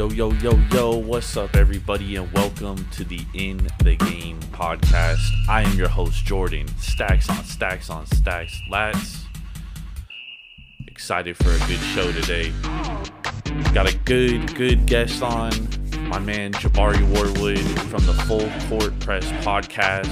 Yo, 0.00 0.08
yo, 0.08 0.32
yo, 0.32 0.58
yo, 0.72 0.96
what's 0.96 1.36
up, 1.36 1.54
everybody, 1.54 2.16
and 2.16 2.32
welcome 2.32 2.88
to 2.90 3.04
the 3.04 3.20
In 3.34 3.58
the 3.84 3.96
Game 3.96 4.40
podcast. 4.50 5.20
I 5.46 5.60
am 5.60 5.76
your 5.76 5.90
host, 5.90 6.24
Jordan. 6.24 6.66
Stacks 6.78 7.28
on 7.28 7.44
stacks 7.44 7.90
on 7.90 8.06
stacks. 8.06 8.58
Lats. 8.72 9.24
Excited 10.86 11.36
for 11.36 11.50
a 11.50 11.58
good 11.68 11.80
show 11.92 12.10
today. 12.12 12.50
Got 13.74 13.92
a 13.92 13.98
good, 14.06 14.54
good 14.54 14.86
guest 14.86 15.22
on. 15.22 15.52
My 16.08 16.18
man, 16.18 16.54
Jabari 16.54 17.06
Warwood 17.12 17.58
from 17.90 18.06
the 18.06 18.14
Full 18.24 18.48
Court 18.70 18.98
Press 19.00 19.26
podcast. 19.44 20.08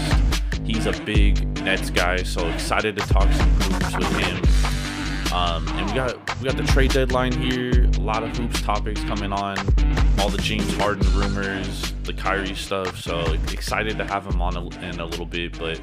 He's 0.67 0.85
a 0.85 0.93
big 1.05 1.47
Nets 1.65 1.89
guy, 1.89 2.25
so 2.25 2.47
excited 2.51 2.95
to 2.97 3.07
talk 3.07 3.33
some 3.33 3.49
hoops 3.53 3.97
with 3.97 4.19
him. 4.19 5.33
Um, 5.33 5.67
and 5.69 5.87
we 5.87 5.95
got 5.95 6.18
we 6.39 6.45
got 6.45 6.57
the 6.57 6.63
trade 6.63 6.93
deadline 6.93 7.33
here. 7.33 7.85
A 7.97 8.01
lot 8.01 8.23
of 8.23 8.37
hoops 8.37 8.63
topics 8.63 9.03
coming 9.05 9.33
on. 9.33 9.59
All 10.21 10.29
the 10.29 10.39
James 10.41 10.73
Harden 10.77 11.05
rumors, 11.15 11.93
the 12.05 12.13
Kyrie 12.13 12.55
stuff. 12.55 13.01
So 13.01 13.21
excited 13.53 13.99
to 13.99 14.05
have 14.05 14.25
him 14.25 14.41
on 14.41 14.57
in 14.57 15.01
a 15.01 15.05
little 15.05 15.27
bit. 15.27 15.59
But 15.59 15.81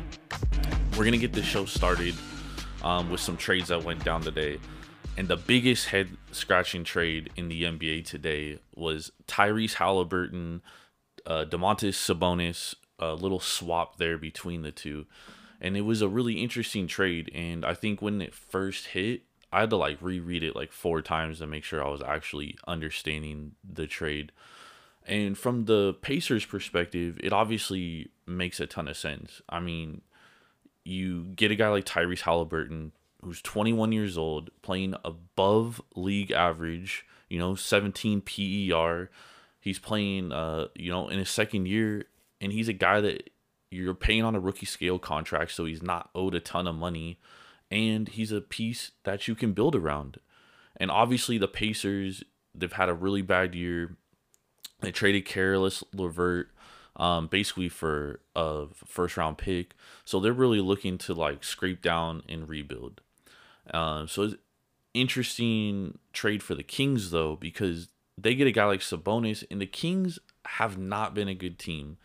we're 0.97 1.03
gonna 1.03 1.17
get 1.17 1.33
this 1.33 1.45
show 1.45 1.65
started 1.65 2.15
um, 2.83 3.09
with 3.09 3.19
some 3.19 3.35
trades 3.35 3.67
that 3.67 3.83
went 3.83 4.05
down 4.05 4.21
today. 4.21 4.57
And 5.17 5.27
the 5.27 5.37
biggest 5.37 5.87
head 5.87 6.09
scratching 6.31 6.85
trade 6.85 7.31
in 7.35 7.49
the 7.49 7.63
NBA 7.63 8.05
today 8.05 8.59
was 8.73 9.11
Tyrese 9.27 9.73
Halliburton, 9.73 10.61
uh, 11.25 11.45
Domantas 11.49 11.95
Sabonis. 11.95 12.75
A 12.97 13.13
little 13.13 13.41
swap 13.41 13.97
there 13.97 14.17
between 14.17 14.61
the 14.61 14.71
two 14.71 15.05
and 15.59 15.75
it 15.75 15.81
was 15.81 16.01
a 16.01 16.07
really 16.07 16.35
interesting 16.35 16.87
trade 16.87 17.29
and 17.35 17.65
i 17.65 17.73
think 17.73 18.01
when 18.01 18.21
it 18.21 18.33
first 18.33 18.87
hit 18.87 19.23
i 19.55 19.61
had 19.61 19.69
to 19.69 19.77
like 19.77 19.97
reread 20.01 20.43
it 20.43 20.55
like 20.55 20.71
four 20.71 21.01
times 21.01 21.39
to 21.39 21.47
make 21.47 21.63
sure 21.63 21.83
i 21.83 21.89
was 21.89 22.01
actually 22.01 22.57
understanding 22.67 23.53
the 23.63 23.87
trade. 23.87 24.31
And 25.07 25.37
from 25.37 25.65
the 25.65 25.95
pacers 26.01 26.45
perspective 26.45 27.19
it 27.23 27.31
obviously 27.31 28.09
makes 28.25 28.59
a 28.59 28.65
ton 28.65 28.87
of 28.87 28.97
sense. 28.97 29.41
I 29.47 29.59
mean 29.59 30.01
you 30.83 31.25
get 31.35 31.51
a 31.51 31.55
guy 31.55 31.69
like 31.69 31.85
tyrese 31.85 32.21
halliburton 32.21 32.91
who's 33.21 33.41
21 33.41 33.91
years 33.91 34.17
old 34.17 34.49
playing 34.61 34.95
above 35.03 35.81
league 35.95 36.31
average 36.31 37.05
you 37.29 37.39
know 37.39 37.55
17 37.55 38.21
PER 38.21 39.09
he's 39.59 39.79
playing 39.79 40.31
uh 40.31 40.67
you 40.75 40.91
know 40.91 41.07
in 41.07 41.17
his 41.17 41.29
second 41.29 41.67
year 41.67 42.05
and 42.41 42.51
he's 42.51 42.67
a 42.67 42.73
guy 42.73 43.01
that 43.01 43.29
you're 43.75 43.93
paying 43.93 44.23
on 44.23 44.35
a 44.35 44.39
rookie 44.39 44.65
scale 44.65 44.99
contract, 44.99 45.51
so 45.51 45.65
he's 45.65 45.83
not 45.83 46.09
owed 46.15 46.35
a 46.35 46.39
ton 46.39 46.67
of 46.67 46.75
money, 46.75 47.19
and 47.75 48.07
he's 48.07 48.31
a 48.31 48.39
piece 48.39 48.91
that 49.03 49.27
you 49.27 49.35
can 49.35 49.51
build 49.51 49.75
around. 49.75 50.17
And 50.77 50.89
obviously, 50.89 51.37
the 51.37 51.47
Pacers 51.47 52.23
they've 52.53 52.71
had 52.71 52.87
a 52.87 52.93
really 52.93 53.21
bad 53.21 53.53
year. 53.53 53.97
They 54.79 54.91
traded 54.91 55.25
Caris 55.25 55.83
LeVert 55.93 56.51
um, 56.95 57.27
basically 57.27 57.67
for 57.67 58.21
a 58.33 58.67
first 58.85 59.17
round 59.17 59.37
pick, 59.37 59.75
so 60.05 60.19
they're 60.19 60.31
really 60.31 60.61
looking 60.61 60.97
to 60.99 61.13
like 61.13 61.43
scrape 61.43 61.81
down 61.81 62.23
and 62.29 62.47
rebuild. 62.47 63.01
Uh, 63.69 64.07
so 64.07 64.23
it's 64.23 64.35
interesting 64.93 65.97
trade 66.13 66.41
for 66.41 66.55
the 66.55 66.63
Kings 66.63 67.11
though 67.11 67.35
because 67.35 67.89
they 68.17 68.35
get 68.35 68.47
a 68.47 68.51
guy 68.51 68.65
like 68.65 68.79
Sabonis, 68.79 69.43
and 69.51 69.59
the 69.59 69.65
Kings 69.65 70.17
have 70.45 70.77
not 70.77 71.13
been 71.13 71.27
a 71.27 71.35
good 71.35 71.59
team. 71.59 71.97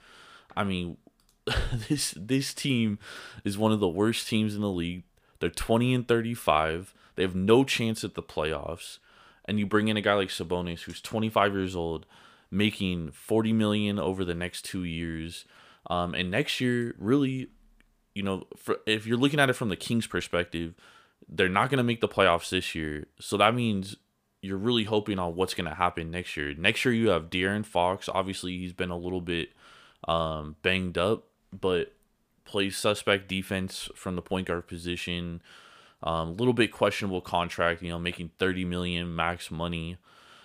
I 0.56 0.64
mean, 0.64 0.96
this 1.88 2.12
this 2.16 2.52
team 2.54 2.98
is 3.44 3.56
one 3.56 3.70
of 3.70 3.78
the 3.78 3.88
worst 3.88 4.26
teams 4.26 4.56
in 4.56 4.60
the 4.62 4.68
league. 4.68 5.04
They're 5.40 5.50
20 5.50 5.94
and 5.94 6.08
35. 6.08 6.94
They 7.16 7.22
have 7.22 7.34
no 7.34 7.64
chance 7.64 8.04
at 8.04 8.14
the 8.14 8.22
playoffs. 8.22 8.98
And 9.46 9.58
you 9.58 9.66
bring 9.66 9.88
in 9.88 9.96
a 9.96 10.02
guy 10.02 10.14
like 10.14 10.28
Sabonis 10.28 10.82
who's 10.82 11.00
25 11.00 11.52
years 11.54 11.74
old, 11.74 12.06
making 12.50 13.10
40 13.10 13.52
million 13.52 13.98
over 13.98 14.24
the 14.24 14.34
next 14.34 14.64
2 14.66 14.84
years. 14.84 15.44
Um, 15.88 16.14
and 16.14 16.30
next 16.30 16.60
year 16.60 16.94
really 16.98 17.48
you 18.14 18.22
know, 18.22 18.46
for, 18.56 18.78
if 18.86 19.06
you're 19.06 19.16
looking 19.16 19.40
at 19.40 19.50
it 19.50 19.54
from 19.54 19.68
the 19.68 19.76
Kings 19.76 20.06
perspective, 20.06 20.74
they're 21.28 21.48
not 21.48 21.70
going 21.70 21.78
to 21.78 21.84
make 21.84 22.00
the 22.00 22.08
playoffs 22.08 22.50
this 22.50 22.74
year. 22.74 23.06
So 23.20 23.36
that 23.36 23.54
means 23.54 23.96
you're 24.42 24.56
really 24.56 24.84
hoping 24.84 25.18
on 25.18 25.36
what's 25.36 25.54
going 25.54 25.68
to 25.68 25.74
happen 25.74 26.10
next 26.10 26.36
year. 26.36 26.54
Next 26.54 26.84
year 26.84 26.94
you 26.94 27.10
have 27.10 27.30
De'Aaron 27.30 27.64
Fox. 27.64 28.08
Obviously, 28.08 28.58
he's 28.58 28.72
been 28.72 28.90
a 28.90 28.96
little 28.96 29.20
bit 29.20 29.50
um, 30.08 30.56
banged 30.62 30.98
up, 30.98 31.24
but 31.58 31.92
plays 32.50 32.76
suspect 32.76 33.28
defense 33.28 33.88
from 33.94 34.16
the 34.16 34.22
point 34.22 34.48
guard 34.48 34.66
position. 34.66 35.40
A 36.02 36.08
um, 36.08 36.36
little 36.36 36.52
bit 36.52 36.72
questionable 36.72 37.20
contract, 37.20 37.80
you 37.80 37.90
know, 37.90 37.98
making 37.98 38.32
30 38.38 38.64
million 38.64 39.14
max 39.14 39.50
money. 39.50 39.98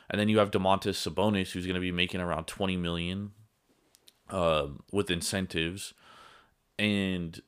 And 0.10 0.20
then 0.20 0.30
you 0.30 0.38
have 0.38 0.52
Domantas 0.52 1.02
Sabonis, 1.02 1.52
who's 1.52 1.66
going 1.66 1.76
to 1.76 1.82
be 1.82 1.92
making 1.92 2.22
around 2.22 2.46
20 2.46 2.78
million 2.78 3.32
uh, 4.30 4.68
with 4.92 5.10
incentives. 5.10 5.96
And 6.78 7.42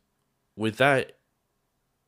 with 0.56 0.78
that, 0.78 1.18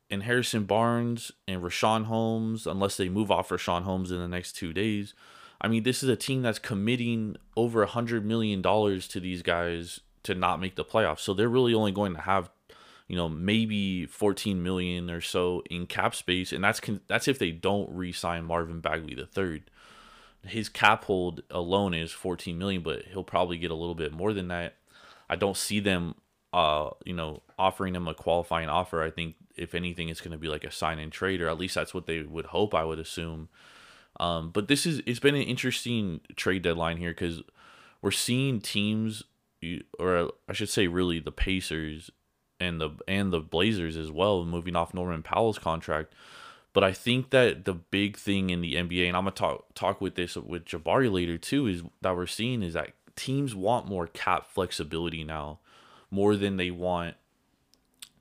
and 0.10 0.24
Harrison 0.24 0.64
Barnes 0.64 1.32
and 1.48 1.62
Richaun 1.62 2.06
Holmes, 2.06 2.66
unless 2.66 2.98
they 2.98 3.10
move 3.10 3.30
off 3.30 3.50
Richaun 3.50 3.84
Holmes 3.84 4.12
in 4.12 4.18
the 4.18 4.28
next 4.28 4.54
two 4.54 4.74
days, 4.74 5.14
I 5.62 5.68
mean, 5.68 5.84
this 5.84 6.02
is 6.02 6.10
a 6.10 6.16
team 6.16 6.42
that's 6.42 6.58
committing 6.58 7.36
over 7.56 7.84
a 7.84 7.88
hundred 7.88 8.26
million 8.26 8.64
dollars 8.64 9.08
to 9.10 9.20
these 9.20 9.44
guys 9.44 10.00
to 10.24 10.36
not 10.36 10.60
make 10.60 10.76
the 10.76 10.86
playoffs. 10.86 11.20
So 11.20 11.34
they're 11.34 11.50
really 11.50 11.74
only 11.74 11.92
going 11.92 12.14
to 12.14 12.22
have, 12.22 12.50
you 13.08 13.16
know, 13.16 13.30
maybe 13.30 14.06
14 14.06 14.62
million 14.62 15.10
or 15.10 15.22
so 15.22 15.64
in 15.70 15.86
cap 15.86 16.16
space, 16.16 16.52
and 16.52 16.64
that's 16.64 16.82
that's 17.08 17.28
if 17.28 17.40
they 17.40 17.52
don't 17.52 17.90
re-sign 17.92 18.46
Marvin 18.46 18.80
Bagley 18.80 19.16
the 19.16 19.26
third. 19.26 19.70
His 20.46 20.70
cap 20.70 21.04
hold 21.06 21.42
alone 21.52 21.94
is 21.94 22.12
14 22.12 22.58
million, 22.58 22.82
but 22.82 23.04
he'll 23.12 23.26
probably 23.26 23.58
get 23.58 23.72
a 23.72 23.76
little 23.76 23.96
bit 23.96 24.14
more 24.14 24.32
than 24.32 24.48
that. 24.48 24.76
I 25.30 25.36
don't 25.36 25.58
see 25.58 25.82
them, 25.82 26.16
uh, 26.54 26.92
you 27.06 27.14
know, 27.14 27.44
offering 27.58 27.94
him 27.94 28.08
a 28.08 28.14
qualifying 28.14 28.70
offer. 28.70 29.04
I 29.04 29.12
think 29.12 29.36
if 29.58 29.76
anything, 29.76 30.08
it's 30.08 30.22
going 30.22 30.32
to 30.32 30.38
be 30.38 30.48
like 30.48 30.64
a 30.64 30.72
sign 30.72 30.98
and 30.98 31.12
trade, 31.12 31.42
or 31.42 31.50
at 31.50 31.58
least 31.58 31.76
that's 31.76 31.94
what 31.94 32.08
they 32.08 32.22
would 32.22 32.48
hope. 32.48 32.74
I 32.74 32.86
would 32.86 33.00
assume. 33.00 33.50
Um, 34.20 34.52
but 34.52 34.68
this 34.68 34.86
is 34.86 35.02
it's 35.06 35.20
been 35.20 35.36
an 35.36 35.44
interesting 35.44 36.22
trade 36.36 36.62
deadline 36.62 36.98
here 36.98 37.12
because 37.12 37.42
we're 38.02 38.12
seeing 38.12 38.60
teams 38.62 39.24
or 39.98 40.32
I 40.48 40.54
should 40.54 40.70
say, 40.70 40.88
really 40.88 41.20
the 41.20 41.32
Pacers 41.32 42.12
and 42.60 42.80
the 42.80 42.92
and 43.08 43.32
the 43.32 43.40
Blazers 43.40 43.98
as 43.98 44.12
well, 44.12 44.46
moving 44.46 44.76
off 44.76 44.94
Norman 44.94 45.24
Powell's 45.24 45.60
contract. 45.60 46.14
But 46.74 46.84
I 46.84 46.92
think 46.92 47.32
that 47.32 47.66
the 47.66 47.74
big 47.74 48.16
thing 48.18 48.50
in 48.52 48.62
the 48.62 48.76
NBA, 48.76 49.08
and 49.08 49.18
I'm 49.18 49.24
gonna 49.24 49.32
talk 49.32 49.74
talk 49.74 50.02
with 50.02 50.16
this 50.16 50.36
with 50.36 50.66
Jabari 50.66 51.12
later 51.12 51.38
too, 51.38 51.68
is 51.68 51.84
that 52.02 52.16
we're 52.16 52.28
seeing 52.28 52.62
is 52.62 52.74
that 52.74 52.94
teams 53.16 53.56
want 53.56 53.88
more 53.88 54.08
cap 54.08 54.48
flexibility 54.52 55.24
now, 55.24 55.60
more 56.12 56.36
than 56.36 56.58
they 56.58 56.72
want. 56.72 57.16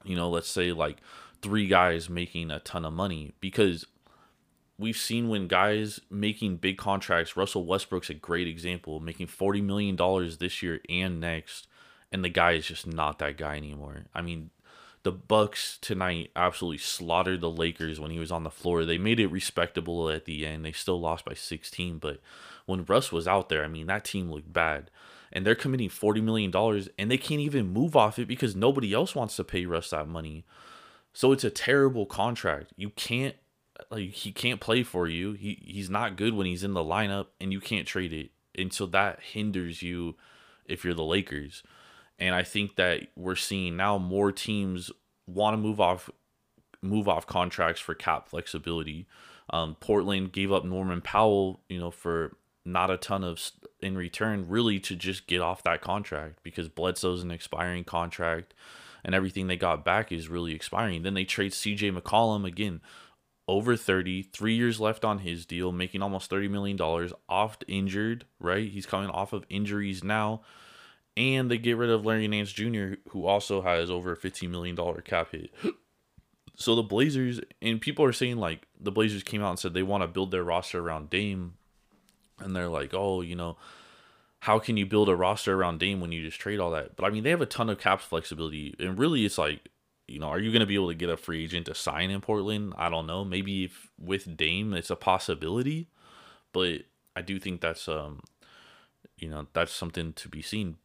You 0.05 0.17
know, 0.17 0.31
let's 0.31 0.49
say 0.49 0.73
like 0.73 0.99
three 1.43 1.67
guys 1.67 2.09
making 2.09 2.51
a 2.51 2.61
ton 2.61 2.85
of 2.85 2.93
money 2.93 3.33
because 3.41 3.87
we've 4.79 4.97
seen 4.97 5.29
when 5.29 5.49
guys 5.49 6.01
making 6.11 6.57
big 6.57 6.79
contracts, 6.79 7.37
Russell 7.37 7.67
Westbrook's 7.67 8.11
a 8.11 8.15
great 8.15 8.47
example, 8.47 9.01
making 9.01 9.27
$40 9.27 9.63
million 9.63 9.97
this 10.39 10.63
year 10.63 10.81
and 10.89 11.21
next, 11.21 11.67
and 12.13 12.25
the 12.25 12.29
guy 12.29 12.53
is 12.53 12.67
just 12.67 12.87
not 12.87 13.19
that 13.19 13.37
guy 13.37 13.57
anymore. 13.57 14.05
I 14.15 14.23
mean, 14.23 14.51
the 15.03 15.13
Bucks 15.13 15.79
tonight 15.81 16.31
absolutely 16.37 16.79
slaughtered 16.79 17.41
the 17.41 17.51
Lakers 17.51 18.01
when 18.01 18.11
he 18.11 18.19
was 18.19 18.33
on 18.33 18.45
the 18.45 18.51
floor. 18.51 18.85
They 18.85 18.99
made 18.99 19.21
it 19.21 19.29
respectable 19.29 20.11
at 20.11 20.25
the 20.25 20.47
end. 20.47 20.65
They 20.65 20.73
still 20.73 21.01
lost 21.01 21.25
by 21.25 21.35
16, 21.35 21.99
but 21.99 22.21
when 22.67 22.85
Russ 22.85 23.13
was 23.13 23.29
out 23.29 23.49
there, 23.49 23.65
I 23.65 23.69
mean, 23.69 23.87
that 23.87 24.05
team 24.05 24.31
looked 24.31 24.53
bad. 24.53 24.91
And 25.31 25.47
they're 25.47 25.55
committing 25.55 25.91
$40 25.91 26.23
million 26.23 26.53
and 26.99 27.11
they 27.11 27.19
can't 27.19 27.41
even 27.41 27.73
move 27.73 27.95
off 27.95 28.19
it 28.19 28.27
because 28.27 28.57
nobody 28.57 28.95
else 28.95 29.15
wants 29.15 29.37
to 29.37 29.45
pay 29.45 29.67
Russ 29.67 29.91
that 29.91 30.09
money. 30.09 30.47
So 31.13 31.33
it's 31.33 31.45
a 31.45 31.51
terrible 31.51 32.07
contract. 32.07 32.73
You 32.77 32.91
can't 32.91 33.37
like 33.91 34.11
he 34.11 34.33
can't 34.33 34.61
play 34.61 34.83
for 34.83 35.07
you. 35.07 35.33
He 35.33 35.63
he's 35.65 35.91
not 35.91 36.17
good 36.17 36.35
when 36.35 36.47
he's 36.47 36.65
in 36.65 36.75
the 36.75 36.85
lineup 36.85 37.27
and 37.41 37.53
you 37.53 37.61
can't 37.61 37.87
trade 37.87 38.13
it. 38.13 38.31
And 38.61 38.73
so 38.73 38.87
that 38.87 39.21
hinders 39.21 39.83
you 39.83 40.17
if 40.65 40.85
you're 40.85 40.95
the 40.95 41.05
Lakers. 41.05 41.63
And 42.19 42.35
I 42.35 42.43
think 42.43 42.77
that 42.77 43.09
we're 43.17 43.37
seeing 43.37 43.77
now 43.77 43.99
more 43.99 44.33
teams 44.33 44.91
want 45.27 45.55
to 45.55 45.59
move 45.59 45.81
off 45.81 46.11
move 46.83 47.09
off 47.09 47.27
contracts 47.27 47.81
for 47.81 47.95
cap 47.95 48.29
flexibility. 48.29 49.07
Um, 49.51 49.77
Portland 49.81 50.33
gave 50.33 50.53
up 50.53 50.65
Norman 50.65 51.01
Powell, 51.01 51.61
you 51.69 51.79
know, 51.79 51.91
for 51.91 52.37
not 52.65 52.91
a 52.91 52.97
ton 52.97 53.25
of 53.25 53.41
in 53.81 53.97
return, 53.97 54.49
really 54.49 54.79
to 54.81 54.95
just 54.95 55.27
get 55.27 55.41
off 55.41 55.63
that 55.63 55.81
contract 55.81 56.41
because 56.43 56.69
Bledsoe's 56.69 57.23
an 57.23 57.31
expiring 57.31 57.85
contract, 57.85 58.53
and 59.05 59.15
everything 59.15 59.47
they 59.47 59.57
got 59.57 59.85
back 59.85 60.13
is 60.13 60.29
really 60.29 60.53
expiring. 60.53 61.03
Then 61.03 61.15
they 61.15 61.25
trade 61.25 61.55
C.J. 61.55 61.93
McCollum 61.93 62.45
again, 62.45 62.81
over 63.49 63.77
30, 63.77 64.23
three 64.25 64.55
years 64.55 64.79
left 64.79 65.05
on 65.05 65.21
his 65.21 65.47
deal, 65.47 65.73
making 65.73 66.03
almost 66.03 66.31
$30 66.31 66.51
million, 66.51 66.79
oft 67.29 67.65
injured, 67.67 68.27
right? 68.39 68.69
He's 68.69 68.87
coming 68.87 69.09
off 69.09 69.33
of 69.33 69.47
injuries 69.49 70.05
now. 70.05 70.43
And 71.17 71.51
they 71.51 71.59
get 71.59 71.79
rid 71.79 71.91
of 71.91 72.07
Larry 72.07 72.29
Nance 72.29 72.53
Jr., 72.53 72.95
who 73.09 73.27
also 73.27 73.63
has 73.63 73.91
over 73.91 74.13
a 74.13 74.17
$15 74.17 74.51
million 74.51 74.77
cap 75.03 75.33
hit. 75.33 75.51
So 76.61 76.75
the 76.75 76.83
Blazers 76.83 77.41
and 77.63 77.81
people 77.81 78.05
are 78.05 78.13
saying 78.13 78.39
like 78.39 78.67
the 78.81 78.91
Blazers 78.91 79.23
came 79.23 79.45
out 79.45 79.51
and 79.51 79.59
said 79.61 79.75
they 79.75 79.85
want 79.85 80.03
to 80.03 80.09
build 80.09 80.33
their 80.33 80.43
roster 80.43 80.81
around 80.81 81.09
Dame, 81.09 81.55
and 82.41 82.57
they're 82.57 82.69
like, 82.69 82.93
oh, 82.93 83.21
you 83.21 83.37
know, 83.37 83.57
how 84.41 84.59
can 84.59 84.77
you 84.77 84.85
build 84.85 85.09
a 85.09 85.15
roster 85.15 85.55
around 85.55 85.79
Dame 85.79 86.01
when 86.01 86.11
you 86.11 86.21
just 86.21 86.41
trade 86.41 86.59
all 86.59 86.73
that? 86.73 86.97
But 86.97 87.05
I 87.05 87.11
mean, 87.11 87.23
they 87.23 87.31
have 87.31 87.41
a 87.41 87.47
ton 87.47 87.71
of 87.71 87.79
cap 87.79 88.01
flexibility, 88.01 88.75
and 88.81 88.99
really, 88.99 89.25
it's 89.25 89.39
like, 89.39 89.69
you 90.09 90.19
know, 90.19 90.29
are 90.29 90.41
you 90.41 90.51
going 90.51 90.61
to 90.61 90.67
be 90.67 90.75
able 90.75 90.89
to 90.89 90.95
get 90.95 91.11
a 91.11 91.17
free 91.17 91.45
agent 91.45 91.67
to 91.67 91.75
sign 91.75 92.11
in 92.11 92.21
Portland? 92.21 92.75
I 92.77 92.89
don't 92.89 93.07
know. 93.07 93.25
Maybe 93.25 93.65
if 93.65 93.91
with 93.99 94.37
Dame, 94.37 94.73
it's 94.73 94.91
a 94.91 94.97
possibility, 94.97 95.89
but 96.53 96.81
I 97.15 97.23
do 97.23 97.39
think 97.39 97.61
that's 97.61 97.89
um, 97.89 98.23
you 99.19 99.29
know, 99.29 99.47
that's 99.53 99.73
something 99.73 100.13
to 100.15 100.29
be 100.29 100.43
seen. 100.43 100.77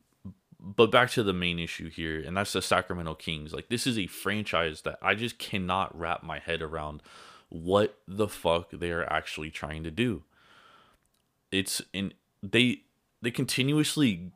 But 0.60 0.92
back 0.92 1.10
to 1.12 1.24
the 1.24 1.34
main 1.34 1.60
issue 1.60 1.90
here, 1.90 2.22
and 2.22 2.38
that's 2.38 2.54
the 2.54 2.62
Sacramento 2.62 3.16
Kings. 3.16 3.54
Like 3.54 3.70
this 3.70 3.88
is 3.88 3.98
a 3.98 4.08
franchise 4.08 4.82
that 4.82 4.98
I 5.02 5.16
just 5.16 5.38
cannot 5.38 5.98
wrap 5.98 6.24
my 6.24 6.40
head 6.40 6.62
around 6.62 7.02
what 7.50 7.98
the 8.08 8.28
fuck 8.28 8.72
they 8.72 8.92
are 8.92 9.12
actually 9.12 9.52
trying 9.52 9.84
to 9.84 9.92
do. 9.92 10.24
It's 11.52 11.82
in 11.94 12.14
they 12.42 12.82
they 13.22 13.32
continuously 13.32 14.32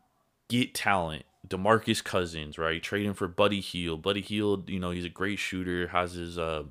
get 0.49 0.73
talent. 0.73 1.25
DeMarcus 1.47 2.03
Cousins, 2.03 2.57
right? 2.57 2.81
Trading 2.81 3.13
for 3.13 3.27
Buddy 3.27 3.61
Hield. 3.61 4.01
Buddy 4.01 4.21
Hield, 4.21 4.69
you 4.69 4.79
know, 4.79 4.91
he's 4.91 5.05
a 5.05 5.09
great 5.09 5.39
shooter, 5.39 5.87
has 5.87 6.13
his 6.13 6.37
uh 6.37 6.63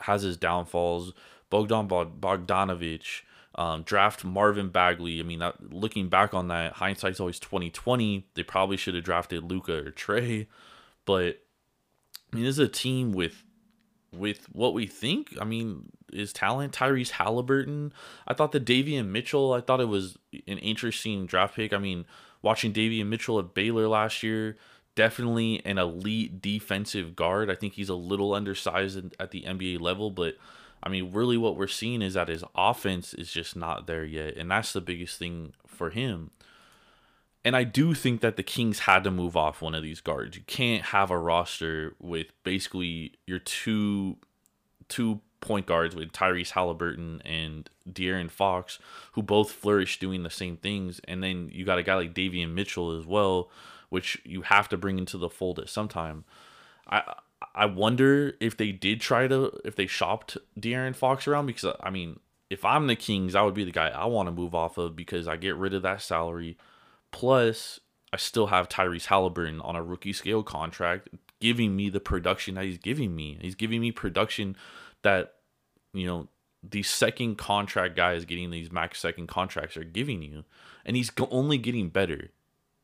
has 0.00 0.22
his 0.22 0.36
downfalls. 0.36 1.12
Bogdan 1.50 1.88
Bogdanovich, 1.88 3.22
um, 3.54 3.82
draft 3.82 4.24
Marvin 4.24 4.68
Bagley. 4.70 5.20
I 5.20 5.22
mean, 5.22 5.38
that, 5.38 5.72
looking 5.72 6.08
back 6.08 6.34
on 6.34 6.48
that, 6.48 6.74
hindsight's 6.74 7.20
always 7.20 7.38
twenty 7.38 7.70
twenty. 7.70 8.26
They 8.34 8.42
probably 8.42 8.76
should 8.76 8.94
have 8.94 9.04
drafted 9.04 9.44
Luka 9.44 9.86
or 9.86 9.90
Trae, 9.92 10.46
but 11.04 11.40
I 12.32 12.36
mean, 12.36 12.44
this 12.44 12.58
is 12.58 12.58
a 12.58 12.68
team 12.68 13.12
with 13.12 13.44
with 14.12 14.46
what 14.52 14.74
we 14.74 14.86
think. 14.86 15.34
I 15.40 15.44
mean, 15.44 15.90
is 16.12 16.32
talent 16.32 16.72
Tyrese 16.72 17.10
Halliburton. 17.10 17.92
I 18.26 18.34
thought 18.34 18.52
the 18.52 18.60
Davion 18.60 19.08
Mitchell. 19.08 19.52
I 19.52 19.60
thought 19.60 19.80
it 19.80 19.88
was 19.88 20.18
an 20.32 20.58
interesting 20.58 21.26
draft 21.26 21.54
pick. 21.54 21.72
I 21.72 21.78
mean, 21.78 22.06
watching 22.44 22.72
Davion 22.72 23.06
Mitchell 23.06 23.40
at 23.40 23.54
Baylor 23.54 23.88
last 23.88 24.22
year, 24.22 24.56
definitely 24.94 25.64
an 25.64 25.78
elite 25.78 26.40
defensive 26.40 27.16
guard. 27.16 27.50
I 27.50 27.54
think 27.54 27.72
he's 27.72 27.88
a 27.88 27.94
little 27.94 28.34
undersized 28.34 28.98
at 29.18 29.30
the 29.32 29.42
NBA 29.42 29.80
level, 29.80 30.10
but 30.10 30.36
I 30.82 30.90
mean, 30.90 31.12
really, 31.12 31.38
what 31.38 31.56
we're 31.56 31.66
seeing 31.66 32.02
is 32.02 32.14
that 32.14 32.28
his 32.28 32.44
offense 32.54 33.14
is 33.14 33.32
just 33.32 33.56
not 33.56 33.86
there 33.86 34.04
yet, 34.04 34.36
and 34.36 34.50
that's 34.50 34.74
the 34.74 34.82
biggest 34.82 35.18
thing 35.18 35.54
for 35.66 35.90
him. 35.90 36.30
And 37.42 37.56
I 37.56 37.64
do 37.64 37.94
think 37.94 38.20
that 38.20 38.36
the 38.36 38.42
Kings 38.42 38.80
had 38.80 39.04
to 39.04 39.10
move 39.10 39.36
off 39.36 39.60
one 39.62 39.74
of 39.74 39.82
these 39.82 40.00
guards. 40.00 40.36
You 40.36 40.42
can't 40.46 40.82
have 40.82 41.10
a 41.10 41.18
roster 41.18 41.94
with 41.98 42.26
basically 42.42 43.14
your 43.26 43.38
two 43.38 44.18
two 44.88 45.20
point 45.44 45.66
guards 45.66 45.94
with 45.94 46.12
Tyrese 46.12 46.50
Halliburton 46.50 47.22
and 47.24 47.68
De'Aaron 47.88 48.30
Fox, 48.30 48.78
who 49.12 49.22
both 49.22 49.52
flourish 49.52 49.98
doing 49.98 50.22
the 50.22 50.30
same 50.30 50.56
things, 50.56 51.00
and 51.06 51.22
then 51.22 51.50
you 51.52 51.64
got 51.64 51.78
a 51.78 51.82
guy 51.82 51.94
like 51.94 52.14
Davion 52.14 52.54
Mitchell 52.54 52.98
as 52.98 53.06
well, 53.06 53.50
which 53.90 54.20
you 54.24 54.42
have 54.42 54.68
to 54.70 54.76
bring 54.76 54.98
into 54.98 55.18
the 55.18 55.28
fold 55.28 55.58
at 55.58 55.68
some 55.68 55.88
time. 55.88 56.24
I 56.88 57.14
I 57.54 57.66
wonder 57.66 58.34
if 58.40 58.56
they 58.56 58.72
did 58.72 59.00
try 59.00 59.28
to 59.28 59.52
if 59.64 59.76
they 59.76 59.86
shopped 59.86 60.36
De'Aaron 60.58 60.96
Fox 60.96 61.28
around 61.28 61.46
because 61.46 61.76
I 61.80 61.90
mean 61.90 62.18
if 62.50 62.64
I'm 62.64 62.86
the 62.86 62.96
Kings, 62.96 63.34
I 63.34 63.42
would 63.42 63.54
be 63.54 63.64
the 63.64 63.70
guy 63.70 63.88
I 63.88 64.06
want 64.06 64.28
to 64.28 64.32
move 64.32 64.54
off 64.54 64.78
of 64.78 64.94
because 64.96 65.26
I 65.26 65.36
get 65.36 65.56
rid 65.56 65.74
of 65.74 65.82
that 65.82 66.02
salary. 66.02 66.56
Plus, 67.10 67.80
I 68.12 68.16
still 68.16 68.48
have 68.48 68.68
Tyrese 68.68 69.06
Halliburton 69.06 69.60
on 69.60 69.76
a 69.76 69.82
rookie 69.82 70.12
scale 70.12 70.42
contract, 70.42 71.08
giving 71.40 71.74
me 71.74 71.90
the 71.90 72.00
production 72.00 72.54
that 72.54 72.64
he's 72.64 72.78
giving 72.78 73.14
me. 73.16 73.38
He's 73.40 73.54
giving 73.54 73.80
me 73.80 73.92
production 73.92 74.56
that 75.02 75.33
you 75.94 76.06
know 76.06 76.28
these 76.62 76.90
second 76.90 77.36
contract 77.36 77.96
guys 77.96 78.24
getting 78.24 78.50
these 78.50 78.72
max 78.72 78.98
second 79.00 79.26
contracts 79.26 79.76
are 79.76 79.84
giving 79.84 80.22
you, 80.22 80.44
and 80.84 80.96
he's 80.96 81.10
only 81.30 81.58
getting 81.58 81.88
better. 81.88 82.30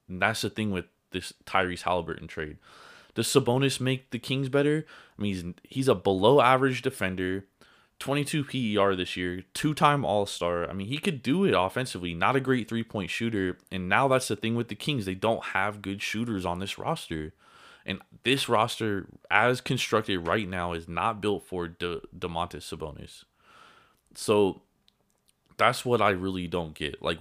And 0.08 0.20
that's 0.20 0.42
the 0.42 0.50
thing 0.50 0.70
with 0.70 0.86
this 1.12 1.32
Tyrese 1.44 1.82
Halliburton 1.82 2.28
trade. 2.28 2.58
Does 3.14 3.26
Sabonis 3.26 3.80
make 3.80 4.10
the 4.10 4.18
Kings 4.18 4.48
better? 4.48 4.86
I 5.18 5.22
mean, 5.22 5.34
he's 5.34 5.44
he's 5.62 5.88
a 5.88 5.94
below 5.94 6.40
average 6.40 6.82
defender, 6.82 7.46
22 7.98 8.44
PER 8.44 8.96
this 8.96 9.16
year, 9.16 9.44
two 9.54 9.74
time 9.74 10.04
All 10.04 10.26
Star. 10.26 10.68
I 10.68 10.72
mean, 10.72 10.88
he 10.88 10.98
could 10.98 11.22
do 11.22 11.44
it 11.44 11.54
offensively. 11.56 12.14
Not 12.14 12.36
a 12.36 12.40
great 12.40 12.68
three 12.68 12.84
point 12.84 13.10
shooter, 13.10 13.58
and 13.70 13.88
now 13.88 14.08
that's 14.08 14.28
the 14.28 14.36
thing 14.36 14.54
with 14.54 14.68
the 14.68 14.74
Kings. 14.74 15.04
They 15.04 15.14
don't 15.14 15.44
have 15.46 15.82
good 15.82 16.02
shooters 16.02 16.44
on 16.44 16.60
this 16.60 16.78
roster, 16.78 17.32
and 17.90 18.00
this 18.22 18.48
roster, 18.48 19.08
as 19.30 19.60
constructed 19.60 20.20
right 20.20 20.48
now, 20.48 20.72
is 20.72 20.88
not 20.88 21.20
built 21.20 21.44
for 21.44 21.68
De- 21.68 22.00
Domantas 22.16 22.62
Sabonis. 22.62 23.24
So 24.14 24.62
that's 25.56 25.84
what 25.84 26.00
I 26.00 26.10
really 26.10 26.46
don't 26.46 26.74
get. 26.74 27.02
Like, 27.02 27.18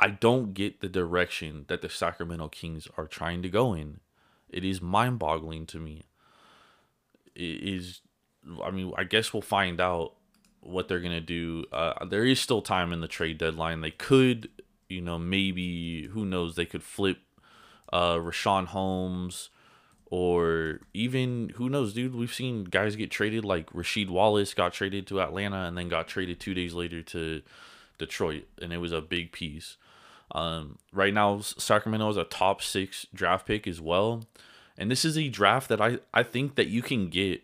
I 0.00 0.08
don't 0.08 0.54
get 0.54 0.80
the 0.80 0.88
direction 0.88 1.66
that 1.68 1.82
the 1.82 1.88
Sacramento 1.88 2.48
Kings 2.48 2.88
are 2.96 3.06
trying 3.06 3.42
to 3.42 3.48
go 3.48 3.74
in. 3.74 4.00
It 4.48 4.64
is 4.64 4.80
mind 4.80 5.18
boggling 5.18 5.66
to 5.66 5.78
me. 5.78 6.04
It 7.34 7.62
is, 7.62 8.00
I 8.64 8.70
mean, 8.70 8.92
I 8.96 9.04
guess 9.04 9.32
we'll 9.32 9.42
find 9.42 9.80
out 9.80 10.14
what 10.60 10.88
they're 10.88 11.00
going 11.00 11.12
to 11.12 11.20
do. 11.20 11.66
Uh, 11.72 12.04
there 12.06 12.24
is 12.24 12.40
still 12.40 12.62
time 12.62 12.92
in 12.92 13.00
the 13.00 13.08
trade 13.08 13.38
deadline. 13.38 13.80
They 13.80 13.90
could, 13.90 14.48
you 14.88 15.02
know, 15.02 15.18
maybe, 15.18 16.06
who 16.06 16.24
knows, 16.24 16.54
they 16.54 16.66
could 16.66 16.82
flip 16.82 17.18
uh, 17.92 18.14
Richaun 18.14 18.66
Holmes 18.66 19.50
or 20.10 20.80
even 20.94 21.50
who 21.56 21.68
knows, 21.68 21.92
dude. 21.92 22.14
We've 22.14 22.32
seen 22.32 22.64
guys 22.64 22.96
get 22.96 23.10
traded 23.10 23.44
like 23.44 23.70
Rasheed 23.70 24.08
Wallace 24.08 24.54
got 24.54 24.72
traded 24.72 25.06
to 25.08 25.20
Atlanta 25.20 25.64
and 25.64 25.76
then 25.76 25.88
got 25.88 26.08
traded 26.08 26.40
two 26.40 26.54
days 26.54 26.72
later 26.72 27.02
to 27.02 27.42
Detroit, 27.98 28.46
and 28.60 28.72
it 28.72 28.78
was 28.78 28.92
a 28.92 29.02
big 29.02 29.32
piece. 29.32 29.76
Um, 30.32 30.78
right 30.92 31.12
now, 31.12 31.40
Sacramento 31.40 32.08
is 32.10 32.16
a 32.16 32.24
top 32.24 32.62
six 32.62 33.06
draft 33.12 33.46
pick 33.46 33.66
as 33.66 33.80
well, 33.80 34.24
and 34.78 34.90
this 34.90 35.04
is 35.04 35.18
a 35.18 35.28
draft 35.28 35.68
that 35.68 35.80
I 35.80 35.98
I 36.14 36.22
think 36.22 36.54
that 36.54 36.68
you 36.68 36.80
can 36.82 37.08
get 37.08 37.42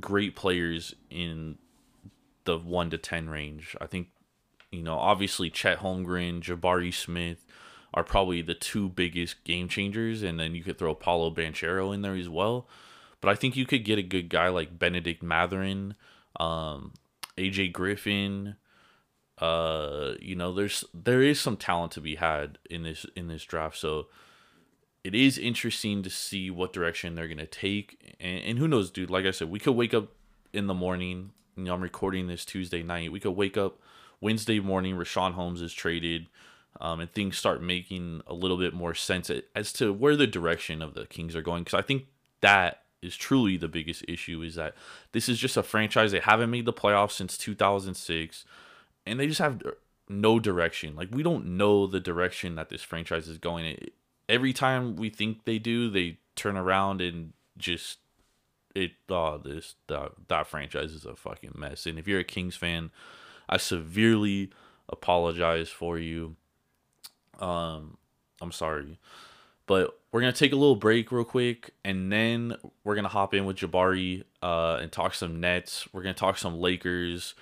great 0.00 0.34
players 0.34 0.94
in 1.10 1.58
the 2.44 2.58
one 2.58 2.90
to 2.90 2.98
ten 2.98 3.28
range. 3.28 3.76
I 3.80 3.86
think 3.86 4.08
you 4.72 4.82
know 4.82 4.96
obviously 4.96 5.50
Chet 5.50 5.78
Holmgren, 5.78 6.42
Jabari 6.42 6.92
Smith 6.92 7.46
are 7.94 8.04
probably 8.04 8.42
the 8.42 8.54
two 8.54 8.88
biggest 8.88 9.44
game 9.44 9.68
changers, 9.68 10.22
and 10.22 10.38
then 10.38 10.54
you 10.54 10.62
could 10.62 10.78
throw 10.78 10.94
Paolo 10.94 11.30
Banchero 11.30 11.94
in 11.94 12.02
there 12.02 12.14
as 12.14 12.28
well. 12.28 12.68
But 13.20 13.30
I 13.30 13.34
think 13.34 13.56
you 13.56 13.66
could 13.66 13.84
get 13.84 13.98
a 13.98 14.02
good 14.02 14.28
guy 14.28 14.48
like 14.48 14.78
Bennedict 14.78 15.22
Mathurin, 15.22 15.94
um, 16.40 16.92
AJ 17.36 17.72
Griffin, 17.72 18.56
uh, 19.42 20.14
you 20.20 20.36
know, 20.36 20.52
there's 20.52 20.84
there 20.94 21.20
is 21.20 21.40
some 21.40 21.56
talent 21.56 21.90
to 21.92 22.00
be 22.00 22.14
had 22.14 22.58
in 22.70 22.84
this 22.84 23.04
in 23.16 23.26
this 23.26 23.44
draft. 23.44 23.76
So 23.76 24.06
it 25.02 25.16
is 25.16 25.36
interesting 25.36 26.04
to 26.04 26.10
see 26.10 26.48
what 26.48 26.72
direction 26.72 27.16
they're 27.16 27.26
gonna 27.26 27.46
take. 27.46 28.14
And, 28.20 28.38
and 28.44 28.58
who 28.58 28.68
knows, 28.68 28.90
dude? 28.90 29.10
Like 29.10 29.26
I 29.26 29.32
said, 29.32 29.50
we 29.50 29.58
could 29.58 29.72
wake 29.72 29.94
up 29.94 30.12
in 30.52 30.68
the 30.68 30.74
morning. 30.74 31.32
You 31.56 31.64
know, 31.64 31.74
I'm 31.74 31.82
recording 31.82 32.28
this 32.28 32.44
Tuesday 32.44 32.84
night. 32.84 33.10
We 33.10 33.18
could 33.18 33.32
wake 33.32 33.56
up 33.56 33.80
Wednesday 34.20 34.60
morning. 34.60 34.96
Richaun 34.96 35.32
Holmes 35.32 35.60
is 35.60 35.72
traded. 35.74 36.28
Um, 36.82 36.98
and 36.98 37.10
things 37.12 37.38
start 37.38 37.62
making 37.62 38.22
a 38.26 38.34
little 38.34 38.56
bit 38.56 38.74
more 38.74 38.92
sense 38.92 39.30
as 39.54 39.72
to 39.74 39.92
where 39.92 40.16
the 40.16 40.26
direction 40.26 40.82
of 40.82 40.94
the 40.94 41.06
Kings 41.06 41.36
are 41.36 41.40
going. 41.40 41.62
Because 41.62 41.78
I 41.78 41.82
think 41.82 42.06
that 42.40 42.82
is 43.00 43.16
truly 43.16 43.56
the 43.56 43.68
biggest 43.68 44.04
issue 44.08 44.42
is 44.42 44.56
that 44.56 44.74
this 45.12 45.28
is 45.28 45.38
just 45.38 45.56
a 45.56 45.62
franchise. 45.62 46.12
They 46.12 46.20
haven't 46.20 46.50
made 46.50 46.64
the 46.64 46.72
playoffs 46.72 47.12
since 47.12 47.38
2006 47.38 48.44
and 49.06 49.18
they 49.18 49.26
just 49.26 49.40
have 49.40 49.62
no 50.08 50.38
direction. 50.38 50.94
Like 50.94 51.08
we 51.10 51.22
don't 51.22 51.56
know 51.56 51.86
the 51.86 52.00
direction 52.00 52.54
that 52.54 52.68
this 52.68 52.82
franchise 52.82 53.28
is 53.28 53.38
going. 53.38 53.76
Every 54.28 54.52
time 54.52 54.96
we 54.96 55.10
think 55.10 55.44
they 55.44 55.58
do, 55.58 55.90
they 55.90 56.18
turn 56.36 56.56
around 56.56 57.00
and 57.00 57.32
just 57.58 57.98
it. 58.74 58.92
Oh, 59.08 59.38
this 59.38 59.74
that, 59.88 60.12
that 60.28 60.46
franchise 60.46 60.92
is 60.92 61.04
a 61.04 61.16
fucking 61.16 61.54
mess. 61.56 61.86
And 61.86 61.98
if 61.98 62.06
you're 62.06 62.20
a 62.20 62.24
Kings 62.24 62.56
fan, 62.56 62.90
I 63.48 63.56
severely 63.56 64.50
apologize 64.88 65.68
for 65.68 65.98
you. 65.98 66.36
Um, 67.40 67.96
I'm 68.40 68.52
sorry, 68.52 68.98
but 69.66 69.98
we're 70.10 70.20
gonna 70.20 70.32
take 70.32 70.52
a 70.52 70.56
little 70.56 70.76
break 70.76 71.10
real 71.12 71.24
quick, 71.24 71.70
and 71.84 72.12
then 72.12 72.56
we're 72.84 72.94
gonna 72.94 73.08
hop 73.08 73.34
in 73.34 73.44
with 73.44 73.56
Jabari 73.56 74.24
uh, 74.42 74.78
and 74.80 74.90
talk 74.92 75.14
some 75.14 75.40
Nets. 75.40 75.86
We're 75.92 76.02
gonna 76.02 76.14
talk 76.14 76.38
some 76.38 76.58
Lakers 76.58 77.34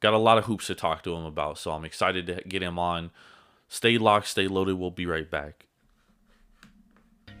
got 0.00 0.14
a 0.14 0.18
lot 0.18 0.38
of 0.38 0.44
hoops 0.44 0.66
to 0.68 0.74
talk 0.74 1.02
to 1.04 1.14
him 1.14 1.24
about. 1.24 1.58
So 1.58 1.72
I'm 1.72 1.84
excited 1.84 2.26
to 2.26 2.42
get 2.48 2.62
him 2.62 2.78
on. 2.78 3.10
Stay 3.68 3.98
locked, 3.98 4.28
stay 4.28 4.46
loaded. 4.46 4.78
We'll 4.78 4.90
be 4.90 5.06
right 5.06 5.28
back. 5.28 5.66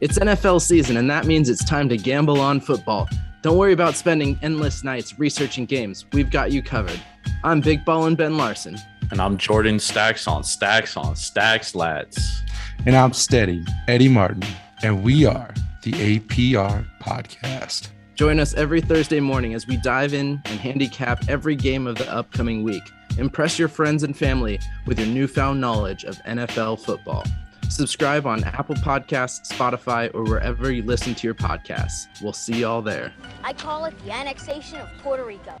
It's 0.00 0.18
NFL 0.18 0.60
season, 0.60 0.96
and 0.96 1.08
that 1.08 1.24
means 1.24 1.48
it's 1.48 1.64
time 1.64 1.88
to 1.88 1.96
gamble 1.96 2.40
on 2.40 2.60
football. 2.60 3.08
Don't 3.42 3.56
worry 3.56 3.72
about 3.72 3.94
spending 3.94 4.38
endless 4.42 4.84
nights 4.84 5.18
researching 5.18 5.64
games. 5.64 6.04
We've 6.12 6.30
got 6.30 6.52
you 6.52 6.62
covered. 6.62 7.00
I'm 7.44 7.60
Big 7.60 7.84
Ball 7.84 8.06
and 8.06 8.16
Ben 8.16 8.36
Larson. 8.36 8.76
And 9.12 9.20
I'm 9.20 9.36
Jordan 9.38 9.78
Stacks 9.78 10.26
on 10.26 10.42
Stacks 10.42 10.96
on 10.96 11.14
Stacks 11.14 11.76
Lads. 11.76 12.42
And 12.86 12.96
I'm 12.96 13.12
Steady, 13.12 13.64
Eddie 13.86 14.08
Martin. 14.08 14.42
And 14.82 15.04
we 15.04 15.24
are 15.24 15.54
the 15.82 15.92
APR 15.92 16.84
Podcast. 17.00 17.88
Join 18.16 18.40
us 18.40 18.52
every 18.54 18.80
Thursday 18.80 19.20
morning 19.20 19.54
as 19.54 19.68
we 19.68 19.76
dive 19.76 20.12
in 20.12 20.42
and 20.46 20.58
handicap 20.58 21.28
every 21.28 21.54
game 21.54 21.86
of 21.86 21.96
the 21.96 22.12
upcoming 22.12 22.64
week. 22.64 22.82
Impress 23.16 23.60
your 23.60 23.68
friends 23.68 24.02
and 24.02 24.16
family 24.16 24.58
with 24.86 24.98
your 24.98 25.08
newfound 25.08 25.60
knowledge 25.60 26.02
of 26.02 26.16
NFL 26.24 26.80
football. 26.80 27.22
Subscribe 27.68 28.26
on 28.26 28.42
Apple 28.42 28.74
Podcasts, 28.76 29.52
Spotify, 29.52 30.12
or 30.14 30.24
wherever 30.24 30.72
you 30.72 30.82
listen 30.82 31.14
to 31.14 31.26
your 31.26 31.34
podcasts. 31.34 32.06
We'll 32.20 32.32
see 32.32 32.60
y'all 32.60 32.82
there. 32.82 33.12
I 33.44 33.52
call 33.52 33.84
it 33.84 33.94
the 34.04 34.10
annexation 34.10 34.80
of 34.80 34.88
Puerto 34.98 35.24
Rico. 35.24 35.60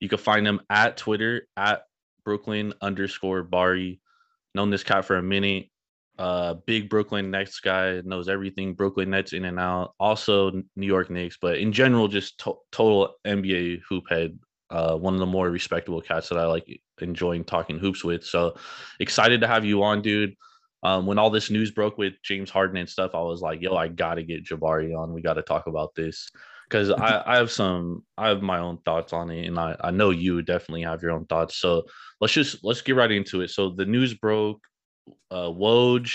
You 0.00 0.08
can 0.08 0.18
find 0.18 0.46
him 0.46 0.60
at 0.70 0.96
Twitter 0.96 1.46
at 1.56 1.82
Brooklyn 2.24 2.74
underscore 2.80 3.42
Bari. 3.42 4.00
Known 4.54 4.70
this 4.70 4.82
cat 4.82 5.04
for 5.04 5.16
a 5.16 5.22
minute. 5.22 5.66
Uh, 6.18 6.54
big 6.66 6.90
Brooklyn 6.90 7.30
Nets 7.30 7.60
guy, 7.60 8.02
knows 8.04 8.28
everything 8.28 8.74
Brooklyn 8.74 9.10
Nets 9.10 9.32
in 9.32 9.44
and 9.46 9.58
out. 9.58 9.94
Also 9.98 10.50
New 10.76 10.86
York 10.86 11.08
Knicks, 11.08 11.38
but 11.40 11.58
in 11.58 11.72
general, 11.72 12.08
just 12.08 12.38
to- 12.40 12.58
total 12.72 13.14
NBA 13.26 13.80
hoop 13.88 14.04
head. 14.10 14.38
Uh, 14.68 14.96
one 14.96 15.14
of 15.14 15.20
the 15.20 15.26
more 15.26 15.50
respectable 15.50 16.00
cats 16.00 16.28
that 16.28 16.38
I 16.38 16.46
like 16.46 16.80
enjoying 17.00 17.42
talking 17.42 17.78
hoops 17.78 18.04
with. 18.04 18.24
So 18.24 18.54
excited 19.00 19.40
to 19.40 19.48
have 19.48 19.64
you 19.64 19.82
on, 19.82 20.02
dude. 20.02 20.36
Um, 20.82 21.06
when 21.06 21.18
all 21.18 21.30
this 21.30 21.50
news 21.50 21.70
broke 21.70 21.98
with 21.98 22.14
James 22.22 22.50
Harden 22.50 22.78
and 22.78 22.88
stuff, 22.88 23.14
I 23.14 23.20
was 23.20 23.42
like, 23.42 23.60
yo, 23.60 23.76
I 23.76 23.88
gotta 23.88 24.22
get 24.22 24.44
Jabari 24.44 24.96
on. 24.96 25.12
We 25.12 25.22
gotta 25.22 25.42
talk 25.42 25.66
about 25.66 25.94
this. 25.94 26.30
Because 26.68 26.90
I, 26.90 27.22
I 27.26 27.36
have 27.36 27.50
some 27.50 28.04
I 28.16 28.28
have 28.28 28.42
my 28.42 28.60
own 28.60 28.78
thoughts 28.84 29.12
on 29.12 29.30
it, 29.30 29.46
and 29.46 29.58
I, 29.58 29.76
I 29.80 29.90
know 29.90 30.10
you 30.10 30.40
definitely 30.40 30.82
have 30.82 31.02
your 31.02 31.10
own 31.10 31.26
thoughts. 31.26 31.56
So 31.56 31.84
let's 32.20 32.32
just 32.32 32.62
let's 32.62 32.80
get 32.80 32.94
right 32.94 33.10
into 33.10 33.40
it. 33.40 33.50
So 33.50 33.70
the 33.70 33.86
news 33.86 34.14
broke. 34.14 34.60
Uh 35.30 35.48
Woj 35.48 36.10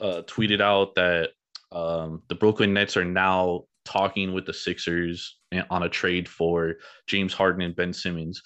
uh 0.00 0.22
tweeted 0.26 0.60
out 0.60 0.94
that 0.96 1.30
um 1.72 2.22
the 2.28 2.34
Brooklyn 2.34 2.74
Nets 2.74 2.96
are 2.96 3.04
now 3.04 3.64
talking 3.86 4.34
with 4.34 4.44
the 4.44 4.52
Sixers 4.52 5.38
on 5.70 5.84
a 5.84 5.88
trade 5.88 6.28
for 6.28 6.74
James 7.06 7.32
Harden 7.32 7.62
and 7.62 7.74
Ben 7.74 7.94
Simmons. 7.94 8.42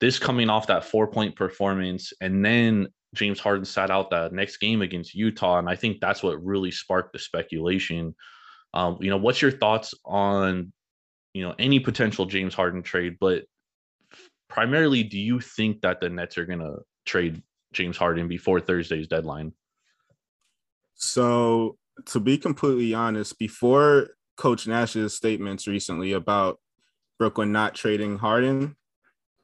This 0.00 0.20
coming 0.20 0.48
off 0.48 0.68
that 0.68 0.84
four 0.84 1.08
point 1.08 1.34
performance, 1.34 2.12
and 2.20 2.44
then 2.44 2.86
James 3.14 3.40
Harden 3.40 3.64
sat 3.64 3.90
out 3.90 4.10
that 4.10 4.32
next 4.32 4.58
game 4.58 4.82
against 4.82 5.14
Utah, 5.14 5.58
and 5.58 5.68
I 5.68 5.76
think 5.76 6.00
that's 6.00 6.22
what 6.22 6.44
really 6.44 6.70
sparked 6.70 7.12
the 7.12 7.18
speculation. 7.18 8.14
Um, 8.74 8.98
you 9.00 9.10
know, 9.10 9.16
what's 9.16 9.40
your 9.40 9.50
thoughts 9.50 9.94
on 10.04 10.72
you 11.32 11.42
know 11.42 11.54
any 11.58 11.80
potential 11.80 12.26
James 12.26 12.54
Harden 12.54 12.82
trade? 12.82 13.16
But 13.18 13.44
primarily, 14.48 15.02
do 15.02 15.18
you 15.18 15.40
think 15.40 15.80
that 15.82 16.00
the 16.00 16.10
Nets 16.10 16.36
are 16.36 16.46
gonna 16.46 16.76
trade 17.06 17.42
James 17.72 17.96
Harden 17.96 18.28
before 18.28 18.60
Thursday's 18.60 19.08
deadline? 19.08 19.52
So, 20.94 21.78
to 22.06 22.20
be 22.20 22.36
completely 22.36 22.92
honest, 22.92 23.38
before 23.38 24.10
Coach 24.36 24.66
Nash's 24.66 25.14
statements 25.14 25.66
recently 25.66 26.12
about 26.12 26.58
Brooklyn 27.18 27.52
not 27.52 27.74
trading 27.74 28.18
Harden, 28.18 28.76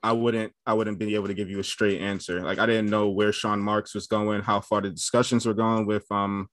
I 0.04 0.12
wouldn't 0.12 0.52
I 0.66 0.74
wouldn't 0.74 0.98
be 0.98 1.14
able 1.14 1.28
to 1.28 1.34
give 1.34 1.48
you 1.48 1.60
a 1.60 1.64
straight 1.64 2.02
answer. 2.02 2.42
Like 2.42 2.58
I 2.58 2.66
didn't 2.66 2.90
know 2.90 3.08
where 3.08 3.32
Sean 3.32 3.58
Marks 3.58 3.94
was 3.94 4.06
going, 4.06 4.42
how 4.42 4.60
far 4.60 4.82
the 4.82 4.90
discussions 4.90 5.46
were 5.46 5.54
going 5.54 5.86
with 5.86 6.04
um 6.10 6.48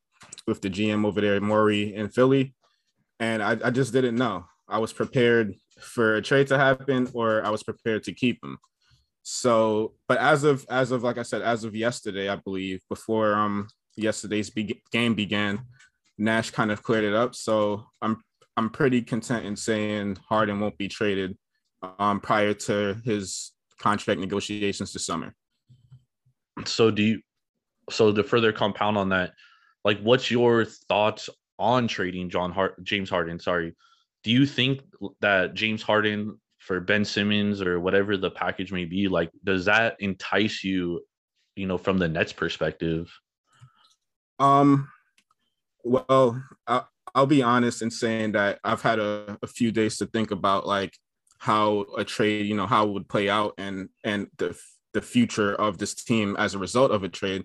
with 0.47 0.61
the 0.61 0.69
GM 0.69 1.05
over 1.05 1.19
there, 1.19 1.39
Morey 1.41 1.93
in 1.93 2.07
Philly. 2.07 2.55
And 3.19 3.43
I, 3.43 3.57
I 3.61 3.69
just 3.69 3.91
didn't 3.91 4.15
know. 4.15 4.45
I 4.69 4.77
was 4.77 4.93
prepared 4.93 5.53
for 5.81 6.15
a 6.15 6.21
trade 6.21 6.47
to 6.47 6.57
happen 6.57 7.09
or 7.13 7.45
I 7.45 7.49
was 7.49 7.61
prepared 7.61 8.03
to 8.03 8.13
keep 8.13 8.41
him. 8.41 8.57
So, 9.21 9.95
but 10.07 10.17
as 10.19 10.45
of 10.45 10.65
as 10.69 10.91
of 10.91 11.03
like 11.03 11.17
I 11.17 11.23
said, 11.23 11.41
as 11.41 11.65
of 11.65 11.75
yesterday, 11.75 12.29
I 12.29 12.37
believe 12.37 12.79
before 12.87 13.33
um 13.33 13.67
yesterday's 13.97 14.49
be- 14.49 14.81
game 14.93 15.13
began, 15.13 15.59
Nash 16.17 16.51
kind 16.51 16.71
of 16.71 16.83
cleared 16.83 17.03
it 17.03 17.13
up. 17.13 17.35
So 17.35 17.83
I'm 18.01 18.23
I'm 18.55 18.69
pretty 18.69 19.01
content 19.01 19.45
in 19.45 19.57
saying 19.57 20.19
Harden 20.29 20.61
won't 20.61 20.77
be 20.77 20.87
traded 20.87 21.37
um, 21.99 22.19
prior 22.19 22.53
to 22.53 22.95
his 23.05 23.51
contract 23.79 24.19
negotiations 24.19 24.93
this 24.93 25.05
summer. 25.05 25.33
So 26.65 26.91
do 26.91 27.03
you? 27.03 27.21
So 27.89 28.11
to 28.11 28.23
further 28.23 28.51
compound 28.51 28.97
on 28.97 29.09
that, 29.09 29.33
like, 29.83 29.99
what's 30.01 30.29
your 30.29 30.65
thoughts 30.65 31.29
on 31.57 31.87
trading 31.87 32.29
John 32.29 32.51
Hart, 32.51 32.83
James 32.83 33.09
Harden? 33.09 33.39
Sorry, 33.39 33.75
do 34.23 34.31
you 34.31 34.45
think 34.45 34.81
that 35.21 35.53
James 35.53 35.81
Harden 35.81 36.39
for 36.59 36.79
Ben 36.79 37.03
Simmons 37.03 37.61
or 37.61 37.79
whatever 37.79 38.17
the 38.17 38.31
package 38.31 38.71
may 38.71 38.85
be, 38.85 39.07
like, 39.07 39.31
does 39.43 39.65
that 39.65 39.95
entice 39.99 40.63
you? 40.63 41.01
You 41.55 41.67
know, 41.67 41.77
from 41.77 41.97
the 41.97 42.07
Nets' 42.07 42.33
perspective. 42.33 43.11
Um. 44.39 44.87
Well, 45.83 46.43
I, 46.67 46.83
I'll 47.15 47.25
be 47.25 47.41
honest 47.41 47.81
in 47.81 47.89
saying 47.89 48.33
that 48.33 48.59
I've 48.63 48.83
had 48.83 48.99
a, 48.99 49.35
a 49.41 49.47
few 49.47 49.71
days 49.71 49.97
to 49.97 50.05
think 50.05 50.29
about 50.29 50.67
like 50.67 50.95
how 51.41 51.87
a 51.97 52.05
trade, 52.05 52.45
you 52.45 52.55
know, 52.55 52.67
how 52.67 52.85
it 52.85 52.91
would 52.91 53.09
play 53.09 53.27
out 53.27 53.55
and 53.57 53.89
and 54.03 54.27
the 54.37 54.55
the 54.93 55.01
future 55.01 55.55
of 55.55 55.79
this 55.79 55.95
team 55.95 56.35
as 56.37 56.53
a 56.53 56.59
result 56.59 56.91
of 56.91 57.03
a 57.03 57.09
trade. 57.09 57.43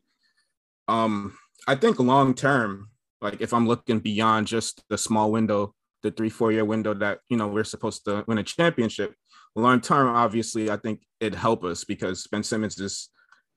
Um, 0.87 1.35
I 1.67 1.77
think 1.77 1.99
long 1.99 2.35
term, 2.35 2.91
like 3.23 3.41
if 3.41 3.55
I'm 3.55 3.67
looking 3.67 4.01
beyond 4.01 4.49
just 4.49 4.85
the 4.91 4.99
small 4.99 5.33
window, 5.33 5.75
the 6.03 6.11
three 6.11 6.29
four 6.29 6.53
year 6.53 6.67
window 6.67 6.93
that 6.93 7.21
you 7.31 7.39
know 7.39 7.49
we're 7.49 7.65
supposed 7.65 8.05
to 8.05 8.23
win 8.29 8.37
a 8.37 8.43
championship, 8.43 9.15
long 9.55 9.81
term, 9.81 10.15
obviously, 10.15 10.71
I 10.71 10.77
think 10.77 11.01
it'd 11.19 11.35
help 11.35 11.65
us 11.65 11.85
because 11.85 12.27
Ben 12.27 12.43
Simmons 12.43 12.79
is 12.79 13.09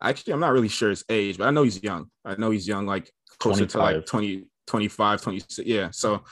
actually 0.01 0.31
I'm 0.31 0.39
not 0.39 0.53
really 0.53 0.69
sure 0.69 0.89
his 0.89 1.03
age, 1.09 1.37
but 1.37 1.49
I 1.49 1.51
know 1.51 1.63
he's 1.63 1.83
young. 1.83 2.09
I 2.23 2.35
know 2.35 2.51
he's 2.51 2.65
young, 2.65 2.85
like 2.85 3.11
closer 3.39 3.65
25. 3.65 3.71
to 3.71 3.97
like 3.97 4.05
20, 4.05 4.45
25, 4.67 5.21
26. 5.21 5.67
Yeah. 5.67 5.89
So 5.91 6.23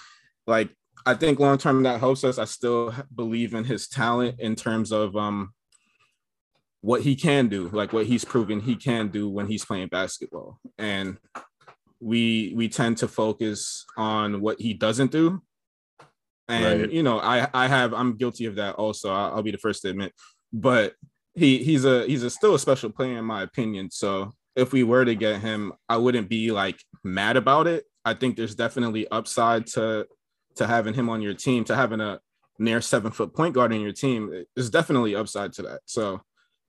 like 0.46 0.70
I 1.08 1.14
think 1.14 1.40
long 1.40 1.58
term 1.58 1.84
that 1.84 2.02
helps 2.02 2.26
us. 2.26 2.38
I 2.38 2.44
still 2.44 2.94
believe 3.16 3.54
in 3.54 3.64
his 3.64 3.88
talent 3.88 4.42
in 4.42 4.56
terms 4.56 4.92
of 4.92 5.16
um 5.16 5.54
what 6.82 7.02
he 7.02 7.16
can 7.16 7.48
do, 7.48 7.70
like 7.70 7.94
what 7.94 8.06
he's 8.06 8.26
proven 8.26 8.60
he 8.60 8.76
can 8.76 9.08
do 9.08 9.30
when 9.30 9.48
he's 9.48 9.64
playing 9.64 9.88
basketball. 9.88 10.60
And 10.78 11.18
we 12.02 12.54
we 12.58 12.68
tend 12.68 12.98
to 12.98 13.08
focus 13.08 13.86
on 13.96 14.42
what 14.42 14.60
he 14.60 14.74
doesn't 14.74 15.12
do. 15.12 15.42
And 16.50 16.82
right. 16.82 16.92
you 16.92 17.04
know, 17.04 17.20
I 17.20 17.48
I 17.54 17.68
have 17.68 17.94
I'm 17.94 18.18
guilty 18.18 18.46
of 18.46 18.56
that 18.56 18.76
also. 18.76 19.10
I'll, 19.10 19.36
I'll 19.36 19.44
be 19.44 19.52
the 19.52 19.58
first 19.58 19.84
to 19.84 19.90
admit. 19.90 20.12
But 20.52 20.94
he 21.36 21.64
he's 21.64 21.86
a 21.86 22.06
he's 22.06 22.24
a 22.24 22.30
still 22.30 22.56
a 22.56 22.60
special 22.60 22.90
player 22.90 23.18
in 23.18 23.26
my 23.26 23.44
opinion. 23.44 23.92
So 23.92 24.34
if 24.58 24.74
we 24.74 24.84
were 24.84 25.06
to 25.06 25.16
get 25.16 25.40
him, 25.40 25.72
I 25.88 25.96
wouldn't 25.96 26.28
be 26.28 26.52
like 26.52 26.84
mad 27.02 27.38
about 27.38 27.66
it. 27.66 27.86
I 28.04 28.14
think 28.14 28.36
there's 28.36 28.56
definitely 28.56 29.08
upside 29.08 29.68
to 29.68 30.06
to 30.58 30.68
having 30.68 30.94
him 30.94 31.10
on 31.10 31.22
your 31.22 31.34
team, 31.34 31.64
to 31.66 31.76
having 31.76 32.02
a 32.02 32.20
near 32.60 32.82
seven 32.82 33.12
foot 33.12 33.34
point 33.34 33.54
guard 33.54 33.74
in 33.74 33.82
your 33.82 33.94
team. 33.94 34.46
There's 34.56 34.70
definitely 34.70 35.16
upside 35.16 35.54
to 35.54 35.62
that. 35.64 35.82
So, 35.86 36.22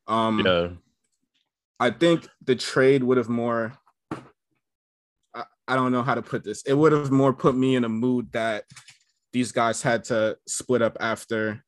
um, 0.06 0.44
yeah, 0.44 0.68
I 1.80 1.90
think 1.90 2.28
the 2.44 2.56
trade 2.56 3.02
would 3.02 3.18
have 3.18 3.28
more. 3.28 3.74
I, 5.34 5.44
I 5.66 5.76
don't 5.76 5.92
know 5.92 6.02
how 6.02 6.14
to 6.14 6.22
put 6.22 6.44
this. 6.44 6.62
It 6.62 6.74
would 6.74 6.92
have 6.92 7.10
more 7.10 7.32
put 7.32 7.54
me 7.56 7.76
in 7.76 7.84
a 7.84 7.88
mood 7.88 8.32
that 8.32 8.64
these 9.32 9.52
guys 9.52 9.82
had 9.82 10.04
to 10.04 10.36
split 10.46 10.82
up 10.82 10.96
after 11.00 11.64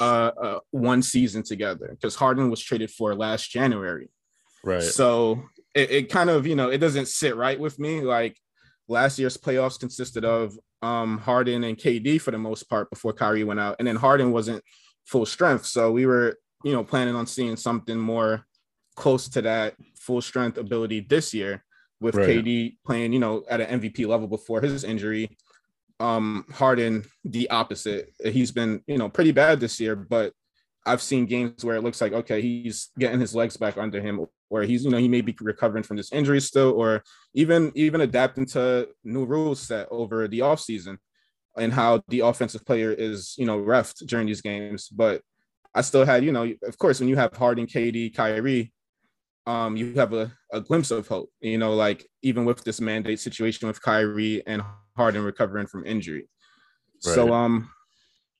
uh, 0.00 0.30
uh, 0.42 0.58
one 0.70 1.02
season 1.02 1.42
together 1.42 1.88
because 1.90 2.14
Harden 2.14 2.50
was 2.50 2.60
traded 2.62 2.90
for 2.90 3.14
last 3.14 3.50
January. 3.50 4.10
Right. 4.62 4.82
So 4.82 5.42
it, 5.74 5.90
it 5.90 6.02
kind 6.10 6.30
of, 6.30 6.46
you 6.46 6.56
know, 6.56 6.70
it 6.70 6.78
doesn't 6.78 7.08
sit 7.08 7.36
right 7.36 7.58
with 7.58 7.78
me. 7.78 8.02
Like 8.02 8.36
last 8.90 9.18
year's 9.18 9.36
playoffs 9.36 9.78
consisted 9.78 10.24
of 10.24 10.58
um, 10.82 11.18
Harden 11.18 11.64
and 11.64 11.78
KD 11.78 12.20
for 12.20 12.32
the 12.32 12.38
most 12.38 12.64
part 12.64 12.90
before 12.90 13.12
Kyrie 13.12 13.44
went 13.44 13.60
out, 13.60 13.76
and 13.78 13.86
then 13.86 13.96
Harden 13.96 14.32
wasn't 14.32 14.62
full 15.06 15.24
strength, 15.24 15.64
so 15.64 15.92
we 15.92 16.04
were 16.04 16.36
you 16.64 16.72
know 16.72 16.84
planning 16.84 17.14
on 17.14 17.26
seeing 17.26 17.56
something 17.56 17.98
more 17.98 18.46
close 18.96 19.28
to 19.30 19.42
that 19.42 19.74
full 19.96 20.20
strength 20.20 20.58
ability 20.58 21.00
this 21.00 21.32
year 21.32 21.64
with 22.00 22.16
right. 22.16 22.28
KD 22.28 22.76
playing 22.84 23.12
you 23.12 23.20
know 23.20 23.44
at 23.48 23.60
an 23.60 23.80
MVP 23.80 24.06
level 24.06 24.26
before 24.26 24.60
his 24.60 24.84
injury. 24.84 25.36
Um, 26.00 26.46
Harden 26.52 27.04
the 27.24 27.48
opposite. 27.50 28.12
He's 28.24 28.50
been 28.50 28.82
you 28.86 28.98
know 28.98 29.08
pretty 29.08 29.32
bad 29.32 29.60
this 29.60 29.78
year, 29.78 29.94
but 29.94 30.32
I've 30.86 31.02
seen 31.02 31.26
games 31.26 31.64
where 31.64 31.76
it 31.76 31.82
looks 31.82 32.00
like 32.00 32.12
okay, 32.12 32.40
he's 32.40 32.88
getting 32.98 33.20
his 33.20 33.34
legs 33.34 33.56
back 33.56 33.76
under 33.76 34.00
him, 34.00 34.26
where 34.48 34.62
he's 34.62 34.84
you 34.84 34.90
know 34.90 34.98
he 34.98 35.08
may 35.08 35.20
be 35.20 35.36
recovering 35.40 35.84
from 35.84 35.96
this 35.96 36.12
injury 36.12 36.40
still, 36.40 36.72
or 36.72 37.02
even 37.34 37.72
even 37.74 38.00
adapting 38.00 38.46
to 38.46 38.88
new 39.04 39.24
rules 39.24 39.60
set 39.60 39.88
over 39.90 40.26
the 40.28 40.40
offseason. 40.40 40.98
and 41.56 41.72
how 41.72 42.02
the 42.08 42.20
offensive 42.20 42.64
player 42.64 42.92
is, 42.92 43.34
you 43.36 43.44
know, 43.44 43.58
refed 43.58 44.06
during 44.06 44.26
these 44.26 44.40
games. 44.40 44.88
But 44.88 45.22
I 45.74 45.82
still 45.82 46.04
had, 46.04 46.24
you 46.24 46.32
know, 46.32 46.52
of 46.62 46.78
course, 46.78 47.00
when 47.00 47.08
you 47.08 47.16
have 47.16 47.36
Harden, 47.36 47.66
KD, 47.66 48.14
Kyrie, 48.14 48.72
um, 49.46 49.76
you 49.76 49.94
have 49.94 50.12
a, 50.12 50.32
a 50.52 50.60
glimpse 50.60 50.90
of 50.90 51.08
hope, 51.08 51.30
you 51.40 51.58
know, 51.58 51.74
like 51.74 52.06
even 52.22 52.44
with 52.44 52.62
this 52.64 52.80
mandate 52.80 53.20
situation 53.20 53.68
with 53.68 53.82
Kyrie 53.82 54.42
and 54.46 54.62
Harden 54.96 55.22
recovering 55.24 55.66
from 55.66 55.84
injury. 55.86 56.28
Right. 57.04 57.14
So 57.14 57.32
um 57.32 57.70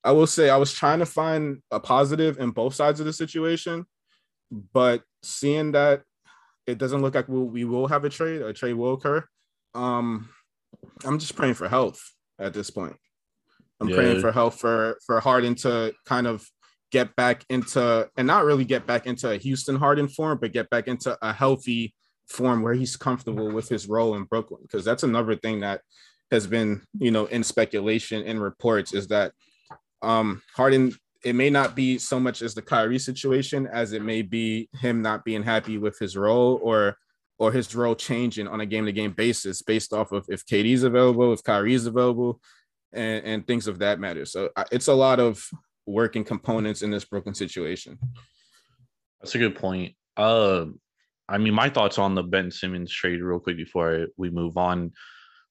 I 0.02 0.12
will 0.12 0.26
say 0.26 0.49
I 0.49 0.57
was 0.57 0.73
trying 0.73 1.00
to 1.00 1.07
find 1.07 1.62
a 1.71 1.80
positive 1.80 2.38
in 2.38 2.50
both 2.50 2.75
sides 2.75 3.00
of 3.00 3.07
the 3.07 3.12
situation, 3.12 3.85
but 4.73 5.02
seeing 5.23 5.73
that 5.73 6.02
it 6.66 6.78
doesn't 6.78 7.02
look 7.02 7.14
like 7.14 7.28
we'll, 7.28 7.45
we 7.45 7.64
will 7.64 7.87
have 7.88 8.04
a 8.04 8.09
trade, 8.11 8.42
a 8.42 8.52
trade 8.52 8.75
will 8.75 8.95
occur. 8.95 9.25
Um, 9.75 10.28
I'm 11.04 11.19
just 11.19 11.37
praying 11.37 11.54
for 11.54 11.69
health 11.69 12.00
at 12.38 12.54
this 12.54 12.71
point. 12.71 12.97
I'm 13.80 13.88
yeah. 13.88 13.97
praying 13.97 14.21
for 14.21 14.33
health 14.33 14.61
for 14.61 14.99
for 15.07 15.21
Harden 15.21 15.54
to 15.57 15.95
kind 16.04 16.26
of 16.26 16.47
get 16.92 17.14
back 17.16 17.45
into 17.49 18.09
and 18.16 18.26
not 18.26 18.45
really 18.45 18.64
get 18.64 18.87
back 18.87 19.07
into 19.07 19.30
a 19.30 19.37
Houston 19.37 19.76
Harden 19.76 20.09
form, 20.09 20.38
but 20.40 20.52
get 20.52 20.69
back 20.71 20.88
into 20.88 21.16
a 21.23 21.33
healthy 21.33 21.95
form 22.28 22.62
where 22.62 22.75
he's 22.75 22.97
comfortable 22.97 23.50
with 23.50 23.69
his 23.69 23.88
role 23.88 24.14
in 24.14 24.25
Brooklyn. 24.25 24.62
Because 24.62 24.85
that's 24.85 25.02
another 25.02 25.37
thing 25.37 25.61
that 25.61 25.80
has 26.30 26.47
been, 26.47 26.83
you 26.99 27.11
know, 27.11 27.26
in 27.26 27.42
speculation 27.42 28.23
and 28.25 28.40
reports 28.40 28.92
is 28.92 29.09
that 29.09 29.33
um 30.02 30.42
Harden, 30.54 30.92
it 31.25 31.35
may 31.35 31.50
not 31.50 31.76
be 31.76 31.99
so 31.99 32.19
much 32.19 32.42
as 32.42 32.54
the 32.54 32.62
Kyrie 32.62 32.99
situation 32.99 33.66
as 33.66 33.92
it 33.92 34.02
may 34.02 34.23
be 34.23 34.69
him 34.80 35.02
not 35.02 35.25
being 35.25 35.42
happy 35.42 35.78
with 35.78 35.99
his 35.99 36.16
role 36.16 36.59
or 36.62 36.97
or 37.38 37.50
his 37.50 37.75
role 37.75 37.95
changing 37.95 38.47
on 38.47 38.61
a 38.61 38.66
game-to-game 38.66 39.12
basis 39.12 39.62
based 39.62 39.95
off 39.95 40.12
of 40.12 40.26
if 40.28 40.45
KD's 40.45 40.83
available, 40.83 41.33
if 41.33 41.42
Kyrie's 41.42 41.87
available, 41.87 42.38
and, 42.92 43.25
and 43.25 43.47
things 43.47 43.66
of 43.66 43.78
that 43.78 43.99
matter. 43.99 44.26
So 44.26 44.50
it's 44.71 44.88
a 44.88 44.95
lot 44.95 45.21
of 45.21 45.42
working 45.87 46.23
components 46.23 46.83
in 46.83 46.90
this 46.90 47.07
Brooklyn 47.07 47.35
situation. 47.35 47.99
That's 49.21 49.35
a 49.35 49.38
good 49.38 49.57
point. 49.57 49.95
Uh, 50.19 50.66
I 51.30 51.38
mean, 51.38 51.54
my 51.54 51.71
thoughts 51.71 51.99
on 51.99 52.14
the 52.14 52.23
Ben 52.23 52.50
Simmons 52.50 52.92
trade, 52.92 53.23
real 53.23 53.38
quick, 53.38 53.57
before 53.57 54.09
we 54.19 54.28
move 54.28 54.59
on. 54.59 54.92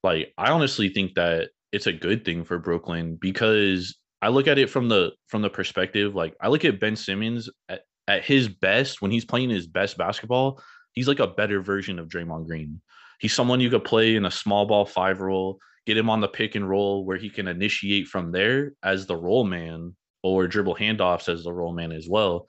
Like, 0.04 0.32
I 0.38 0.52
honestly 0.52 0.90
think 0.90 1.16
that 1.16 1.50
it's 1.72 1.88
a 1.88 1.94
good 1.94 2.24
thing 2.24 2.44
for 2.44 2.60
Brooklyn 2.60 3.18
because 3.20 3.98
I 4.22 4.30
look 4.30 4.48
at 4.48 4.58
it 4.58 4.70
from 4.70 4.90
the 4.90 5.12
from 5.28 5.42
the 5.42 5.50
perspective 5.50 6.16
like 6.16 6.36
I 6.42 6.50
look 6.50 6.66
at 6.66 6.80
Ben 6.80 6.96
Simmons 6.96 7.50
at, 7.70 7.82
at 8.08 8.24
his 8.24 8.50
best 8.50 9.02
when 9.02 9.12
he's 9.12 9.26
playing 9.26 9.50
his 9.50 9.68
best 9.68 9.98
basketball, 9.98 10.62
he's 10.94 11.08
like 11.08 11.20
a 11.20 11.28
better 11.28 11.62
version 11.62 12.00
of 12.00 12.10
Draymond 12.10 12.48
Green. 12.48 12.82
He's 13.20 13.34
someone 13.34 13.60
you 13.60 13.70
could 13.70 13.84
play 13.84 14.16
in 14.16 14.26
a 14.26 14.32
small 14.32 14.66
ball 14.66 14.86
five 14.86 15.22
role, 15.22 15.60
get 15.86 15.98
him 15.98 16.10
on 16.10 16.22
the 16.22 16.28
pick 16.28 16.56
and 16.56 16.68
roll 16.68 17.06
where 17.06 17.18
he 17.18 17.30
can 17.30 17.48
initiate 17.48 18.08
from 18.08 18.32
there 18.32 18.74
as 18.84 19.06
the 19.06 19.16
roll 19.16 19.44
man 19.44 19.96
or 20.24 20.48
dribble 20.48 20.76
handoffs 20.76 21.30
as 21.30 21.44
the 21.44 21.54
roll 21.54 21.74
man 21.74 21.92
as 21.92 22.08
well. 22.10 22.48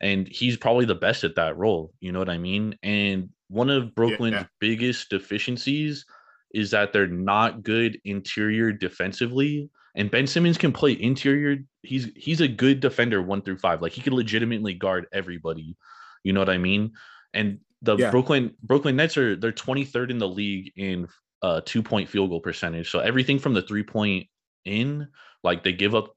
And 0.00 0.28
he's 0.28 0.56
probably 0.56 0.84
the 0.84 0.94
best 0.94 1.24
at 1.24 1.36
that 1.36 1.56
role. 1.56 1.92
You 2.00 2.12
know 2.12 2.20
what 2.20 2.28
I 2.28 2.38
mean? 2.38 2.76
And 2.82 3.30
one 3.48 3.70
of 3.70 3.94
Brooklyn's 3.94 4.34
yeah, 4.34 4.40
yeah. 4.40 4.46
biggest 4.60 5.10
deficiencies 5.10 6.04
is 6.54 6.70
that 6.70 6.92
they're 6.92 7.06
not 7.06 7.62
good 7.62 8.00
interior 8.04 8.72
defensively 8.72 9.70
and 9.98 10.12
Ben 10.12 10.28
Simmons 10.28 10.56
can 10.56 10.72
play 10.72 10.92
interior. 10.92 11.58
He's 11.82 12.08
he's 12.14 12.40
a 12.40 12.46
good 12.46 12.78
defender 12.78 13.20
one 13.20 13.42
through 13.42 13.58
five. 13.58 13.82
Like 13.82 13.92
he 13.92 14.00
can 14.00 14.14
legitimately 14.14 14.74
guard 14.74 15.06
everybody. 15.12 15.76
You 16.22 16.32
know 16.32 16.40
what 16.40 16.48
I 16.48 16.56
mean? 16.56 16.92
And 17.34 17.58
the 17.82 17.96
yeah. 17.96 18.10
Brooklyn 18.12 18.54
Brooklyn 18.62 18.94
Nets 18.94 19.16
are 19.16 19.34
they're 19.34 19.52
23rd 19.52 20.10
in 20.10 20.18
the 20.18 20.28
league 20.28 20.72
in 20.76 21.08
uh 21.42 21.62
two 21.64 21.82
point 21.82 22.08
field 22.08 22.30
goal 22.30 22.40
percentage. 22.40 22.90
So 22.90 23.00
everything 23.00 23.40
from 23.40 23.54
the 23.54 23.62
three 23.62 23.82
point 23.82 24.28
in, 24.64 25.08
like 25.42 25.64
they 25.64 25.72
give 25.72 25.96
up 25.96 26.14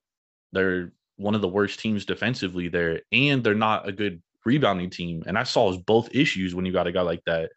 they're 0.51 0.93
one 1.17 1.33
of 1.33 1.41
the 1.41 1.47
worst 1.47 1.79
teams 1.79 2.05
defensively 2.05 2.67
there, 2.67 3.01
and 3.11 3.43
they're 3.43 3.55
not 3.55 3.87
a 3.87 3.91
good 3.91 4.21
rebounding 4.45 4.91
team. 4.91 5.23
And 5.25 5.35
that 5.35 5.47
solves 5.47 5.77
both 5.77 6.13
issues 6.13 6.53
when 6.53 6.67
you 6.67 6.71
got 6.71 6.87
a 6.87 6.91
guy 6.91 7.01
like 7.01 7.23
that. 7.25 7.49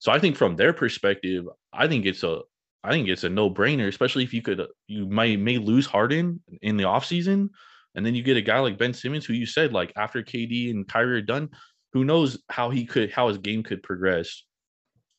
So 0.00 0.10
I 0.10 0.18
think 0.18 0.36
from 0.36 0.56
their 0.56 0.72
perspective, 0.72 1.46
I 1.72 1.86
think 1.86 2.06
it's 2.06 2.24
a 2.24 2.40
I 2.82 2.90
think 2.90 3.08
it's 3.08 3.24
a 3.24 3.28
no 3.28 3.50
brainer, 3.50 3.88
especially 3.88 4.24
if 4.24 4.32
you 4.32 4.42
could, 4.42 4.60
uh, 4.60 4.66
you 4.86 5.06
might 5.06 5.38
may 5.38 5.58
lose 5.58 5.86
Harden 5.86 6.40
in 6.62 6.76
the 6.76 6.84
offseason. 6.84 7.50
And 7.94 8.06
then 8.06 8.14
you 8.14 8.22
get 8.22 8.36
a 8.36 8.42
guy 8.42 8.58
like 8.60 8.78
Ben 8.78 8.94
Simmons, 8.94 9.26
who 9.26 9.34
you 9.34 9.46
said, 9.46 9.72
like 9.72 9.92
after 9.96 10.22
KD 10.22 10.70
and 10.70 10.86
Kyrie 10.86 11.18
are 11.18 11.22
done, 11.22 11.50
who 11.92 12.04
knows 12.04 12.38
how 12.48 12.70
he 12.70 12.86
could, 12.86 13.10
how 13.10 13.28
his 13.28 13.38
game 13.38 13.62
could 13.62 13.82
progress. 13.82 14.44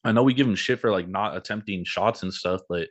I 0.03 0.11
know 0.11 0.23
we 0.23 0.33
give 0.33 0.47
him 0.47 0.55
shit 0.55 0.79
for 0.79 0.89
like 0.89 1.07
not 1.07 1.35
attempting 1.35 1.83
shots 1.83 2.23
and 2.23 2.33
stuff, 2.33 2.61
but 2.69 2.87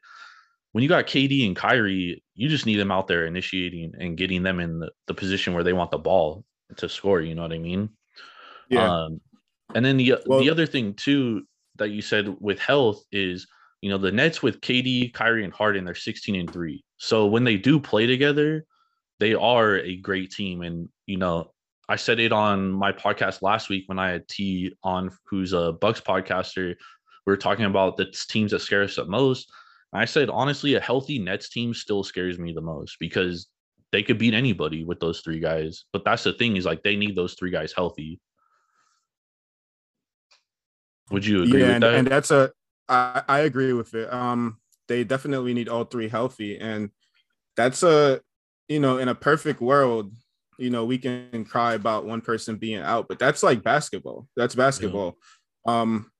when 0.73 0.83
you 0.83 0.89
got 0.89 1.07
KD 1.07 1.47
and 1.47 1.57
Kyrie, 1.57 2.23
you 2.35 2.49
just 2.49 2.67
need 2.67 2.77
them 2.77 2.93
out 2.93 3.09
there 3.09 3.27
initiating 3.27 3.95
and 3.99 4.17
getting 4.17 4.43
them 4.43 4.61
in 4.61 4.79
the, 4.79 4.91
the 5.07 5.15
position 5.15 5.55
where 5.55 5.65
they 5.65 5.73
want 5.73 5.91
the 5.91 5.99
ball 5.99 6.45
to 6.77 6.89
score. 6.89 7.21
You 7.21 7.35
know 7.35 7.43
what 7.43 7.53
I 7.53 7.59
mean? 7.59 7.89
Yeah. 8.69 9.05
Um, 9.05 9.21
and 9.75 9.85
then 9.85 9.97
the 9.97 10.17
well, 10.27 10.41
the 10.41 10.51
other 10.51 10.67
thing 10.67 10.95
too 10.95 11.47
that 11.77 11.91
you 11.91 12.03
said 12.03 12.37
with 12.41 12.59
health 12.59 13.03
is 13.11 13.47
you 13.81 13.91
know, 13.91 13.99
the 13.99 14.13
Nets 14.13 14.43
with 14.43 14.61
KD, 14.61 15.13
Kyrie, 15.13 15.45
and 15.45 15.53
Harden, 15.53 15.85
they're 15.85 15.95
16 15.95 16.35
and 16.35 16.53
3. 16.53 16.85
So 16.99 17.27
when 17.27 17.45
they 17.45 17.57
do 17.57 17.81
play 17.81 18.07
together, 18.07 18.67
they 19.21 19.35
are 19.35 19.77
a 19.79 19.97
great 19.97 20.31
team. 20.31 20.63
And, 20.63 20.89
you 21.07 21.17
know, 21.17 21.53
I 21.89 21.97
said 21.97 22.21
it 22.21 22.33
on 22.33 22.71
my 22.71 22.93
podcast 22.93 23.43
last 23.43 23.69
week 23.69 23.85
when 23.87 23.99
I 23.99 24.11
had 24.11 24.29
T 24.29 24.75
on, 24.83 25.11
who's 25.25 25.53
a 25.53 25.73
Bucks 25.73 26.01
podcaster. 26.01 26.75
We 27.27 27.31
were 27.31 27.37
talking 27.37 27.65
about 27.65 27.97
the 27.97 28.13
teams 28.29 28.53
that 28.53 28.61
scare 28.61 28.83
us 28.83 28.97
the 28.97 29.07
most. 29.07 29.51
I 29.93 30.05
said, 30.05 30.31
honestly, 30.31 30.75
a 30.75 30.81
healthy 30.81 31.19
Nets 31.19 31.49
team 31.49 31.75
still 31.75 32.05
scares 32.05 32.39
me 32.39 32.53
the 32.53 32.61
most 32.61 32.97
because 33.01 33.49
they 33.93 34.03
could 34.03 34.19
beat 34.19 34.35
anybody 34.35 34.85
with 34.85 35.01
those 35.01 35.21
three 35.21 35.41
guys. 35.41 35.85
But 35.93 36.05
that's 36.05 36.23
the 36.23 36.33
thing 36.33 36.57
is 36.57 36.65
like 36.65 36.83
they 36.83 36.97
need 36.97 37.17
those 37.17 37.35
three 37.35 37.51
guys 37.51 37.73
healthy. 37.73 38.21
Would 41.11 41.27
you 41.27 41.43
agree 41.43 41.61
yeah, 41.61 41.67
with 41.67 41.75
and, 41.75 41.83
that? 41.83 41.95
And 41.95 42.07
that's 42.07 42.31
a 42.31 42.53
I, 42.91 43.23
I 43.29 43.39
agree 43.41 43.73
with 43.73 43.95
it. 43.95 44.13
Um, 44.13 44.59
they 44.89 45.05
definitely 45.05 45.55
need 45.55 45.69
all 45.69 45.85
three 45.85 46.09
healthy, 46.09 46.59
and 46.59 46.91
that's 47.57 47.83
a 47.83 48.21
you 48.69 48.81
know 48.81 48.99
in 48.99 49.09
a 49.09 49.15
perfect 49.15 49.61
world, 49.61 50.13
you 50.59 50.71
know 50.71 50.85
we 50.85 50.99
can 50.99 51.45
cry 51.45 51.75
about 51.75 52.05
one 52.05 52.21
person 52.21 52.57
being 52.57 52.83
out, 52.83 53.07
but 53.09 53.19
that's 53.19 53.43
like 53.43 53.63
basketball. 53.63 54.27
That's 54.37 54.57
basketball. 54.57 55.17
Yeah. 55.67 55.81
Um, 55.81 56.11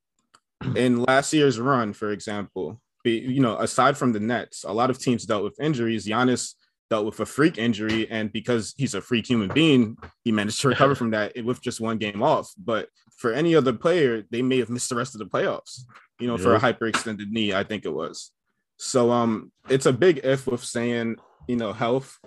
in 0.75 1.03
last 1.03 1.33
year's 1.33 1.59
run, 1.59 1.91
for 1.93 2.11
example, 2.11 2.79
be, 3.03 3.19
you 3.19 3.41
know 3.41 3.57
aside 3.57 3.97
from 3.97 4.13
the 4.13 4.19
Nets, 4.21 4.63
a 4.63 4.71
lot 4.71 4.89
of 4.89 4.97
teams 4.97 5.25
dealt 5.25 5.43
with 5.43 5.59
injuries. 5.59 6.07
Giannis 6.07 6.53
dealt 6.89 7.05
with 7.05 7.19
a 7.19 7.25
freak 7.25 7.57
injury, 7.57 8.09
and 8.09 8.31
because 8.31 8.73
he's 8.77 8.93
a 8.93 9.01
freak 9.01 9.29
human 9.29 9.49
being, 9.49 9.97
he 10.23 10.31
managed 10.31 10.61
to 10.61 10.69
recover 10.69 10.95
from 10.95 11.11
that 11.11 11.33
with 11.43 11.61
just 11.61 11.81
one 11.81 11.97
game 11.97 12.23
off. 12.23 12.49
But 12.57 12.87
for 13.17 13.33
any 13.33 13.55
other 13.55 13.73
player, 13.73 14.23
they 14.31 14.41
may 14.41 14.59
have 14.59 14.69
missed 14.69 14.89
the 14.89 14.95
rest 14.95 15.13
of 15.13 15.19
the 15.19 15.25
playoffs 15.25 15.81
you 16.21 16.27
know, 16.27 16.37
for 16.37 16.55
a 16.55 16.59
hyperextended 16.59 17.29
knee, 17.31 17.53
I 17.53 17.63
think 17.63 17.85
it 17.85 17.93
was. 17.93 18.31
So 18.77 19.11
um 19.11 19.51
it's 19.69 19.85
a 19.85 19.93
big 19.93 20.21
if 20.23 20.47
with 20.47 20.63
saying, 20.63 21.15
you 21.47 21.55
know, 21.55 21.73
health. 21.73 22.17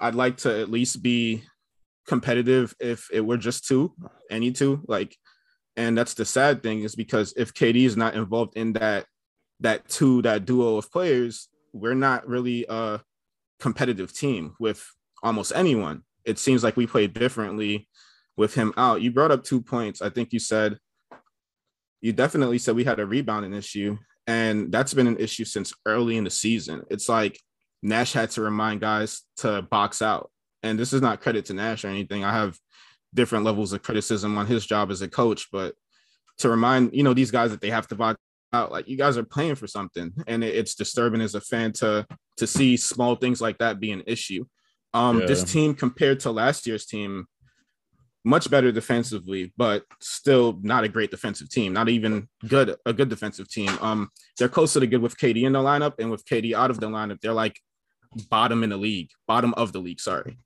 I'd 0.00 0.14
like 0.14 0.36
to 0.38 0.60
at 0.60 0.70
least 0.70 1.02
be 1.02 1.42
competitive 2.06 2.74
if 2.78 3.08
it 3.12 3.20
were 3.20 3.36
just 3.36 3.66
two, 3.66 3.94
any 4.30 4.52
two. 4.52 4.82
Like, 4.86 5.16
and 5.76 5.96
that's 5.98 6.14
the 6.14 6.24
sad 6.24 6.62
thing 6.62 6.82
is 6.82 6.94
because 6.94 7.34
if 7.36 7.52
KD 7.52 7.84
is 7.84 7.96
not 7.96 8.14
involved 8.14 8.56
in 8.56 8.74
that 8.74 9.06
that 9.60 9.88
two, 9.88 10.22
that 10.22 10.44
duo 10.44 10.76
of 10.76 10.90
players, 10.92 11.48
we're 11.72 11.94
not 11.94 12.28
really 12.28 12.64
a 12.68 13.00
competitive 13.58 14.12
team 14.12 14.54
with 14.60 14.86
almost 15.22 15.52
anyone. 15.54 16.02
It 16.24 16.38
seems 16.38 16.62
like 16.62 16.76
we 16.76 16.86
play 16.86 17.06
differently 17.06 17.88
with 18.36 18.54
him 18.54 18.72
out. 18.76 19.02
You 19.02 19.10
brought 19.10 19.32
up 19.32 19.42
two 19.42 19.60
points. 19.60 20.00
I 20.00 20.10
think 20.10 20.32
you 20.32 20.38
said 20.38 20.78
you 22.00 22.12
definitely 22.12 22.58
said 22.58 22.76
we 22.76 22.84
had 22.84 23.00
a 23.00 23.06
rebounding 23.06 23.54
issue, 23.54 23.98
and 24.26 24.70
that's 24.70 24.94
been 24.94 25.06
an 25.06 25.18
issue 25.18 25.44
since 25.44 25.72
early 25.86 26.16
in 26.16 26.24
the 26.24 26.30
season. 26.30 26.82
It's 26.90 27.08
like 27.08 27.40
Nash 27.82 28.12
had 28.12 28.30
to 28.32 28.42
remind 28.42 28.80
guys 28.80 29.22
to 29.38 29.62
box 29.62 30.02
out, 30.02 30.30
and 30.62 30.78
this 30.78 30.92
is 30.92 31.02
not 31.02 31.20
credit 31.20 31.46
to 31.46 31.54
Nash 31.54 31.84
or 31.84 31.88
anything. 31.88 32.24
I 32.24 32.32
have 32.32 32.56
different 33.14 33.44
levels 33.44 33.72
of 33.72 33.82
criticism 33.82 34.36
on 34.36 34.46
his 34.46 34.66
job 34.66 34.90
as 34.90 35.02
a 35.02 35.08
coach, 35.08 35.48
but 35.50 35.74
to 36.38 36.48
remind 36.48 36.92
you 36.92 37.02
know 37.02 37.14
these 37.14 37.30
guys 37.30 37.50
that 37.50 37.60
they 37.60 37.70
have 37.70 37.88
to 37.88 37.96
box 37.96 38.18
out, 38.52 38.72
like 38.72 38.88
you 38.88 38.96
guys 38.96 39.18
are 39.18 39.24
playing 39.24 39.56
for 39.56 39.66
something, 39.66 40.12
and 40.26 40.44
it's 40.44 40.74
disturbing 40.74 41.20
as 41.20 41.34
a 41.34 41.40
fan 41.40 41.72
to 41.72 42.06
to 42.36 42.46
see 42.46 42.76
small 42.76 43.16
things 43.16 43.40
like 43.40 43.58
that 43.58 43.80
be 43.80 43.92
an 43.92 44.04
issue. 44.06 44.44
Um, 44.94 45.20
yeah. 45.20 45.26
This 45.26 45.44
team 45.44 45.74
compared 45.74 46.20
to 46.20 46.30
last 46.30 46.66
year's 46.66 46.86
team 46.86 47.26
much 48.28 48.50
better 48.50 48.70
defensively, 48.70 49.52
but 49.56 49.84
still 50.00 50.58
not 50.62 50.84
a 50.84 50.88
great 50.88 51.10
defensive 51.10 51.48
team. 51.48 51.72
Not 51.72 51.88
even 51.88 52.28
good, 52.46 52.76
a 52.84 52.92
good 52.92 53.08
defensive 53.08 53.48
team. 53.48 53.70
Um, 53.80 54.10
they're 54.38 54.50
closer 54.50 54.80
to 54.80 54.86
good 54.86 55.00
with 55.00 55.16
KD 55.16 55.44
in 55.44 55.52
the 55.52 55.60
lineup, 55.60 55.94
and 55.98 56.10
with 56.10 56.26
KD 56.26 56.52
out 56.52 56.70
of 56.70 56.78
the 56.78 56.88
lineup, 56.88 57.20
they're 57.20 57.32
like 57.32 57.58
bottom 58.28 58.62
in 58.62 58.70
the 58.70 58.76
league, 58.76 59.08
bottom 59.26 59.54
of 59.54 59.72
the 59.72 59.78
league. 59.78 60.00
Sorry. 60.00 60.38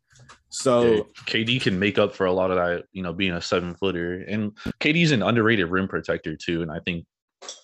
So 0.48 0.92
yeah, 0.92 1.02
KD 1.26 1.60
can 1.60 1.78
make 1.78 1.98
up 1.98 2.14
for 2.14 2.26
a 2.26 2.32
lot 2.32 2.52
of 2.52 2.56
that, 2.56 2.84
you 2.92 3.02
know, 3.02 3.12
being 3.12 3.32
a 3.32 3.40
seven 3.40 3.74
footer, 3.74 4.24
and 4.28 4.56
KD's 4.80 5.10
an 5.10 5.22
underrated 5.22 5.68
rim 5.68 5.88
protector 5.88 6.36
too. 6.36 6.62
And 6.62 6.70
I 6.70 6.78
think, 6.86 7.04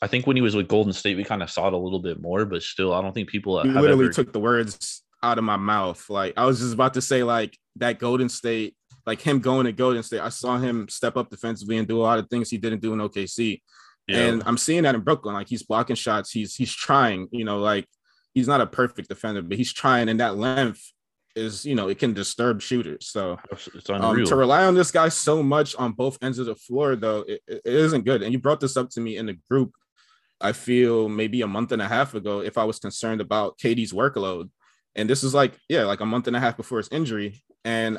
I 0.03 0.09
think 0.09 0.27
when 0.27 0.35
he 0.35 0.43
was 0.43 0.57
with 0.57 0.67
Golden 0.67 0.93
State, 0.93 1.17
we 1.17 1.23
kind 1.23 1.45
of 1.45 1.51
saw 1.51 1.69
it 1.69 1.75
a 1.75 1.79
little 1.79 2.01
bit 2.01 2.21
more, 2.21 2.45
but 2.45 2.65
still, 2.65 2.93
I 2.93 3.01
don't 3.03 3.13
think 3.13 3.29
people. 3.29 3.55
Literally 3.55 4.07
ever... 4.07 4.13
took 4.13 4.33
the 4.33 4.41
words 4.41 5.05
out 5.23 5.39
of 5.39 5.45
my 5.45 5.57
mouth. 5.57 6.11
Like 6.11 6.35
I 6.37 6.45
was 6.45 6.59
just 6.59 6.75
about 6.75 6.95
to 6.95 7.03
say, 7.03 7.23
like 7.23 7.57
that 7.77 8.01
Golden 8.01 8.29
State, 8.29 8.75
like 9.09 9.23
him 9.23 9.39
going 9.39 9.65
to 9.65 9.73
Golden 9.73 10.03
State. 10.03 10.21
I 10.21 10.29
saw 10.29 10.59
him 10.59 10.87
step 10.91 11.17
up 11.17 11.31
defensively 11.31 11.79
and 11.79 11.89
do 11.89 11.99
a 11.99 12.03
lot 12.03 12.19
of 12.19 12.29
things 12.29 12.51
he 12.51 12.59
didn't 12.59 12.83
do 12.83 12.93
in 12.93 12.99
OKC. 12.99 13.63
Yeah. 14.07 14.19
And 14.19 14.43
I'm 14.45 14.59
seeing 14.59 14.83
that 14.83 14.95
in 14.95 15.01
Brooklyn. 15.01 15.35
Like 15.35 15.49
he's 15.49 15.63
blocking 15.63 15.97
shots. 15.97 16.31
He's 16.31 16.55
he's 16.55 16.75
trying. 16.75 17.27
You 17.33 17.47
know, 17.47 17.59
like 17.59 17.87
he's 18.35 18.47
not 18.47 18.61
a 18.61 18.67
perfect 18.67 19.09
defender, 19.09 19.41
but 19.41 19.57
he's 19.57 19.73
trying. 19.73 20.11
And 20.11 20.21
that 20.21 20.37
length 20.37 20.93
is, 21.35 21.65
you 21.65 21.75
know, 21.75 21.89
it 21.89 21.99
can 21.99 22.13
disturb 22.13 22.61
shooters. 22.61 23.09
So 23.09 23.39
it's 23.75 23.89
um, 23.89 24.27
to 24.27 24.37
rely 24.37 24.67
on 24.67 24.75
this 24.75 24.91
guy 24.91 25.09
so 25.09 25.43
much 25.43 25.75
on 25.77 25.93
both 25.93 26.23
ends 26.23 26.39
of 26.39 26.45
the 26.45 26.55
floor, 26.55 26.95
though, 26.95 27.25
it, 27.27 27.41
it 27.49 27.63
isn't 27.65 28.05
good. 28.05 28.23
And 28.23 28.31
you 28.31 28.39
brought 28.39 28.61
this 28.61 28.77
up 28.77 28.91
to 28.91 29.01
me 29.01 29.17
in 29.17 29.25
the 29.25 29.39
group. 29.49 29.73
I 30.39 30.53
feel 30.53 31.09
maybe 31.09 31.41
a 31.41 31.47
month 31.47 31.73
and 31.73 31.81
a 31.81 31.89
half 31.89 32.15
ago, 32.15 32.41
if 32.41 32.59
I 32.59 32.65
was 32.65 32.79
concerned 32.79 33.23
about 33.23 33.57
KD's 33.57 33.95
workload, 33.95 34.51
and 34.95 35.09
this 35.09 35.25
is 35.25 35.33
like, 35.33 35.55
yeah, 35.67 35.85
like 35.85 36.01
a 36.01 36.07
month 36.07 36.27
and 36.27 36.37
a 36.37 36.41
half 36.41 36.59
before 36.59 36.79
his 36.79 36.91
injury, 36.93 37.43
and 37.65 37.99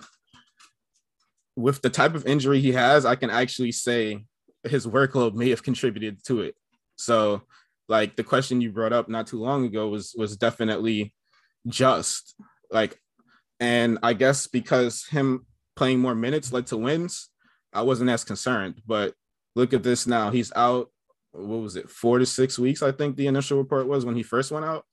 with 1.60 1.82
the 1.82 1.90
type 1.90 2.16
of 2.16 2.26
injury 2.26 2.62
he 2.62 2.72
has, 2.72 3.06
I 3.06 3.16
can 3.16 3.30
actually 3.30 3.74
say 3.74 4.24
his 4.64 4.88
workload 4.88 5.34
may 5.34 5.50
have 5.50 5.62
contributed 5.62 6.24
to 6.26 6.42
it. 6.42 6.56
So, 6.96 7.42
like 7.88 8.16
the 8.16 8.24
question 8.24 8.62
you 8.62 8.72
brought 8.72 8.94
up 8.94 9.10
not 9.10 9.28
too 9.28 9.40
long 9.40 9.66
ago 9.66 9.90
was 9.90 10.16
was 10.18 10.38
definitely 10.38 11.14
just 11.68 12.36
like, 12.72 13.00
and 13.60 14.00
I 14.04 14.14
guess 14.14 14.48
because 14.48 15.06
him 15.06 15.46
playing 15.76 16.00
more 16.00 16.16
minutes 16.16 16.54
led 16.54 16.68
to 16.68 16.78
wins, 16.78 17.30
I 17.74 17.82
wasn't 17.82 18.10
as 18.10 18.24
concerned. 18.24 18.82
But 18.86 19.14
look 19.56 19.74
at 19.74 19.84
this 19.84 20.08
now. 20.08 20.32
He's 20.32 20.52
out. 20.56 20.90
What 21.32 21.62
was 21.62 21.76
it? 21.76 21.90
Four 21.90 22.20
to 22.20 22.26
six 22.26 22.58
weeks, 22.58 22.82
I 22.82 22.92
think 22.92 23.16
the 23.16 23.28
initial 23.28 23.58
report 23.58 23.88
was 23.88 24.06
when 24.06 24.16
he 24.16 24.24
first 24.24 24.52
went 24.52 24.66
out. 24.66 24.86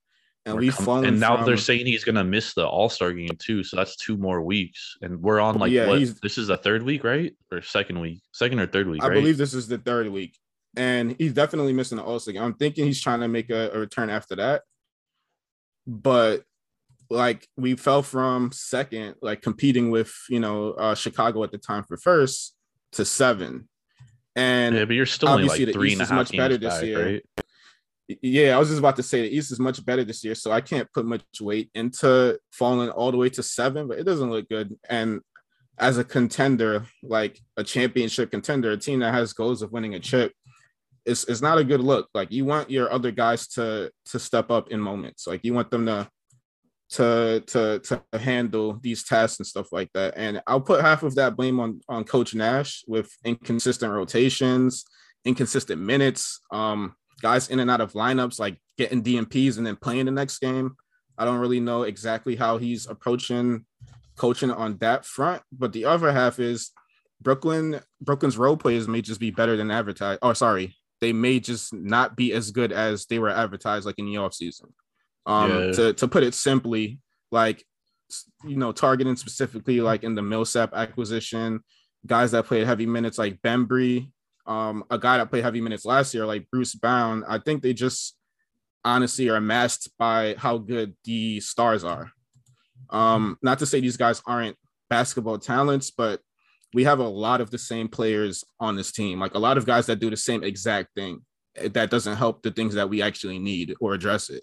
And 0.47 0.57
we've 0.59 0.77
com- 0.77 1.05
and 1.05 1.19
now 1.19 1.37
from- 1.37 1.45
they're 1.47 1.57
saying 1.57 1.87
he's 1.87 2.05
gonna 2.05 2.23
miss 2.25 2.55
the 2.55 2.67
All 2.67 2.89
Star 2.89 3.13
game 3.13 3.37
too, 3.39 3.65
so 3.65 3.77
that's 3.77 3.97
two 3.97 4.17
more 4.17 4.41
weeks, 4.43 4.97
and 5.03 5.21
we're 5.21 5.41
on 5.41 5.59
like 5.59 5.73
Yeah, 5.73 5.89
what? 5.89 5.99
he's- 5.99 6.19
This 6.23 6.39
is 6.39 6.47
the 6.47 6.57
third 6.57 6.83
week, 6.85 7.03
right, 7.05 7.35
or 7.53 7.61
second 7.63 8.01
week, 8.01 8.23
second 8.33 8.61
or 8.61 8.67
third 8.67 8.89
week, 8.89 9.03
I 9.03 9.09
right? 9.09 9.15
believe 9.15 9.37
this 9.39 9.53
is 9.55 9.67
the 9.67 9.79
third 9.79 10.09
week, 10.09 10.39
and 10.77 11.17
he's 11.19 11.33
definitely 11.33 11.73
missing 11.73 11.99
the 11.99 12.05
All 12.05 12.21
Star 12.21 12.33
game. 12.33 12.43
I'm 12.45 12.55
thinking 12.55 12.87
he's 12.87 13.03
trying 13.03 13.21
to 13.21 13.29
make 13.29 13.51
a, 13.51 13.71
a 13.75 13.79
return 13.81 14.09
after 14.09 14.37
that, 14.37 14.63
but 15.87 16.45
like 17.11 17.49
we 17.57 17.75
fell 17.75 18.03
from 18.03 18.53
second, 18.53 19.17
like 19.23 19.43
competing 19.43 19.91
with 19.91 20.15
you 20.31 20.39
know 20.41 20.73
uh, 20.73 20.95
Chicago 20.95 21.43
at 21.45 21.51
the 21.51 21.59
time 21.59 21.83
for 21.83 21.97
first 21.97 22.55
to 22.93 23.05
seven, 23.05 23.69
and 24.37 24.77
yeah, 24.77 24.85
but 24.85 24.95
you're 24.95 25.07
still 25.07 25.29
only 25.31 25.43
obviously 25.45 25.67
like 25.67 25.73
the 25.75 25.79
three 25.79 25.89
East 25.93 26.01
and 26.03 26.07
is 26.07 26.13
much 26.13 26.37
better 26.37 26.57
this 26.57 26.75
back, 26.75 26.85
year. 26.85 27.05
right? 27.05 27.23
Yeah, 28.09 28.55
I 28.55 28.59
was 28.59 28.69
just 28.69 28.79
about 28.79 28.97
to 28.97 29.03
say 29.03 29.23
the 29.23 29.37
East 29.37 29.53
is 29.53 29.59
much 29.59 29.85
better 29.85 30.05
this 30.05 30.23
year, 30.25 30.35
so 30.35 30.53
I 30.53 30.61
can't 30.61 30.91
put 30.93 31.07
much 31.07 31.23
weight 31.41 31.71
into 31.75 32.39
falling 32.53 32.91
all 32.91 33.11
the 33.11 33.17
way 33.17 33.29
to 33.31 33.43
seven, 33.43 33.89
but 33.89 33.99
it 33.99 34.05
doesn't 34.05 34.31
look 34.31 34.49
good. 34.49 34.77
And 34.89 35.21
as 35.79 35.99
a 35.99 36.05
contender, 36.05 36.87
like 37.03 37.41
a 37.57 37.65
championship 37.65 38.31
contender, 38.31 38.71
a 38.71 38.77
team 38.77 39.01
that 39.01 39.13
has 39.13 39.33
goals 39.33 39.63
of 39.63 39.73
winning 39.73 39.95
a 39.95 40.01
chip, 40.01 40.33
it's, 41.05 41.25
it's 41.25 41.43
not 41.43 41.59
a 41.59 41.65
good 41.65 41.81
look. 41.81 42.09
Like 42.15 42.33
you 42.33 42.45
want 42.45 42.71
your 42.71 42.93
other 42.93 43.11
guys 43.11 43.47
to 43.49 43.91
to 44.07 44.19
step 44.19 44.51
up 44.51 44.71
in 44.71 44.81
moments. 44.81 45.27
Like 45.27 45.45
you 45.45 45.55
want 45.55 45.71
them 45.71 45.87
to 45.87 46.09
to 46.89 47.43
to 47.47 47.81
to 47.81 48.19
handle 48.19 48.79
these 48.81 49.05
tasks 49.05 49.39
and 49.39 49.47
stuff 49.47 49.73
like 49.73 49.91
that. 49.95 50.15
And 50.17 50.43
I'll 50.47 50.61
put 50.61 50.81
half 50.81 51.03
of 51.03 51.15
that 51.17 51.37
blame 51.37 51.61
on 51.61 51.81
on 51.89 52.05
Coach 52.05 52.35
Nash 52.35 52.85
with 52.87 53.11
inconsistent 53.25 53.93
rotations, 53.93 54.85
inconsistent 55.25 55.81
minutes, 55.81 56.41
um, 56.53 56.95
guys 57.23 57.49
in 57.49 57.61
and 57.61 57.71
out 57.71 57.81
of 57.81 57.93
lineups, 57.93 58.39
like 58.39 58.59
getting 58.79 59.03
DNPs 59.03 59.57
and 59.57 59.67
then 59.67 59.77
playing 59.77 60.07
the 60.07 60.13
next 60.13 60.39
game. 60.39 60.77
I 61.19 61.25
don't 61.25 61.39
really 61.41 61.61
know 61.61 61.83
exactly 61.85 62.37
how 62.37 62.59
he's 62.59 62.87
approaching 62.87 63.65
coaching 64.17 64.51
on 64.51 64.77
that 64.79 65.05
front, 65.05 65.43
but 65.53 65.73
the 65.73 65.85
other 65.87 66.13
half 66.13 66.39
is 66.39 66.73
Brooklyn. 67.23 67.81
Brooklyn's 68.01 68.37
role 68.39 68.57
players 68.57 68.87
may 68.89 69.03
just 69.03 69.21
be 69.21 69.31
better 69.31 69.57
than 69.57 69.71
advertised. 69.71 70.19
Oh, 70.23 70.33
sorry, 70.35 70.75
they 71.01 71.13
may 71.13 71.41
just 71.41 71.73
not 71.73 72.17
be 72.17 72.33
as 72.33 72.51
good 72.51 72.73
as 72.73 73.07
they 73.07 73.19
were 73.19 73.31
advertised, 73.31 73.87
like 73.87 73.99
in 73.99 74.07
the 74.07 74.15
offseason. 74.15 74.73
Um, 75.25 75.51
Yeah. 75.51 75.73
to 75.73 75.93
to 75.95 76.09
put 76.09 76.23
it 76.23 76.35
simply, 76.35 77.01
like 77.31 77.65
you 78.45 78.57
know, 78.57 78.71
targeting 78.73 79.17
specifically 79.17 79.81
like 79.81 80.05
in 80.05 80.15
the 80.15 80.23
Millsap 80.23 80.73
acquisition, 80.75 81.61
guys 82.07 82.31
that 82.31 82.47
played 82.47 82.67
heavy 82.67 82.87
minutes 82.87 83.19
like 83.19 83.41
Bembry, 83.43 84.11
um, 84.47 84.85
a 84.91 84.99
guy 84.99 85.19
that 85.19 85.31
played 85.31 85.45
heavy 85.45 85.61
minutes 85.61 85.85
last 85.85 86.15
year 86.15 86.27
like 86.27 86.49
Bruce 86.51 86.75
Brown. 86.75 87.25
I 87.29 87.39
think 87.39 87.63
they 87.63 87.73
just 87.73 88.17
honestly 88.85 89.29
are 89.29 89.41
masked 89.41 89.91
by 89.99 90.37
how 90.39 90.59
good 90.59 90.95
the 91.05 91.41
stars 91.41 91.85
are. 91.85 92.11
Um, 92.91 93.37
not 93.43 93.59
to 93.59 93.67
say 93.67 93.81
these 93.81 93.97
guys 93.97 94.23
aren't 94.27 94.57
basketball 94.89 95.39
talents, 95.39 95.91
but 95.91 96.21
we 96.73 96.85
have 96.85 97.01
a 97.01 97.09
lot 97.09 97.41
of 97.41 97.51
the 97.51 97.59
same 97.59 97.89
players 97.89 98.45
on 98.61 98.77
this 98.77 98.93
team, 98.93 99.19
like 99.19 99.35
a 99.35 99.39
lot 99.39 99.59
of 99.59 99.67
guys 99.67 99.87
that 99.87 99.99
do 99.99 100.11
the 100.11 100.17
same 100.17 100.45
exact 100.45 100.95
thing. 100.95 101.21
That 101.71 101.91
doesn't 101.91 102.17
help 102.17 102.43
the 102.43 102.51
things 102.51 102.75
that 102.75 102.89
we 102.89 103.03
actually 103.03 103.39
need 103.39 103.75
or 103.81 103.95
address 103.95 104.29
it. 104.29 104.43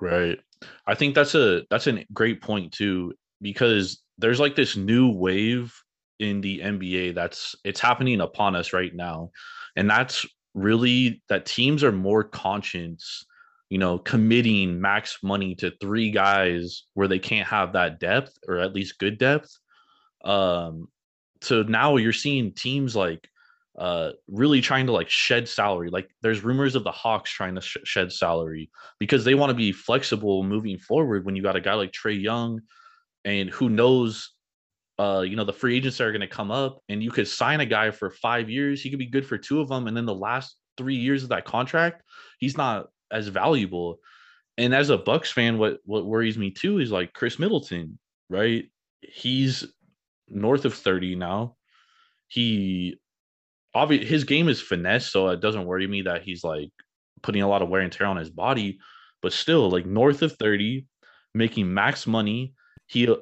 Right. 0.00 0.38
I 0.86 0.94
think 0.94 1.14
that's 1.14 1.34
a 1.34 1.62
that's 1.70 1.88
a 1.88 2.04
great 2.12 2.40
point 2.40 2.72
too 2.72 3.14
because 3.42 4.02
there's 4.18 4.40
like 4.40 4.56
this 4.56 4.76
new 4.76 5.10
wave 5.10 5.74
in 6.18 6.40
the 6.40 6.60
NBA 6.60 7.14
that's 7.14 7.54
it's 7.64 7.80
happening 7.80 8.20
upon 8.20 8.56
us 8.56 8.72
right 8.72 8.94
now. 8.94 9.30
And 9.76 9.88
that's 9.88 10.26
really 10.54 11.22
that 11.28 11.46
teams 11.46 11.84
are 11.84 11.92
more 11.92 12.24
conscious, 12.24 13.24
you 13.70 13.78
know, 13.78 13.98
committing 13.98 14.80
max 14.80 15.18
money 15.22 15.54
to 15.56 15.72
three 15.80 16.10
guys 16.10 16.84
where 16.94 17.08
they 17.08 17.18
can't 17.18 17.48
have 17.48 17.72
that 17.72 18.00
depth 18.00 18.32
or 18.48 18.58
at 18.58 18.74
least 18.74 18.98
good 18.98 19.18
depth. 19.18 19.56
Um 20.24 20.88
so 21.40 21.62
now 21.62 21.96
you're 21.96 22.12
seeing 22.12 22.52
teams 22.52 22.96
like 22.96 23.28
uh 23.78 24.10
really 24.26 24.60
trying 24.60 24.86
to 24.86 24.92
like 24.92 25.08
shed 25.08 25.48
salary. 25.48 25.88
Like 25.88 26.10
there's 26.20 26.42
rumors 26.42 26.74
of 26.74 26.82
the 26.82 26.90
Hawks 26.90 27.30
trying 27.30 27.54
to 27.54 27.60
sh- 27.60 27.76
shed 27.84 28.12
salary 28.12 28.70
because 28.98 29.24
they 29.24 29.36
want 29.36 29.50
to 29.50 29.54
be 29.54 29.70
flexible 29.70 30.42
moving 30.42 30.78
forward 30.78 31.24
when 31.24 31.36
you 31.36 31.42
got 31.42 31.54
a 31.54 31.60
guy 31.60 31.74
like 31.74 31.92
Trae 31.92 32.20
Young 32.20 32.62
and 33.24 33.50
who 33.50 33.68
knows 33.68 34.32
uh 34.98 35.20
you 35.20 35.36
know 35.36 35.44
the 35.44 35.52
free 35.52 35.76
agents 35.76 36.00
are 36.00 36.10
going 36.10 36.20
to 36.20 36.26
come 36.26 36.50
up 36.50 36.80
and 36.88 37.02
you 37.02 37.10
could 37.10 37.28
sign 37.28 37.60
a 37.60 37.66
guy 37.66 37.90
for 37.90 38.10
5 38.10 38.50
years 38.50 38.82
he 38.82 38.90
could 38.90 38.98
be 38.98 39.06
good 39.06 39.26
for 39.26 39.38
two 39.38 39.60
of 39.60 39.68
them 39.68 39.86
and 39.86 39.96
then 39.96 40.06
the 40.06 40.14
last 40.14 40.56
3 40.76 40.94
years 40.94 41.22
of 41.22 41.28
that 41.30 41.44
contract 41.44 42.02
he's 42.38 42.56
not 42.56 42.88
as 43.10 43.28
valuable. 43.28 43.98
And 44.56 44.74
as 44.74 44.90
a 44.90 44.98
Bucks 44.98 45.30
fan 45.30 45.58
what 45.58 45.78
what 45.84 46.06
worries 46.06 46.38
me 46.38 46.50
too 46.50 46.78
is 46.78 46.90
like 46.90 47.12
Khris 47.12 47.38
Middleton 47.38 47.98
right? 48.30 48.66
He's 49.00 49.64
north 50.28 50.64
of 50.64 50.74
30 50.74 51.14
now. 51.14 51.56
He 52.26 52.98
obviously 53.74 54.06
his 54.06 54.24
game 54.24 54.48
is 54.48 54.60
finesse 54.60 55.10
so 55.10 55.28
it 55.28 55.40
doesn't 55.40 55.66
worry 55.66 55.86
me 55.86 56.02
that 56.02 56.22
he's 56.22 56.44
like 56.44 56.70
putting 57.22 57.42
a 57.42 57.48
lot 57.48 57.62
of 57.62 57.68
wear 57.68 57.80
and 57.80 57.92
tear 57.92 58.06
on 58.06 58.16
his 58.16 58.30
body, 58.30 58.78
but 59.22 59.32
still 59.32 59.70
like 59.70 59.86
north 59.86 60.22
of 60.22 60.36
30, 60.36 60.86
making 61.34 61.72
max 61.72 62.06
money. 62.06 62.54
He 62.86 63.14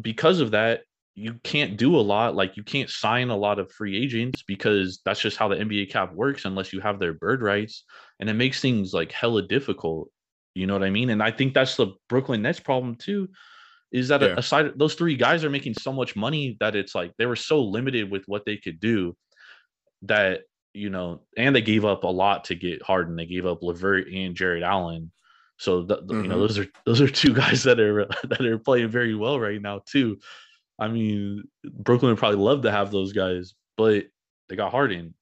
because 0.00 0.40
of 0.40 0.52
that, 0.52 0.82
you 1.20 1.34
can't 1.44 1.76
do 1.76 1.96
a 1.96 2.00
lot. 2.00 2.34
Like 2.34 2.56
you 2.56 2.62
can't 2.62 2.88
sign 2.88 3.28
a 3.30 3.36
lot 3.36 3.58
of 3.58 3.70
free 3.72 4.02
agents 4.02 4.42
because 4.42 5.00
that's 5.04 5.20
just 5.20 5.36
how 5.36 5.48
the 5.48 5.56
NBA 5.56 5.90
cap 5.90 6.14
works 6.14 6.44
unless 6.44 6.72
you 6.72 6.80
have 6.80 6.98
their 6.98 7.12
bird 7.12 7.42
rights. 7.42 7.84
And 8.18 8.30
it 8.30 8.34
makes 8.34 8.60
things 8.60 8.92
like 8.92 9.12
hella 9.12 9.42
difficult. 9.46 10.10
You 10.54 10.66
know 10.66 10.72
what 10.72 10.82
I 10.82 10.90
mean? 10.90 11.10
And 11.10 11.22
I 11.22 11.30
think 11.30 11.54
that's 11.54 11.76
the 11.76 11.88
Brooklyn 12.08 12.42
Nets 12.42 12.60
problem 12.60 12.94
too. 12.96 13.28
Is 13.92 14.08
that 14.08 14.22
Yeah. 14.22 14.34
aside 14.36 14.72
those 14.76 14.94
three 14.94 15.16
guys 15.16 15.44
are 15.44 15.50
making 15.50 15.74
so 15.74 15.92
much 15.92 16.16
money 16.16 16.56
that 16.60 16.74
it's 16.74 16.94
like 16.94 17.12
they 17.18 17.26
were 17.26 17.36
so 17.36 17.62
limited 17.62 18.10
with 18.10 18.24
what 18.26 18.44
they 18.46 18.56
could 18.56 18.80
do 18.80 19.16
that 20.02 20.42
you 20.72 20.88
know, 20.88 21.22
and 21.36 21.54
they 21.54 21.62
gave 21.62 21.84
up 21.84 22.04
a 22.04 22.06
lot 22.06 22.44
to 22.44 22.54
get 22.54 22.80
Harden. 22.80 23.16
They 23.16 23.26
gave 23.26 23.44
up 23.44 23.60
Levert 23.60 24.06
and 24.12 24.36
Jarrett 24.36 24.62
Allen. 24.62 25.10
So 25.58 25.84
th- 25.84 25.98
th- 26.08 26.22
you 26.22 26.28
know, 26.28 26.36
Mhm. 26.36 26.46
those 26.46 26.58
are 26.58 26.66
those 26.86 27.00
are 27.00 27.08
two 27.08 27.34
guys 27.42 27.64
that 27.64 27.80
are 27.80 28.06
that 28.28 28.40
are 28.40 28.58
playing 28.58 28.88
very 28.88 29.16
well 29.16 29.40
right 29.40 29.60
now 29.60 29.80
too. 29.84 30.18
I 30.80 30.88
mean, 30.88 31.44
Brooklyn 31.62 32.10
would 32.10 32.18
probably 32.18 32.38
love 32.38 32.62
to 32.62 32.70
have 32.70 32.90
those 32.90 33.12
guys, 33.12 33.54
but 33.76 34.06
they 34.48 34.56
got 34.56 34.72
Harden, 34.72 35.14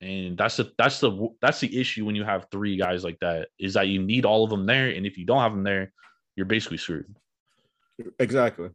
and 0.00 0.38
that's 0.38 0.56
the 0.56 0.72
that's 0.78 0.98
the 1.00 1.28
that's 1.42 1.60
the 1.60 1.78
issue 1.78 2.06
when 2.06 2.16
you 2.16 2.24
have 2.24 2.46
three 2.50 2.76
guys 2.76 3.04
like 3.04 3.18
that 3.20 3.48
is 3.58 3.74
that 3.74 3.88
you 3.88 4.02
need 4.02 4.24
all 4.24 4.42
of 4.42 4.50
them 4.50 4.64
there, 4.64 4.88
and 4.88 5.04
if 5.06 5.18
you 5.18 5.26
don't 5.26 5.42
have 5.42 5.52
them 5.52 5.64
there, 5.64 5.92
you're 6.34 6.46
basically 6.46 6.78
screwed. 6.78 7.14
Exactly. 8.18 8.70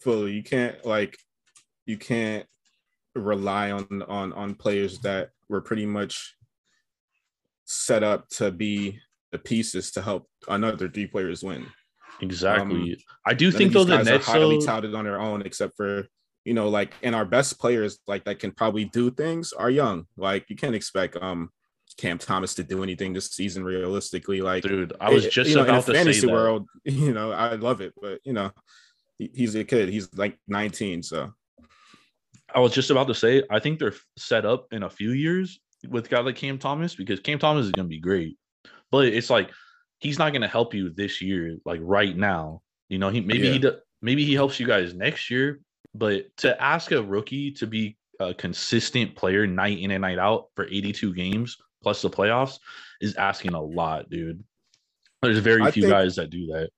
Fully. 0.00 0.32
You 0.32 0.42
can't 0.44 0.84
like 0.86 1.18
you 1.86 1.98
can't 1.98 2.46
rely 3.16 3.72
on 3.72 4.02
on 4.08 4.32
on 4.32 4.54
players 4.54 5.00
that 5.00 5.30
were 5.48 5.60
pretty 5.60 5.86
much 5.86 6.36
set 7.64 8.02
up 8.02 8.28
to 8.28 8.50
be 8.50 9.00
the 9.32 9.38
pieces 9.38 9.90
to 9.92 10.02
help 10.02 10.28
another 10.48 10.88
three 10.88 11.06
players 11.06 11.42
win. 11.42 11.66
Exactly. 12.20 13.02
I 13.26 13.34
do 13.34 13.50
think 13.50 13.72
though 13.72 13.84
guys 13.84 14.06
Nets 14.06 14.28
are 14.28 14.32
highly 14.32 14.64
touted 14.64 14.94
on 14.94 15.04
their 15.04 15.20
own, 15.20 15.42
except 15.42 15.76
for 15.76 16.06
you 16.44 16.54
know, 16.54 16.68
like 16.68 16.92
and 17.02 17.14
our 17.14 17.24
best 17.24 17.58
players 17.60 17.98
like 18.06 18.24
that 18.24 18.38
can 18.40 18.52
probably 18.52 18.84
do 18.84 19.10
things 19.10 19.52
are 19.52 19.70
young. 19.70 20.06
Like 20.16 20.48
you 20.50 20.56
can't 20.56 20.74
expect 20.74 21.16
um 21.16 21.50
Cam 21.98 22.18
Thomas 22.18 22.54
to 22.54 22.62
do 22.62 22.82
anything 22.82 23.12
this 23.12 23.30
season 23.30 23.64
realistically. 23.64 24.40
Like, 24.40 24.62
dude, 24.62 24.92
I 25.00 25.10
was 25.10 25.26
it- 25.26 25.32
just 25.32 25.50
you 25.50 25.56
know, 25.56 25.62
in 25.64 25.68
about 25.70 25.86
the 25.86 25.92
to 25.92 25.98
fantasy 25.98 26.20
say 26.20 26.26
that. 26.26 26.32
world, 26.32 26.68
you 26.84 27.12
know, 27.12 27.32
I 27.32 27.54
love 27.54 27.80
it, 27.80 27.92
but 28.00 28.20
you 28.24 28.32
know, 28.32 28.50
he- 29.18 29.30
he's 29.34 29.54
a 29.54 29.64
kid. 29.64 29.88
He's 29.88 30.12
like 30.14 30.38
19, 30.48 31.02
so 31.02 31.32
I 32.54 32.60
was 32.60 32.72
just 32.72 32.90
about 32.90 33.08
to 33.08 33.14
say, 33.14 33.42
I 33.50 33.58
think 33.60 33.78
they're 33.78 33.94
set 34.16 34.44
up 34.44 34.66
in 34.72 34.82
a 34.82 34.90
few 34.90 35.12
years 35.12 35.60
with 35.88 36.06
a 36.06 36.08
guy 36.08 36.20
like 36.20 36.36
Cam 36.36 36.58
Thomas 36.58 36.94
because 36.94 37.20
Cam 37.20 37.38
Thomas 37.38 37.66
is 37.66 37.72
going 37.72 37.86
to 37.86 37.90
be 37.90 38.00
great, 38.00 38.36
but 38.90 39.06
it's 39.06 39.30
like 39.30 39.50
he's 40.02 40.18
not 40.18 40.32
going 40.32 40.42
to 40.42 40.48
help 40.48 40.74
you 40.74 40.90
this 40.90 41.22
year, 41.22 41.56
like 41.64 41.80
right 41.82 42.16
now. 42.16 42.60
You 42.88 42.98
know, 42.98 43.08
he 43.08 43.20
maybe 43.20 43.48
he 43.48 43.54
Yeah. 43.54 43.60
do, 43.70 43.76
maybe 44.02 44.24
he 44.24 44.34
helps 44.34 44.58
you 44.58 44.66
guys 44.66 44.94
next 44.94 45.30
year, 45.30 45.60
but 45.94 46.36
to 46.38 46.60
ask 46.60 46.90
a 46.90 47.00
rookie 47.02 47.52
to 47.52 47.66
be 47.66 47.96
a 48.18 48.34
consistent 48.34 49.14
player 49.14 49.46
night 49.46 49.78
in 49.78 49.90
and 49.92 50.02
night 50.02 50.18
out 50.18 50.48
for 50.56 50.66
82 50.66 51.14
games 51.14 51.56
plus 51.82 52.02
the 52.02 52.10
playoffs 52.10 52.58
is 53.00 53.14
asking 53.16 53.54
a 53.54 53.62
lot, 53.62 54.10
dude. 54.10 54.42
There's 55.22 55.38
very 55.38 55.62
I 55.62 55.70
few 55.70 55.88
guys 55.88 56.16
that 56.16 56.30
do 56.30 56.46
that. 56.48 56.70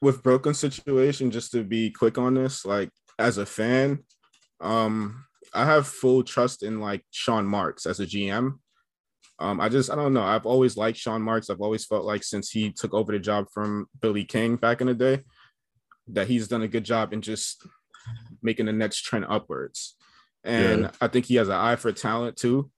with 0.00 0.22
Brooklyn 0.22 0.54
situation, 0.54 1.30
just 1.30 1.50
to 1.52 1.64
be 1.64 1.90
quick 1.90 2.16
on 2.16 2.34
this, 2.34 2.64
like 2.64 2.90
as 3.18 3.38
a 3.38 3.46
fan, 3.46 4.04
um, 4.60 5.24
I 5.52 5.64
have 5.64 5.86
full 5.86 6.22
trust 6.22 6.62
in 6.62 6.80
like 6.80 7.04
Sean 7.10 7.44
Marks 7.46 7.86
as 7.86 7.98
a 8.00 8.06
GM. 8.06 8.58
Um, 9.38 9.60
I 9.60 9.68
just 9.68 9.90
I 9.90 9.94
don't 9.94 10.14
know. 10.14 10.22
I've 10.22 10.46
always 10.46 10.76
liked 10.76 10.98
Sean 10.98 11.22
Marks. 11.22 11.50
I've 11.50 11.60
always 11.60 11.84
felt 11.84 12.04
like 12.04 12.24
since 12.24 12.50
he 12.50 12.72
took 12.72 12.94
over 12.94 13.12
the 13.12 13.18
job 13.18 13.46
from 13.52 13.86
Billy 14.00 14.24
King 14.24 14.56
back 14.56 14.80
in 14.80 14.86
the 14.86 14.94
day, 14.94 15.20
that 16.08 16.28
he's 16.28 16.48
done 16.48 16.62
a 16.62 16.68
good 16.68 16.84
job 16.84 17.12
in 17.12 17.20
just 17.20 17.66
making 18.42 18.66
the 18.66 18.72
Nets 18.72 19.00
trend 19.00 19.26
upwards. 19.28 19.96
And 20.44 20.82
Yeah. 20.84 20.90
I 21.00 21.08
think 21.08 21.26
he 21.26 21.34
has 21.36 21.48
an 21.48 21.54
eye 21.54 21.76
for 21.76 21.92
talent 21.92 22.36
too. 22.36 22.70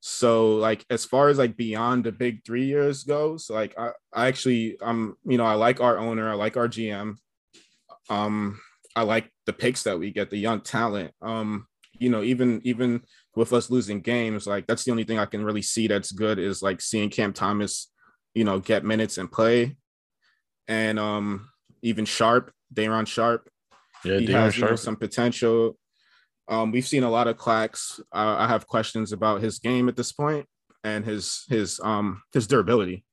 So 0.00 0.54
like 0.56 0.86
as 0.88 1.04
far 1.04 1.28
as 1.28 1.36
like 1.36 1.56
beyond 1.56 2.04
the 2.04 2.12
big 2.12 2.44
three 2.44 2.64
years 2.64 3.04
goes, 3.04 3.50
like 3.50 3.78
I, 3.78 3.90
I 4.12 4.28
actually 4.28 4.78
um 4.80 5.16
you 5.26 5.36
know 5.36 5.44
I 5.44 5.54
like 5.54 5.80
our 5.80 5.98
owner, 5.98 6.30
I 6.30 6.34
like 6.34 6.56
our 6.56 6.68
GM. 6.68 7.16
Um 8.08 8.58
I 8.96 9.02
like 9.02 9.30
the 9.46 9.52
picks 9.52 9.82
that 9.84 9.98
we 9.98 10.10
get, 10.10 10.30
the 10.30 10.38
young 10.38 10.62
talent. 10.62 11.12
Um, 11.20 11.66
you 11.98 12.08
know, 12.10 12.22
even 12.22 12.60
even 12.64 13.02
with 13.40 13.52
us 13.54 13.70
losing 13.70 14.00
games, 14.02 14.46
like 14.46 14.66
that's 14.66 14.84
the 14.84 14.90
only 14.90 15.04
thing 15.04 15.18
I 15.18 15.24
can 15.24 15.42
really 15.42 15.62
see 15.62 15.88
that's 15.88 16.12
good 16.12 16.38
is 16.38 16.62
like 16.62 16.80
seeing 16.82 17.08
Cam 17.08 17.32
Thomas, 17.32 17.90
you 18.34 18.44
know, 18.44 18.60
get 18.60 18.84
minutes 18.84 19.16
and 19.16 19.32
play. 19.32 19.76
And 20.68 20.98
um 20.98 21.48
even 21.82 22.04
Sharpe, 22.04 22.52
Day'Ron 22.72 23.06
Sharpe, 23.06 23.48
Yeah, 24.04 24.18
he 24.18 24.26
Deion 24.26 24.32
has 24.32 24.56
you 24.56 24.60
know, 24.62 24.68
Sharpe. 24.68 24.78
some 24.78 24.96
potential. 24.96 25.78
Um, 26.48 26.70
we've 26.70 26.86
seen 26.86 27.02
a 27.04 27.10
lot 27.10 27.28
of 27.28 27.38
clacks. 27.38 27.98
Uh, 28.12 28.36
I 28.44 28.46
have 28.48 28.66
questions 28.66 29.12
about 29.12 29.40
his 29.40 29.58
game 29.58 29.88
at 29.88 29.96
this 29.96 30.12
point 30.12 30.46
and 30.84 31.04
his 31.04 31.44
his 31.48 31.80
um 31.82 32.22
his 32.34 32.46
durability. 32.46 33.04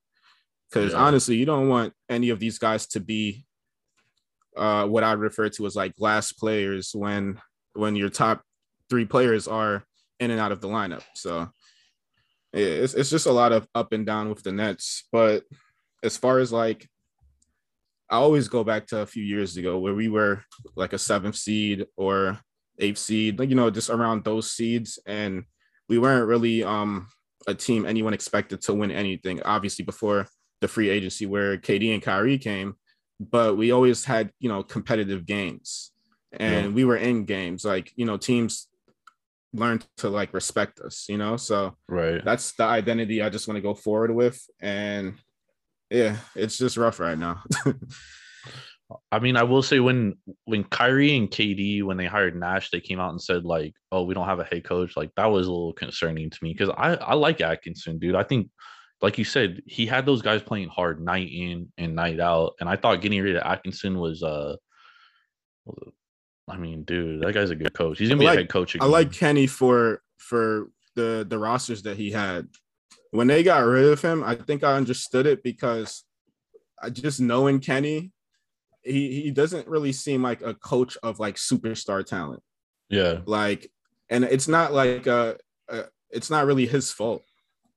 Because 0.70 0.92
Yeah. 0.92 1.00
honestly, 1.06 1.38
you 1.38 1.46
don't 1.46 1.70
want 1.70 1.94
any 2.10 2.30
of 2.32 2.40
these 2.40 2.60
guys 2.60 2.86
to 2.88 3.00
be 3.00 3.46
uh 4.58 4.86
what 4.88 5.06
I 5.06 5.13
refer 5.13 5.48
to 5.50 5.66
as 5.66 5.76
like 5.78 5.96
glass 5.96 6.34
players 6.34 6.92
when 6.94 7.40
when 7.74 7.96
your 7.96 8.10
top 8.10 8.42
three 8.90 9.06
players 9.06 9.48
are 9.48 9.84
in 10.19 10.32
and 10.32 10.39
out 10.39 10.51
of 10.51 10.62
the 10.62 10.67
lineup. 10.67 11.03
So 11.15 11.49
yeah, 12.53 12.65
it's 12.65 12.93
it's 12.93 13.10
just 13.10 13.25
a 13.25 13.32
lot 13.32 13.51
of 13.51 13.67
up 13.75 13.91
and 13.93 14.06
down 14.06 14.30
with 14.30 14.43
the 14.43 14.51
Nets. 14.51 15.08
But 15.12 15.43
as 16.03 16.17
far 16.17 16.39
as 16.39 16.51
like 16.51 16.88
I 18.10 18.15
always 18.17 18.47
go 18.47 18.63
back 18.63 18.88
to 18.88 18.99
a 18.99 19.06
few 19.06 19.23
years 19.23 19.58
ago 19.58 19.77
where 19.80 19.93
we 19.93 20.08
were 20.08 20.43
like 20.75 20.93
a 20.93 20.97
seventh 20.97 21.36
seed 21.36 21.86
or 21.97 22.39
eighth 22.80 22.99
seed, 22.99 23.38
like 23.39 23.49
you 23.49 23.56
know, 23.56 23.69
just 23.69 23.89
around 23.89 24.23
those 24.23 24.51
seeds, 24.51 24.97
and 25.06 25.43
we 25.89 25.97
weren't 25.97 26.27
really 26.27 26.63
um 26.63 27.08
a 27.47 27.53
team 27.53 27.86
anyone 27.86 28.13
expected 28.13 28.62
to 28.62 28.73
win 28.73 28.91
anything. 28.91 29.41
Obviously, 29.43 29.84
before 29.86 30.27
the 30.62 30.67
free 30.67 30.89
agency 30.89 31.25
where 31.25 31.58
KD 31.58 31.93
and 31.93 32.01
Kyrie 32.01 32.39
came, 32.39 32.75
but 33.19 33.58
we 33.58 33.71
always 33.71 34.06
had 34.06 34.32
you 34.39 34.49
know 34.49 34.63
competitive 34.63 35.25
games, 35.25 35.91
and 36.32 36.67
Yeah. 36.67 36.71
we 36.71 36.86
were 36.86 36.97
in 36.97 37.25
games. 37.25 37.65
Like 37.65 37.91
you 37.95 38.06
know, 38.06 38.17
teams 38.17 38.67
learned 39.54 39.86
to 39.98 40.10
like 40.10 40.34
respect 40.34 40.80
us. 40.80 41.06
You 41.10 41.18
know, 41.18 41.38
so 41.38 41.76
Right. 41.88 42.24
that's 42.24 42.54
the 42.54 42.64
identity 42.64 43.22
I 43.22 43.30
just 43.30 43.48
want 43.48 43.58
to 43.58 43.62
go 43.62 43.74
forward 43.74 44.12
with, 44.12 44.40
and 44.62 45.16
yeah, 45.90 46.18
it's 46.36 46.58
just 46.58 46.78
rough 46.78 47.00
right 47.00 47.18
now. 47.18 47.44
I 49.12 49.20
mean, 49.20 49.36
I 49.36 49.44
will 49.44 49.62
say 49.62 49.80
when 49.80 50.16
when 50.46 50.64
Kyrie 50.64 51.18
and 51.18 51.30
KD 51.30 51.84
when 51.84 51.98
they 51.98 52.06
hired 52.06 52.40
Nash, 52.40 52.70
they 52.70 52.80
came 52.80 53.00
out 53.02 53.12
and 53.12 53.22
said 53.22 53.44
like, 53.44 53.74
"Oh, 53.92 54.04
we 54.04 54.14
don't 54.14 54.28
have 54.28 54.40
a 54.40 54.46
head 54.46 54.64
coach." 54.64 54.96
Like 54.96 55.12
that 55.18 55.26
was 55.26 55.48
a 55.48 55.52
little 55.52 55.74
concerning 55.74 56.30
to 56.30 56.38
me 56.42 56.54
because 56.54 56.70
I 56.70 56.94
I 56.96 57.14
like 57.16 57.42
Atkinson, 57.42 58.00
dude. 58.00 58.16
I 58.16 58.24
think, 58.24 58.50
like 59.02 59.18
you 59.18 59.26
said, 59.26 59.62
he 59.66 59.86
had 59.86 60.06
those 60.06 60.22
guys 60.22 60.42
playing 60.42 60.70
hard 60.70 61.02
night 61.02 61.30
in 61.30 61.72
and 61.78 61.96
night 61.96 62.22
out, 62.22 62.54
and 62.62 62.70
I 62.70 62.78
thought 62.78 63.02
getting 63.02 63.22
rid 63.22 63.36
of 63.36 63.44
Atkinson 63.44 64.00
was 64.00 64.24
uh, 64.24 64.56
I 66.50 66.58
mean, 66.58 66.84
dude, 66.84 67.22
that 67.22 67.34
guy's 67.34 67.50
a 67.50 67.56
good 67.56 67.74
coach. 67.74 68.00
He's 68.00 68.10
gonna 68.10 68.20
be 68.20 68.28
I 68.28 68.32
a 68.32 68.32
like- 68.34 68.40
head 68.40 68.50
coach. 68.50 68.76
Again. 68.76 68.88
I 68.88 68.90
like 68.90 69.12
Kenny 69.12 69.48
for 69.48 70.02
for 70.18 70.70
the 70.96 71.26
the 71.28 71.38
rosters 71.38 71.84
that 71.84 71.98
he 71.98 72.12
had. 72.12 72.48
When 73.12 73.28
they 73.28 73.44
got 73.44 73.60
rid 73.66 73.86
of 73.86 74.02
him, 74.02 74.24
I 74.24 74.36
think 74.36 74.64
I 74.64 74.74
understood 74.76 75.26
it 75.26 75.44
because 75.44 76.04
I 76.82 76.90
just 76.90 77.20
knowing 77.20 77.60
Kenny, 77.60 78.12
he 78.84 79.22
he 79.22 79.32
doesn't 79.32 79.68
really 79.68 79.92
seem 79.94 80.22
like 80.24 80.42
a 80.42 80.54
coach 80.54 80.98
of 81.04 81.20
like 81.20 81.36
superstar 81.36 82.06
talent. 82.06 82.44
yeah, 82.90 83.20
Like, 83.26 83.72
and 84.10 84.24
it's 84.24 84.48
not 84.48 84.74
like 84.74 85.08
uh, 85.08 85.36
uh 85.70 85.84
it's 86.10 86.30
not 86.30 86.46
really 86.46 86.66
his 86.66 86.92
fault. 86.92 87.24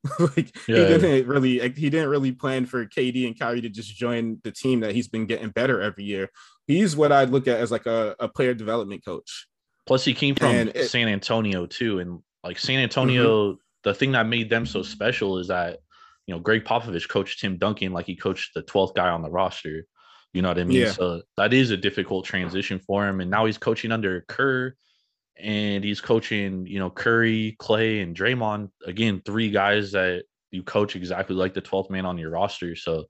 like 0.18 0.56
Yeah. 0.66 0.76
he 0.78 0.84
didn't 0.98 1.26
really 1.28 1.58
he 1.74 1.90
didn't 1.90 2.08
really 2.08 2.32
plan 2.32 2.66
for 2.66 2.86
KD 2.86 3.26
and 3.26 3.38
Kyrie 3.38 3.60
to 3.60 3.68
just 3.68 3.94
join 3.96 4.40
the 4.44 4.50
team 4.52 4.80
that 4.80 4.94
he's 4.94 5.08
been 5.08 5.26
getting 5.26 5.50
better 5.50 5.80
every 5.80 6.04
year. 6.04 6.30
He's 6.70 6.96
what 6.96 7.10
I'd 7.12 7.30
look 7.30 7.48
at 7.48 7.58
as 7.60 7.70
like 7.70 7.86
a, 7.86 8.14
a 8.18 8.28
player 8.28 8.54
development 8.54 9.04
coach. 9.04 9.46
Plus, 9.86 10.04
he 10.04 10.14
came 10.14 10.34
from 10.34 10.54
it- 10.54 10.74
Mm-hmm. 10.74 10.86
San 10.86 11.08
Antonio 11.08 11.66
too, 11.66 11.98
and 11.98 12.20
like 12.44 12.58
San 12.58 12.78
Antonio, 12.78 13.56
the 13.82 13.94
thing 13.94 14.12
that 14.12 14.26
made 14.26 14.48
them 14.48 14.66
so 14.66 14.82
special 14.82 15.38
is 15.38 15.48
that 15.48 15.78
you 16.26 16.34
know 16.34 16.40
Gregg 16.40 16.64
Popovich 16.64 17.08
coached 17.08 17.40
Tim 17.40 17.58
Duncan 17.58 17.92
like 17.92 18.06
he 18.06 18.14
coached 18.16 18.54
the 18.54 18.62
twelfth 18.62 18.94
guy 18.94 19.08
on 19.08 19.22
the 19.22 19.30
roster. 19.30 19.84
You 20.32 20.42
know 20.42 20.48
what 20.48 20.58
I 20.60 20.64
mean? 20.64 20.78
Yeah. 20.82 20.92
So 20.92 21.22
that 21.36 21.52
is 21.52 21.70
a 21.72 21.76
difficult 21.76 22.24
transition 22.24 22.78
for 22.78 23.06
him, 23.08 23.20
and 23.20 23.30
now 23.30 23.46
he's 23.46 23.58
coaching 23.58 23.90
under 23.90 24.20
Kerr, 24.28 24.74
and 25.36 25.82
he's 25.82 26.00
coaching 26.00 26.66
you 26.66 26.78
know 26.78 26.90
Curry, 26.90 27.56
Klay, 27.58 28.02
and 28.02 28.14
Draymond 28.16 28.70
again, 28.86 29.22
three 29.24 29.50
guys 29.50 29.90
that 29.92 30.24
you 30.52 30.62
coach 30.62 30.94
exactly 30.94 31.34
like 31.34 31.54
the 31.54 31.60
twelfth 31.60 31.90
man 31.90 32.06
on 32.06 32.16
your 32.16 32.30
roster. 32.30 32.76
So 32.76 33.06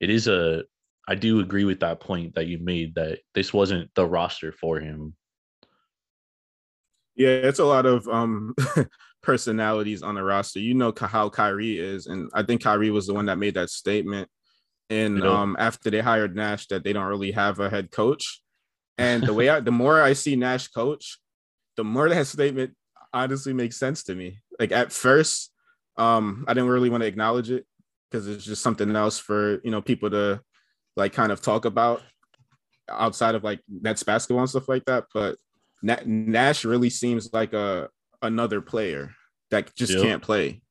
it 0.00 0.08
is 0.08 0.28
a. 0.28 0.64
I 1.08 1.14
do 1.14 1.40
agree 1.40 1.64
with 1.64 1.80
that 1.80 2.00
point 2.00 2.34
that 2.34 2.46
you 2.46 2.58
made 2.58 2.94
that 2.96 3.20
this 3.34 3.52
wasn't 3.52 3.90
the 3.94 4.06
roster 4.06 4.52
for 4.52 4.80
him. 4.80 5.14
Yeah, 7.14 7.28
it's 7.28 7.60
a 7.60 7.64
lot 7.64 7.86
of 7.86 8.06
um 8.08 8.54
personalities 9.22 10.02
on 10.02 10.16
the 10.16 10.22
roster. 10.22 10.58
You 10.58 10.74
know 10.74 10.92
how 10.98 11.28
Kyrie 11.28 11.78
is, 11.78 12.06
and 12.06 12.30
I 12.34 12.42
think 12.42 12.62
Kyrie 12.62 12.90
was 12.90 13.06
the 13.06 13.14
one 13.14 13.26
that 13.26 13.38
made 13.38 13.54
that 13.54 13.70
statement. 13.70 14.28
And 14.90 15.24
um 15.24 15.56
after 15.58 15.90
they 15.90 16.00
hired 16.00 16.36
Nash, 16.36 16.66
that 16.68 16.84
they 16.84 16.92
don't 16.92 17.06
really 17.06 17.32
have 17.32 17.60
a 17.60 17.70
head 17.70 17.90
coach. 17.90 18.42
And 18.98 19.22
the 19.22 19.34
way 19.34 19.48
I, 19.48 19.60
the 19.60 19.70
more 19.70 20.00
I 20.00 20.14
see 20.14 20.36
Nash 20.36 20.68
coach, 20.68 21.18
the 21.76 21.84
more 21.84 22.08
that 22.08 22.26
statement 22.26 22.74
honestly 23.12 23.52
makes 23.52 23.76
sense 23.76 24.02
to 24.04 24.14
me. 24.14 24.40
Like 24.58 24.72
at 24.72 24.92
first, 24.92 25.52
um, 25.96 26.44
I 26.48 26.54
didn't 26.54 26.70
really 26.70 26.90
want 26.90 27.02
to 27.02 27.06
acknowledge 27.06 27.50
it 27.50 27.66
because 28.10 28.28
it's 28.28 28.44
just 28.44 28.62
something 28.62 28.94
else 28.94 29.18
for 29.18 29.60
you 29.64 29.70
know 29.70 29.80
people 29.80 30.10
to 30.10 30.40
like 30.96 31.12
kind 31.12 31.30
of 31.32 31.40
talk 31.42 31.64
about 31.64 32.02
outside 32.88 33.34
of 33.34 33.44
like 33.44 33.60
Nets 33.68 34.02
basketball 34.02 34.40
and 34.42 34.50
stuff 34.50 34.68
like 34.68 34.84
that. 34.86 35.04
But 35.12 35.36
Na- 35.82 35.96
Nash 36.04 36.64
really 36.64 36.90
seems 36.90 37.32
like 37.32 37.52
a 37.52 37.88
another 38.22 38.60
player 38.60 39.10
that 39.50 39.74
just 39.74 39.92
Yep. 39.92 40.02
can't 40.02 40.22
play, 40.22 40.62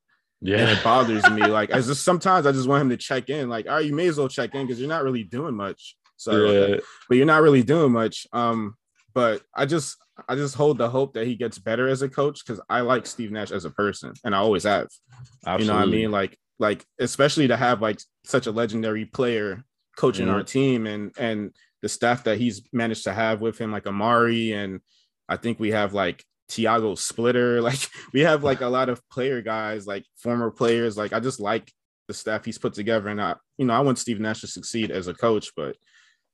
Yeah, 0.42 0.58
and 0.58 0.70
it 0.78 0.84
bothers 0.84 1.30
me. 1.30 1.42
Like, 1.48 1.70
as 1.70 1.88
just 1.88 2.04
sometimes 2.04 2.46
I 2.46 2.52
just 2.52 2.68
want 2.68 2.82
him 2.82 2.90
to 2.90 2.98
check 2.98 3.30
in. 3.30 3.50
Like, 3.50 3.68
all 3.68 3.76
right, 3.76 3.86
you 3.86 3.94
may 3.96 4.08
as 4.08 4.18
well 4.18 4.28
check 4.28 4.54
in 4.56 4.66
because 4.66 4.80
you're 4.80 4.90
not 4.90 5.04
really 5.04 5.24
doing 5.24 5.56
much. 5.56 5.96
Sorry, 6.18 6.52
that. 6.52 6.70
Yeah. 6.70 6.76
but 7.08 7.18
you're 7.18 7.26
not 7.26 7.42
really 7.42 7.64
doing 7.64 7.92
much. 7.92 8.26
Um, 8.34 8.76
but 9.14 9.44
I 9.54 9.66
just 9.66 9.98
I 10.28 10.36
just 10.36 10.56
hold 10.56 10.78
the 10.78 10.90
hope 10.90 11.14
that 11.14 11.28
he 11.28 11.36
gets 11.36 11.58
better 11.60 11.88
as 11.88 12.02
a 12.02 12.10
coach 12.10 12.44
because 12.46 12.62
I 12.70 12.82
like 12.82 13.06
Steve 13.06 13.32
Nash 13.32 13.52
as 13.52 13.66
a 13.66 13.70
person, 13.70 14.14
and 14.24 14.34
I 14.34 14.40
always 14.40 14.64
have. 14.64 14.88
Absolutely. 15.46 15.66
You 15.66 15.72
know 15.72 15.76
what 15.78 15.88
I 15.88 15.92
mean? 15.92 16.12
Like, 16.12 16.38
like 16.58 16.86
especially 17.00 17.48
to 17.50 17.58
have 17.58 17.82
like 17.82 18.00
such 18.24 18.48
a 18.48 18.52
legendary 18.52 19.06
player 19.06 19.64
coaching 19.96 20.28
Yeah. 20.28 20.34
our 20.34 20.44
team 20.44 20.88
and 20.88 21.12
and 21.18 21.52
the 21.82 21.90
staff 21.90 22.24
that 22.24 22.38
he's 22.40 22.68
managed 22.74 23.04
to 23.04 23.14
have 23.14 23.42
with 23.42 23.58
him, 23.60 23.72
like 23.72 23.84
Amar'e, 23.84 24.54
and 24.56 24.80
I 25.30 25.38
think 25.38 25.60
we 25.60 25.72
have 25.72 25.94
like 25.94 26.24
Tiago 26.50 26.96
Splitter. 26.96 27.62
Like 27.62 27.80
we 28.14 28.22
have 28.22 28.44
like 28.44 28.62
a 28.62 28.68
lot 28.68 28.90
of 28.90 29.08
player 29.10 29.42
guys, 29.42 29.86
like 29.88 30.04
former 30.18 30.52
players. 30.52 30.98
Like 30.98 31.14
I 31.14 31.20
just 31.20 31.40
like 31.40 31.72
the 32.08 32.14
staff 32.14 32.46
he's 32.46 32.58
put 32.58 32.74
together, 32.74 33.10
and 33.10 33.22
I, 33.22 33.36
you 33.58 33.66
know, 33.66 33.74
I 33.74 33.80
want 33.82 34.00
Steve 34.00 34.20
Nash 34.20 34.42
to 34.42 34.48
succeed 34.48 34.92
as 34.92 35.08
a 35.08 35.14
coach, 35.14 35.50
but 35.56 35.76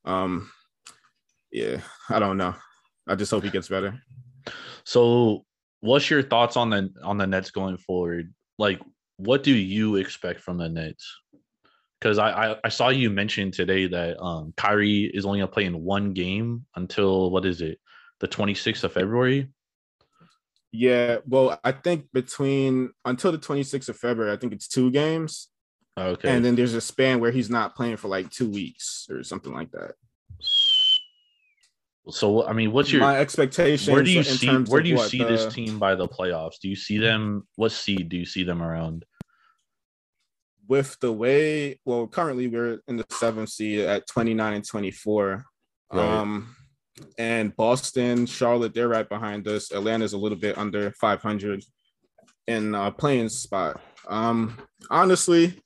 um, 0.06 0.50
yeah, 1.52 1.82
I 2.10 2.20
don't 2.20 2.38
know. 2.38 2.56
I 3.08 3.16
just 3.16 3.32
hope 3.32 3.44
he 3.44 3.50
gets 3.50 3.68
better. 3.70 4.00
So, 4.84 5.46
what's 5.82 6.10
your 6.10 6.24
thoughts 6.24 6.58
on 6.58 6.70
the 6.70 6.90
on 7.04 7.18
the 7.18 7.28
Nets 7.28 7.52
going 7.52 7.78
forward? 7.78 8.34
Like, 8.58 8.80
what 9.18 9.44
do 9.44 9.54
you 9.54 9.96
expect 9.98 10.42
from 10.42 10.58
the 10.58 10.70
Nets? 10.70 11.06
Because 12.02 12.18
I, 12.18 12.32
I 12.32 12.56
I 12.64 12.70
saw 12.70 12.90
you 12.90 13.10
mention 13.12 13.52
today 13.52 13.88
that 13.88 14.20
um 14.20 14.54
Kyrie 14.58 15.12
is 15.14 15.26
only 15.26 15.40
gonna 15.40 15.52
play 15.52 15.66
in 15.66 15.84
one 15.84 16.14
game 16.14 16.66
until 16.76 17.30
what 17.30 17.46
is 17.46 17.62
it, 17.62 17.80
the 18.20 18.28
26th 18.28 18.84
of 18.84 18.94
February? 18.94 19.50
Yeah, 20.72 21.18
well, 21.28 21.60
I 21.64 21.74
think 21.74 22.08
between 22.14 22.92
until 23.06 23.32
the 23.32 23.38
26th 23.38 23.90
of 23.90 23.98
February, 23.98 24.32
I 24.32 24.38
think 24.38 24.54
it's 24.54 24.68
two 24.68 24.90
games. 24.90 25.50
Okay. 25.98 26.30
And 26.30 26.44
then 26.44 26.56
there's 26.56 26.74
a 26.74 26.82
span 26.82 27.20
where 27.20 27.32
he's 27.32 27.50
not 27.50 27.76
playing 27.76 27.98
for 27.98 28.08
like 28.08 28.30
two 28.32 28.50
weeks 28.50 29.08
or 29.10 29.24
something 29.24 29.54
like 29.54 29.72
that. 29.72 29.96
so 32.10 32.48
I 32.48 32.54
mean, 32.54 32.72
what's 32.72 32.92
your 32.92 33.02
my 33.02 33.20
expectations? 33.20 33.90
where 33.90 34.02
do 34.04 34.12
you 34.12 34.24
see 34.24 34.48
where 34.48 34.82
do 34.82 34.90
you 34.90 34.96
what, 34.96 35.10
see 35.10 35.24
this 35.24 35.54
team 35.54 35.78
by 35.78 35.96
the 35.96 36.08
playoffs? 36.08 36.60
Do 36.62 36.70
you 36.70 36.76
see 36.76 36.98
them? 36.98 37.46
What 37.58 37.74
seed 37.74 38.08
do 38.08 38.18
you 38.18 38.26
see 38.26 38.44
them 38.44 38.64
around? 38.64 39.06
With 40.72 40.98
the 41.02 41.12
way? 41.12 41.78
Well, 41.84 42.08
currently 42.08 42.48
we're 42.48 42.80
in 42.88 42.96
the 42.96 43.06
seventh 43.12 43.50
seed 43.50 43.82
at 43.82 44.08
29 44.08 44.54
and 44.54 44.66
24. 44.66 45.44
Right. 45.92 46.02
Um, 46.02 46.56
and 47.18 47.54
Boston, 47.58 48.26
Charlotte, 48.26 48.74
they're 48.74 48.88
right 48.88 49.10
behind 49.10 49.46
us. 49.50 49.74
Atlanta's 49.74 50.14
a 50.14 50.18
little 50.18 50.38
bit 50.38 50.58
under 50.58 50.92
500 50.94 51.62
in 52.48 52.74
uh, 52.74 52.90
playing 52.92 53.28
spot. 53.28 53.82
Um, 54.08 54.58
honestly, 54.90 55.62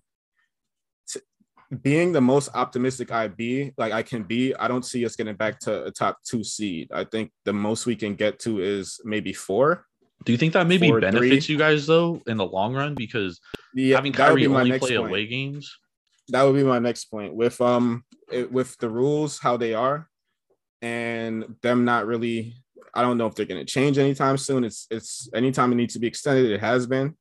being 1.82 2.12
the 2.12 2.20
most 2.20 2.50
optimistic 2.54 3.10
I 3.10 3.26
be, 3.26 3.72
like 3.76 3.92
I 3.92 4.04
can 4.04 4.22
be, 4.22 4.54
I 4.54 4.68
don't 4.68 4.84
see 4.84 5.04
us 5.04 5.16
getting 5.16 5.34
back 5.34 5.58
to 5.60 5.86
a 5.86 5.90
top 5.90 6.18
two 6.24 6.44
seed. 6.44 6.92
I 6.94 7.02
think 7.02 7.32
the 7.44 7.52
most 7.52 7.86
we 7.86 7.96
can 7.96 8.14
get 8.14 8.38
to 8.40 8.60
is 8.60 9.00
maybe 9.04 9.32
four. 9.32 9.84
Do 10.24 10.32
you 10.32 10.38
think 10.38 10.54
that 10.54 10.66
maybe 10.66 10.88
Four, 10.88 11.00
benefits 11.00 11.46
three. 11.46 11.54
you 11.54 11.58
guys 11.58 11.86
though 11.86 12.20
in 12.26 12.36
the 12.36 12.46
long 12.46 12.74
run? 12.74 12.94
Because 12.94 13.40
Yeah, 13.74 13.96
having 13.96 14.12
Kyrie 14.12 14.46
only 14.46 14.78
play 14.78 14.96
point. 14.96 15.08
away 15.08 15.26
games, 15.26 15.78
that 16.28 16.42
would 16.42 16.54
be 16.54 16.64
my 16.64 16.78
next 16.78 17.06
point 17.06 17.34
with 17.34 17.60
um 17.60 18.04
it, 18.30 18.50
with 18.50 18.76
the 18.78 18.88
rules 18.88 19.38
how 19.38 19.56
they 19.56 19.74
are 19.74 20.08
and 20.82 21.44
them 21.62 21.84
not 21.84 22.06
really 22.06 22.54
i 22.94 23.02
don't 23.02 23.16
know 23.18 23.26
if 23.26 23.34
they're 23.34 23.46
going 23.46 23.64
to 23.64 23.72
change 23.72 23.98
anytime 23.98 24.36
soon 24.36 24.64
it's 24.64 24.86
it's 24.90 25.28
anytime 25.34 25.72
it 25.72 25.76
needs 25.76 25.94
to 25.94 26.00
be 26.00 26.06
extended 26.06 26.50
it 26.50 26.60
has 26.60 26.86
been 26.86 27.14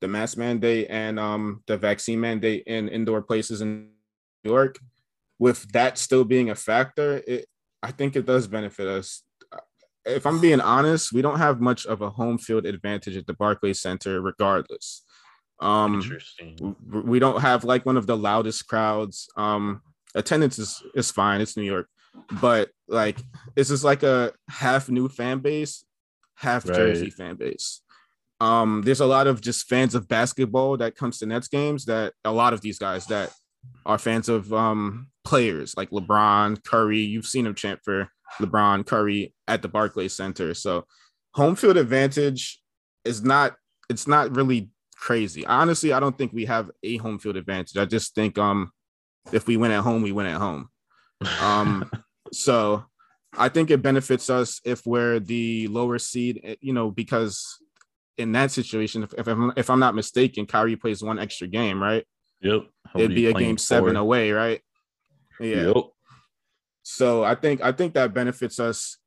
the 0.00 0.08
mask 0.08 0.38
mandate 0.38 0.86
and 0.90 1.18
um 1.18 1.62
the 1.66 1.76
vaccine 1.76 2.20
mandate 2.20 2.62
in 2.66 2.88
indoor 2.88 3.20
places 3.22 3.60
in 3.60 3.88
new 4.44 4.50
york 4.50 4.78
with 5.38 5.70
that 5.72 5.98
still 5.98 6.24
being 6.24 6.50
a 6.50 6.54
factor 6.54 7.22
it 7.26 7.46
i 7.82 7.90
think 7.90 8.16
it 8.16 8.24
does 8.24 8.46
benefit 8.46 8.86
us 8.86 9.22
if 10.04 10.26
i'm 10.26 10.40
being 10.40 10.60
honest 10.60 11.12
we 11.12 11.22
don't 11.22 11.38
have 11.38 11.60
much 11.60 11.86
of 11.86 12.02
a 12.02 12.10
home 12.10 12.38
field 12.38 12.66
advantage 12.66 13.16
at 13.16 13.26
the 13.26 13.34
barclays 13.34 13.80
center 13.80 14.20
regardless 14.20 15.04
um 15.60 15.94
interesting. 15.94 16.76
we 16.90 17.18
don't 17.20 17.40
have 17.40 17.62
like 17.64 17.86
one 17.86 17.96
of 17.96 18.06
the 18.06 18.16
loudest 18.16 18.66
crowds. 18.66 19.28
Um, 19.36 19.80
attendance 20.14 20.58
is 20.58 20.82
is 20.94 21.10
fine. 21.12 21.40
It's 21.40 21.56
New 21.56 21.62
York, 21.62 21.88
but 22.40 22.70
like 22.88 23.20
it's 23.54 23.70
just 23.70 23.84
like 23.84 24.02
a 24.02 24.32
half 24.48 24.88
new 24.88 25.08
fan 25.08 25.38
base, 25.38 25.84
half 26.34 26.66
Right. 26.66 26.74
Jersey 26.74 27.10
fan 27.10 27.36
base. 27.36 27.80
Um, 28.40 28.82
there's 28.84 29.00
a 29.00 29.06
lot 29.06 29.28
of 29.28 29.40
just 29.40 29.68
fans 29.68 29.94
of 29.94 30.08
basketball 30.08 30.76
that 30.78 30.96
comes 30.96 31.18
to 31.18 31.26
Nets 31.26 31.46
games. 31.46 31.84
That 31.84 32.14
a 32.24 32.32
lot 32.32 32.52
of 32.52 32.60
these 32.60 32.78
guys 32.80 33.06
that 33.06 33.30
are 33.84 33.98
fans 33.98 34.28
of 34.28 34.52
um 34.52 35.08
players 35.24 35.76
like 35.76 35.90
LeBron, 35.90 36.62
Curry. 36.64 37.00
You've 37.00 37.26
seen 37.26 37.44
them 37.44 37.54
chant 37.54 37.80
for 37.84 38.08
LeBron, 38.40 38.86
Curry 38.86 39.34
at 39.48 39.62
the 39.62 39.68
Barclays 39.68 40.14
Center. 40.14 40.54
So 40.54 40.86
home 41.34 41.56
field 41.56 41.76
advantage 41.76 42.60
is 43.04 43.22
not. 43.22 43.54
It's 43.88 44.06
not 44.06 44.34
really 44.34 44.70
crazy. 44.96 45.44
Honestly, 45.44 45.92
I 45.92 46.00
don't 46.00 46.16
think 46.16 46.32
we 46.32 46.44
have 46.46 46.70
a 46.82 46.96
home 46.98 47.18
field 47.18 47.36
advantage. 47.36 47.76
I 47.76 47.84
just 47.84 48.14
think 48.14 48.38
um 48.38 48.70
if 49.32 49.46
we 49.46 49.56
win 49.56 49.72
at 49.72 49.82
home, 49.82 50.02
we 50.02 50.12
win 50.12 50.26
at 50.26 50.40
home. 50.40 50.68
Um 51.40 51.90
so 52.32 52.84
I 53.36 53.48
think 53.48 53.70
it 53.70 53.82
benefits 53.82 54.28
us 54.30 54.60
if 54.64 54.84
we're 54.86 55.18
the 55.18 55.66
lower 55.68 55.98
seed, 55.98 56.40
eh, 56.44 56.56
you 56.60 56.72
know, 56.72 56.90
because 56.90 57.58
in 58.18 58.32
that 58.32 58.50
situation, 58.50 59.02
if, 59.02 59.14
if 59.14 59.26
I'm 59.26 59.52
if 59.56 59.70
I'm 59.70 59.80
not 59.80 59.94
mistaken, 59.94 60.46
Kyrie 60.46 60.76
plays 60.76 61.02
one 61.02 61.18
extra 61.18 61.48
game, 61.48 61.82
right? 61.82 62.04
Yep. 62.40 62.62
It'd 62.94 63.14
be 63.14 63.26
a 63.26 63.32
game 63.32 63.58
seven 63.58 63.96
away, 63.96 64.32
right? 64.32 64.60
Yeah. 65.40 65.66
Yep. 65.68 65.84
So 66.82 67.24
I 67.24 67.34
think 67.34 67.62
I 67.62 67.72
think 67.72 67.94
that 67.94 68.14
benefits 68.14 68.58
us 68.60 68.98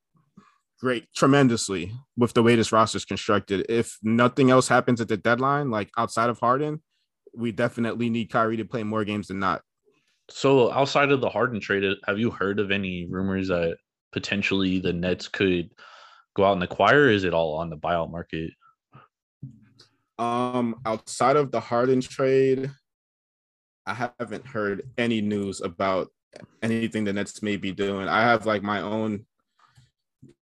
great 0.80 1.08
tremendously 1.15 1.91
with 2.17 2.34
the 2.34 2.43
way 2.43 2.56
this 2.56 2.71
roster 2.71 2.98
is 2.98 3.06
constructed. 3.06 3.65
If 3.69 3.98
nothing 4.04 4.52
else 4.52 4.67
happens 4.67 5.02
at 5.02 5.08
the 5.08 5.17
deadline, 5.17 5.71
like 5.71 5.89
outside 5.98 6.30
of 6.30 6.39
Harden, 6.39 6.82
we 7.36 7.52
definitely 7.52 8.10
need 8.10 8.32
Kyrie 8.32 8.58
to 8.58 8.65
play 8.65 8.84
more 8.84 9.04
games 9.04 9.28
than 9.28 9.39
not. 9.39 9.62
So 10.30 10.71
outside 10.71 11.12
of 11.12 11.21
the 11.21 11.30
Harden 11.30 11.60
trade, 11.60 11.84
have 12.08 12.19
you 12.19 12.32
heard 12.32 12.60
of 12.60 12.71
any 12.71 13.08
rumors 13.10 13.50
that 13.50 13.78
potentially 14.12 14.80
the 14.80 14.93
Nets 14.93 15.28
could 15.28 15.69
go 16.36 16.45
out 16.45 16.54
and 16.54 16.63
acquire? 16.63 17.10
Is 17.10 17.24
it 17.24 17.34
all 17.34 17.56
on 17.58 17.69
the 17.69 17.78
buyout 17.78 18.12
market? 18.12 18.52
Um, 20.17 20.82
outside 20.86 21.36
of 21.36 21.52
the 21.52 21.60
Harden 21.60 22.02
trade, 22.02 22.71
I 23.86 24.10
haven't 24.19 24.48
heard 24.48 24.89
any 24.98 25.21
news 25.21 25.62
about 25.62 26.10
anything 26.62 27.04
the 27.04 27.13
Nets 27.13 27.41
may 27.41 27.58
be 27.58 27.71
doing. 27.71 28.08
I 28.08 28.21
have 28.21 28.45
like 28.45 28.63
my 28.63 28.82
own, 28.82 29.26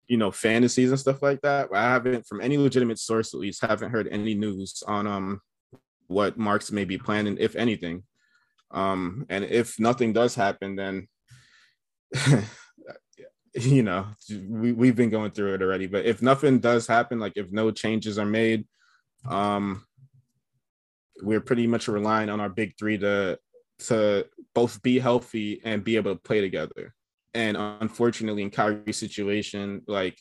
you 0.06 0.16
know, 0.16 0.30
fantasies 0.30 0.90
and 0.90 0.98
stuff 1.00 1.22
like 1.22 1.40
that. 1.42 1.68
I 1.72 1.82
haven't, 1.82 2.26
from 2.26 2.40
any 2.40 2.56
legitimate 2.58 2.98
source 2.98 3.34
at 3.34 3.40
least, 3.40 3.64
haven't 3.64 3.90
heard 3.90 4.08
any 4.08 4.34
news 4.34 4.82
on 4.86 5.06
um 5.06 5.40
what 6.08 6.38
Marks 6.38 6.72
may 6.72 6.84
be 6.84 6.98
planning, 6.98 7.36
if 7.38 7.54
anything. 7.54 8.02
Um, 8.70 9.26
and 9.28 9.44
if 9.44 9.78
nothing 9.78 10.12
does 10.12 10.34
happen, 10.34 10.76
then 10.76 11.08
you 13.54 13.82
know, 13.82 14.06
we, 14.30 14.72
we've 14.72 14.96
been 14.96 15.10
going 15.10 15.30
through 15.30 15.54
it 15.54 15.62
already. 15.62 15.86
But 15.86 16.06
if 16.06 16.22
nothing 16.22 16.58
does 16.58 16.86
happen, 16.86 17.18
like 17.18 17.34
if 17.36 17.50
no 17.50 17.70
changes 17.70 18.18
are 18.18 18.26
made, 18.26 18.66
um, 19.28 19.84
we're 21.22 21.40
pretty 21.40 21.66
much 21.66 21.88
relying 21.88 22.28
on 22.28 22.40
our 22.40 22.48
big 22.48 22.74
three 22.78 22.98
to 22.98 23.38
to 23.80 24.26
both 24.54 24.82
be 24.82 24.98
healthy 24.98 25.60
and 25.64 25.84
be 25.84 25.96
able 25.96 26.12
to 26.14 26.20
play 26.20 26.40
together. 26.40 26.94
And 27.34 27.56
unfortunately, 27.56 28.42
in 28.42 28.50
Kyrie's 28.50 28.96
situation, 28.96 29.82
like 29.86 30.18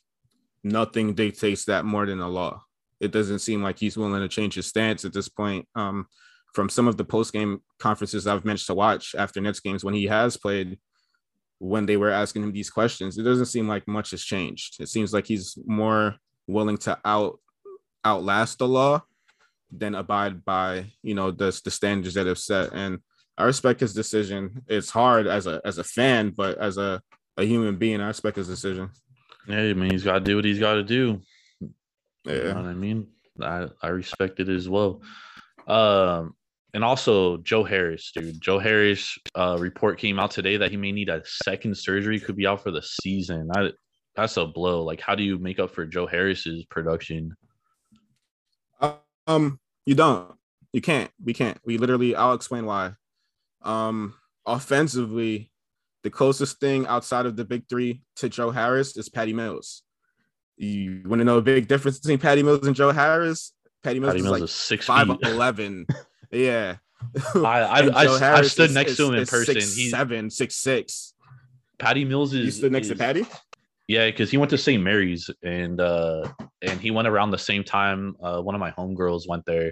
nothing 0.64 1.14
dictates 1.14 1.66
that 1.66 1.86
more 1.86 2.06
than 2.06 2.20
the 2.20 2.28
law. 2.28 2.62
It 3.00 3.12
doesn't 3.12 3.40
seem 3.40 3.64
like 3.64 3.80
he's 3.80 3.98
willing 3.98 4.22
to 4.22 4.28
change 4.28 4.56
his 4.56 4.68
stance 4.68 5.06
at 5.06 5.14
this 5.14 5.30
point. 5.30 5.68
Um, 5.76 6.08
from 6.54 6.70
some 6.70 6.88
of 6.88 6.98
the 6.98 7.06
post 7.06 7.34
game 7.34 7.62
conferences 7.80 8.26
I've 8.26 8.46
managed 8.46 8.68
to 8.68 8.74
watch 8.74 9.16
after 9.18 9.40
Nets 9.42 9.60
games 9.60 9.84
when 9.84 9.94
he 9.94 10.06
has 10.06 10.38
played, 10.38 10.78
when 11.60 11.86
they 11.86 11.98
were 11.98 12.10
asking 12.10 12.44
him 12.44 12.52
these 12.52 12.70
questions, 12.70 13.18
it 13.18 13.24
doesn't 13.24 13.46
seem 13.48 13.68
like 13.68 13.88
much 13.88 14.12
has 14.12 14.24
changed. 14.24 14.82
It 14.82 14.90
seems 14.90 15.14
like 15.14 15.28
he's 15.28 15.58
more 15.66 16.16
willing 16.48 16.78
to 16.78 16.98
out 17.04 17.40
outlast 18.06 18.60
the 18.60 18.68
law 18.68 19.04
than 19.72 19.96
abide 19.96 20.46
by 20.46 20.86
you 21.04 21.14
know 21.16 21.32
the 21.32 21.60
the 21.64 21.72
standards 21.72 22.16
that 22.16 22.28
have 22.28 22.38
set. 22.40 22.72
And 22.74 23.00
I 23.38 23.44
respect 23.44 23.80
his 23.82 23.94
decision. 23.94 24.64
It's 24.68 24.90
hard 24.90 25.28
as 25.28 25.48
a 25.48 25.62
as 25.66 25.78
a 25.78 25.84
fan, 25.84 26.32
but 26.36 26.58
as 26.58 26.78
a 26.78 27.02
a 27.38 27.44
human 27.44 27.78
being, 27.78 28.02
I 28.02 28.08
respect 28.08 28.38
his 28.38 28.48
decision. 28.48 28.90
Yeah, 29.48 29.60
I 29.62 29.74
mean, 29.74 29.92
he's 29.92 30.04
got 30.04 30.14
to 30.16 30.20
do 30.20 30.36
what 30.38 30.46
he's 30.46 30.60
got 30.60 30.74
to 30.74 30.84
do. 30.84 31.22
You 31.62 31.70
know 32.26 32.34
Yeah. 32.34 32.54
what 32.56 32.66
I 32.66 32.74
mean? 32.74 33.08
I, 33.42 33.68
I 33.82 33.88
respect 33.90 34.40
it 34.40 34.50
as 34.50 34.68
well. 34.68 35.02
Um, 35.68 36.34
and 36.74 36.84
also 36.84 37.38
Joe 37.38 37.64
Harris, 37.64 38.12
dude. 38.14 38.42
Joe 38.42 38.60
Harris 38.60 39.18
uh, 39.36 39.58
report 39.60 40.00
came 40.00 40.20
out 40.20 40.32
today 40.32 40.58
that 40.58 40.72
he 40.72 40.78
may 40.78 40.92
need 40.92 41.10
a 41.10 41.22
second 41.26 41.78
surgery, 41.78 42.20
could 42.20 42.36
be 42.36 42.48
out 42.48 42.62
for 42.64 42.72
the 42.72 42.82
season. 42.82 43.50
I, 43.56 43.72
that's 44.16 44.38
a 44.38 44.46
blow. 44.46 44.84
Like, 44.84 45.00
how 45.00 45.16
do 45.16 45.24
you 45.24 45.38
make 45.38 45.60
up 45.60 45.72
for 45.72 45.86
Joe 45.86 46.08
Harris's 46.08 46.66
production? 46.66 47.32
Um, 49.28 49.60
you 49.86 49.96
don't. 49.96 50.34
You 50.74 50.82
can't. 50.82 51.12
We 51.24 51.34
can't. 51.34 51.58
We 51.66 51.78
literally. 51.78 52.16
I'll 52.16 52.34
explain 52.34 52.66
why. 52.66 52.94
Um, 53.64 54.14
offensively, 54.46 55.52
the 56.04 56.10
closest 56.10 56.60
thing 56.60 56.86
outside 56.88 57.26
of 57.26 57.36
the 57.36 57.46
big 57.46 57.68
three 57.70 58.02
to 58.18 58.30
Joe 58.30 58.52
Harris 58.52 58.96
is 58.98 59.10
Patty 59.10 59.34
Mills. 59.34 59.84
You 60.58 61.04
want 61.06 61.20
to 61.20 61.26
know 61.26 61.38
a 61.38 61.42
big 61.42 61.68
difference 61.68 62.00
between 62.00 62.20
Patty 62.20 62.44
Mills 62.44 62.66
and 62.66 62.76
Joe 62.76 62.92
Harris? 62.92 63.54
Patty 63.84 64.00
Mills 64.00 64.12
Patty 64.12 64.20
is 64.20 64.24
Mills 64.24 64.34
like 64.34 64.44
is 64.44 64.52
six 64.52 64.86
five 64.86 65.08
feet. 65.08 65.20
eleven. 65.24 65.86
yeah. 66.32 66.78
I 67.36 67.40
I, 67.40 67.80
I, 67.88 68.38
I 68.40 68.42
stood 68.44 68.70
is- 68.70 68.76
next 68.76 68.92
is- 68.92 68.98
to 68.98 69.06
him 69.08 69.14
in 69.16 69.26
person. 69.26 69.54
Six, 69.56 69.76
He's 69.76 69.92
seven, 69.92 70.30
six 70.30 70.56
six. 70.56 71.14
Patty 71.78 72.06
Mills 72.06 72.34
is 72.34 72.46
You 72.46 72.52
stood 72.52 72.72
next 72.72 72.88
to 72.88 72.96
Patty. 72.96 73.26
Yeah, 73.88 74.08
because 74.08 74.30
he 74.30 74.38
went 74.38 74.50
to 74.52 74.58
St. 74.58 74.84
Mary's 74.84 75.30
and 75.44 75.80
uh 75.80 76.28
and 76.62 76.80
he 76.82 76.92
went 76.92 77.08
around 77.08 77.32
the 77.32 77.38
same 77.38 77.64
time. 77.64 78.16
Uh 78.22 78.42
one 78.42 78.56
of 78.56 78.60
my 78.62 78.72
homegirls 78.72 79.28
went 79.28 79.46
there. 79.46 79.72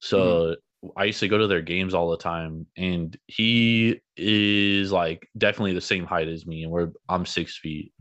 So 0.00 0.56
I 0.96 1.04
used 1.04 1.20
to 1.20 1.28
go 1.28 1.38
to 1.38 1.46
their 1.46 1.62
games 1.62 1.94
all 1.94 2.10
the 2.10 2.16
time. 2.18 2.66
And 2.76 3.16
he 3.26 4.00
is 4.16 4.92
like 4.92 5.28
definitely 5.38 5.74
the 5.74 5.80
same 5.80 6.04
height 6.04 6.28
as 6.28 6.46
me, 6.46 6.62
and 6.64 6.72
we're 6.72 6.90
I'm 7.08 7.24
six 7.26 7.56
feet. 7.56 7.92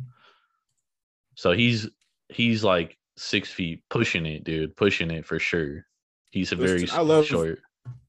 So 1.35 1.51
he's 1.51 1.89
he's 2.29 2.63
like 2.63 2.97
six 3.15 3.51
feet 3.51 3.83
pushing 3.89 4.25
it, 4.25 4.43
dude, 4.43 4.75
pushing 4.75 5.11
it 5.11 5.25
for 5.25 5.39
sure. 5.39 5.85
He's 6.31 6.51
a 6.51 6.55
very 6.55 6.89
I 6.89 7.01
love- 7.01 7.25
short. 7.25 7.59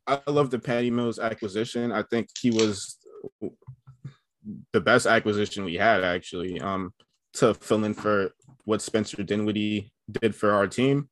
I 0.06 0.20
love 0.26 0.50
the 0.50 0.58
Patty 0.58 0.90
Mills 0.90 1.18
acquisition. 1.18 1.90
I 1.90 2.02
think 2.02 2.28
he 2.38 2.50
was 2.50 2.98
the 4.72 4.80
best 4.80 5.06
acquisition 5.06 5.64
we 5.64 5.74
had 5.76 6.04
actually. 6.04 6.60
Um, 6.60 6.92
to 7.34 7.54
fill 7.54 7.84
in 7.84 7.94
for 7.94 8.32
what 8.64 8.82
Spencer 8.82 9.22
Dinwiddie 9.22 9.92
did 10.10 10.34
for 10.34 10.52
our 10.52 10.66
team. 10.66 11.08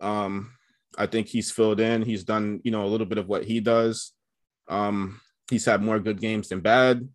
Um, 0.00 0.52
I 0.98 1.06
think 1.06 1.28
he's 1.28 1.50
filled 1.50 1.80
in. 1.80 2.02
He's 2.02 2.24
done, 2.24 2.60
you 2.64 2.70
know, 2.70 2.84
a 2.84 2.88
little 2.88 3.06
bit 3.06 3.18
of 3.18 3.28
what 3.28 3.44
he 3.44 3.60
does. 3.60 4.12
Um, 4.68 5.20
he's 5.50 5.64
had 5.64 5.82
more 5.82 5.98
good 5.98 6.20
games 6.20 6.48
than 6.48 6.60
bad. 6.60 7.08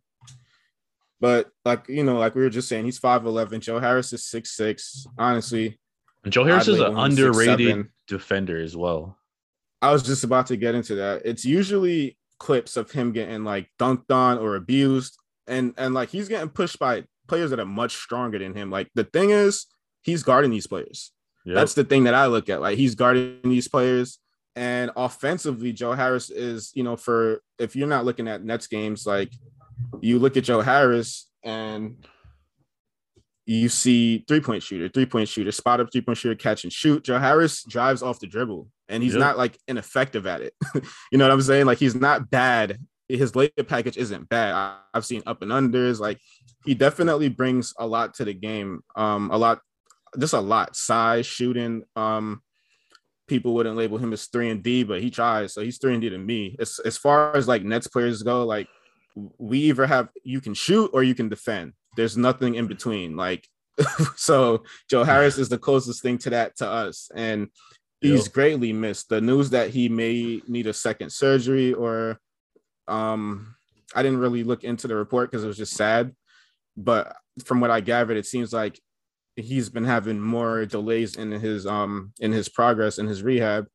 But 1.20 1.50
like 1.66 1.88
you 1.90 2.04
know, 2.04 2.18
like 2.20 2.36
we 2.36 2.44
were 2.44 2.50
just 2.50 2.70
saying, 2.70 2.86
he's 2.86 3.00
five 3.00 3.26
eleven. 3.26 3.60
Joe 3.60 3.80
Harris 3.80 4.14
is 4.14 4.26
six 4.26 4.56
six. 4.56 5.06
Honestly, 5.18 5.80
And 6.24 6.32
Joe 6.32 6.44
Harris 6.44 6.68
is 6.68 6.80
an 6.80 6.96
underrated 6.96 7.76
6'7". 7.76 7.90
defender 8.08 8.62
as 8.62 8.78
well. 8.78 9.18
I 9.82 9.92
was 9.92 10.04
just 10.04 10.24
about 10.24 10.48
to 10.48 10.58
get 10.58 10.76
into 10.76 10.96
that. 10.96 11.24
It's 11.26 11.44
usually 11.44 12.18
clips 12.40 12.78
of 12.78 12.92
him 12.92 13.14
getting 13.14 13.44
like 13.44 13.68
dunked 13.80 14.12
on 14.12 14.38
or 14.38 14.56
abused, 14.56 15.18
and 15.48 15.74
and 15.78 15.96
like 15.96 16.10
he's 16.10 16.28
getting 16.28 16.50
pushed 16.50 16.78
by 16.78 17.06
players 17.28 17.50
that 17.52 17.60
are 17.60 17.66
much 17.66 17.96
stronger 17.96 18.40
than 18.40 18.54
him. 18.54 18.70
Like 18.72 18.90
the 18.96 19.04
thing 19.04 19.30
is, 19.32 19.66
he's 20.02 20.24
guarding 20.24 20.52
these 20.52 20.68
players. 20.68 21.12
Yep. 21.46 21.56
That's 21.56 21.74
the 21.74 21.84
thing 21.84 22.04
that 22.06 22.14
I 22.14 22.26
look 22.28 22.50
at. 22.50 22.62
Like 22.62 22.78
he's 22.78 22.96
guarding 22.96 23.40
these 23.44 23.68
players, 23.68 24.20
and 24.56 24.92
offensively, 24.96 25.72
Joe 25.74 25.94
Harris 25.94 26.30
is 26.30 26.72
you 26.76 26.84
know 26.84 26.96
for 26.98 27.42
if 27.60 27.76
you're 27.76 27.88
not 27.88 28.06
looking 28.06 28.28
at 28.28 28.44
Nets 28.44 28.68
games, 28.68 29.06
like 29.06 29.32
you 30.02 30.20
look 30.20 30.36
at 30.38 30.44
Joe 30.44 30.62
Harris 30.62 31.28
and 31.44 32.06
you 33.46 33.70
see 33.70 34.26
three 34.28 34.42
point 34.42 34.62
shooter, 34.62 34.90
three 34.90 35.06
point 35.06 35.30
shooter, 35.30 35.52
spot 35.52 35.80
up 35.80 35.90
three 35.92 36.02
point 36.02 36.18
shooter, 36.18 36.36
catch 36.36 36.64
and 36.64 36.74
shoot. 36.74 37.04
Joe 37.04 37.18
Harris 37.20 37.64
drives 37.64 38.04
off 38.04 38.20
the 38.20 38.28
dribble, 38.28 38.68
and 38.90 39.02
he's 39.02 39.14
Yep. 39.14 39.20
not 39.22 39.38
like 39.38 39.58
ineffective 39.68 40.28
at 40.28 40.42
it. 40.42 40.54
you 41.12 41.18
know 41.18 41.26
what 41.26 41.32
I'm 41.32 41.42
saying? 41.42 41.66
Like 41.66 41.78
he's 41.78 41.96
not 41.96 42.30
bad. 42.30 42.78
His 43.10 43.36
later 43.36 43.64
package 43.64 43.98
isn't 43.98 44.30
bad. 44.30 44.54
I, 44.54 44.78
I've 44.94 45.06
seen 45.06 45.24
up 45.26 45.42
and 45.42 45.52
unders. 45.52 46.00
Like 46.00 46.20
he 46.66 46.74
definitely 46.74 47.30
brings 47.30 47.74
a 47.80 47.88
lot 47.88 48.16
to 48.16 48.26
the 48.26 48.34
game. 48.34 48.82
Um, 48.96 49.32
a 49.32 49.38
lot, 49.38 49.62
just 50.20 50.34
a 50.34 50.40
lot. 50.40 50.76
Size, 50.76 51.26
shooting. 51.26 51.84
Um, 51.96 52.42
people 53.28 53.54
wouldn't 53.54 53.78
label 53.78 53.98
him 53.98 54.14
as 54.14 54.26
three 54.26 54.50
and 54.50 54.64
D, 54.64 54.84
but 54.84 55.02
he 55.02 55.10
tries. 55.10 55.54
So 55.54 55.62
he's 55.62 55.78
three 55.78 55.94
and 55.94 56.02
D 56.02 56.10
to 56.10 56.18
me. 56.18 56.56
As 56.60 56.80
as 56.84 56.98
far 56.98 57.36
as 57.36 57.48
like 57.48 57.64
Nets 57.64 57.88
players 57.88 58.24
go, 58.24 58.46
like 58.46 58.68
we 59.38 59.60
either 59.60 59.88
have 59.88 60.10
you 60.24 60.42
can 60.42 60.54
shoot 60.54 60.90
or 60.94 61.04
you 61.04 61.16
can 61.16 61.30
defend. 61.30 61.74
There's 61.96 62.18
nothing 62.18 62.56
in 62.56 62.68
between. 62.68 63.16
Like 63.16 63.48
so, 64.16 64.64
Joe 64.90 65.04
Harris 65.04 65.38
is 65.38 65.50
the 65.50 65.58
closest 65.58 66.02
thing 66.02 66.18
to 66.20 66.30
that 66.32 66.58
to 66.58 66.68
us, 66.68 67.12
and 67.14 67.50
he's 68.02 68.28
greatly 68.28 68.74
missed. 68.74 69.10
The 69.10 69.22
news 69.22 69.52
that 69.52 69.70
he 69.70 69.90
may 69.90 70.42
need 70.48 70.68
a 70.68 70.74
second 70.74 71.12
surgery 71.12 71.74
or 71.74 72.20
um 72.88 73.56
I 73.96 74.04
didn't 74.04 74.20
really 74.20 74.44
look 74.44 74.64
into 74.64 74.88
the 74.88 74.96
report 74.96 75.32
because 75.32 75.44
it 75.44 75.48
was 75.48 75.58
just 75.58 75.74
sad. 75.74 76.14
But 76.76 77.16
from 77.46 77.60
what 77.60 77.72
I 77.72 77.82
gathered, 77.82 78.18
it 78.18 78.26
seems 78.26 78.54
like 78.54 78.80
he's 79.36 79.70
been 79.70 79.86
having 79.86 80.20
more 80.20 80.66
delays 80.66 81.16
in 81.16 81.32
his 81.32 81.66
um 81.66 82.14
in 82.20 82.32
his 82.32 82.50
progress 82.50 82.98
in 82.98 83.08
his 83.08 83.24
rehab, 83.24 83.68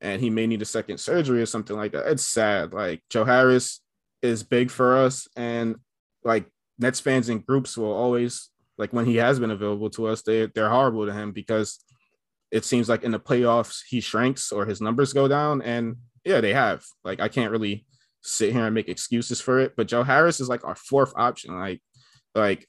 and 0.00 0.20
he 0.20 0.30
may 0.30 0.46
need 0.46 0.62
a 0.62 0.66
second 0.66 0.98
surgery 0.98 1.42
or 1.42 1.46
something 1.46 1.76
like 1.76 1.92
that. 1.92 2.06
It's 2.08 2.26
sad. 2.26 2.72
Like 2.72 3.02
Joe 3.10 3.24
Harris 3.24 3.80
is 4.22 4.42
big 4.42 4.70
for 4.70 4.96
us, 4.96 5.28
and 5.36 5.76
like 6.24 6.46
Nets 6.78 7.00
fans 7.00 7.28
and 7.28 7.44
groups 7.44 7.76
will 7.76 7.92
always 7.92 8.50
like 8.78 8.92
when 8.92 9.06
he 9.06 9.16
has 9.16 9.38
been 9.40 9.50
available 9.50 9.90
to 9.90 10.06
us, 10.06 10.22
they 10.22 10.46
they're 10.46 10.70
horrible 10.70 11.06
to 11.06 11.12
him 11.12 11.32
because 11.32 11.78
it 12.50 12.64
seems 12.64 12.88
like 12.88 13.02
in 13.02 13.10
the 13.10 13.20
playoffs 13.20 13.82
he 13.86 14.00
shrinks 14.00 14.50
or 14.52 14.64
his 14.64 14.80
numbers 14.80 15.12
go 15.12 15.28
down, 15.28 15.60
and 15.62 15.96
yeah, 16.24 16.40
they 16.40 16.54
have. 16.54 16.84
Like 17.04 17.20
I 17.20 17.28
can't 17.28 17.52
really 17.52 17.84
sit 18.28 18.52
here 18.52 18.64
and 18.66 18.74
make 18.74 18.88
excuses 18.88 19.40
for 19.40 19.58
it, 19.60 19.72
but 19.76 19.88
Joe 19.88 20.02
Harris 20.02 20.40
is 20.40 20.48
like 20.48 20.64
our 20.64 20.74
fourth 20.76 21.12
option. 21.16 21.58
Like, 21.58 21.80
like 22.34 22.66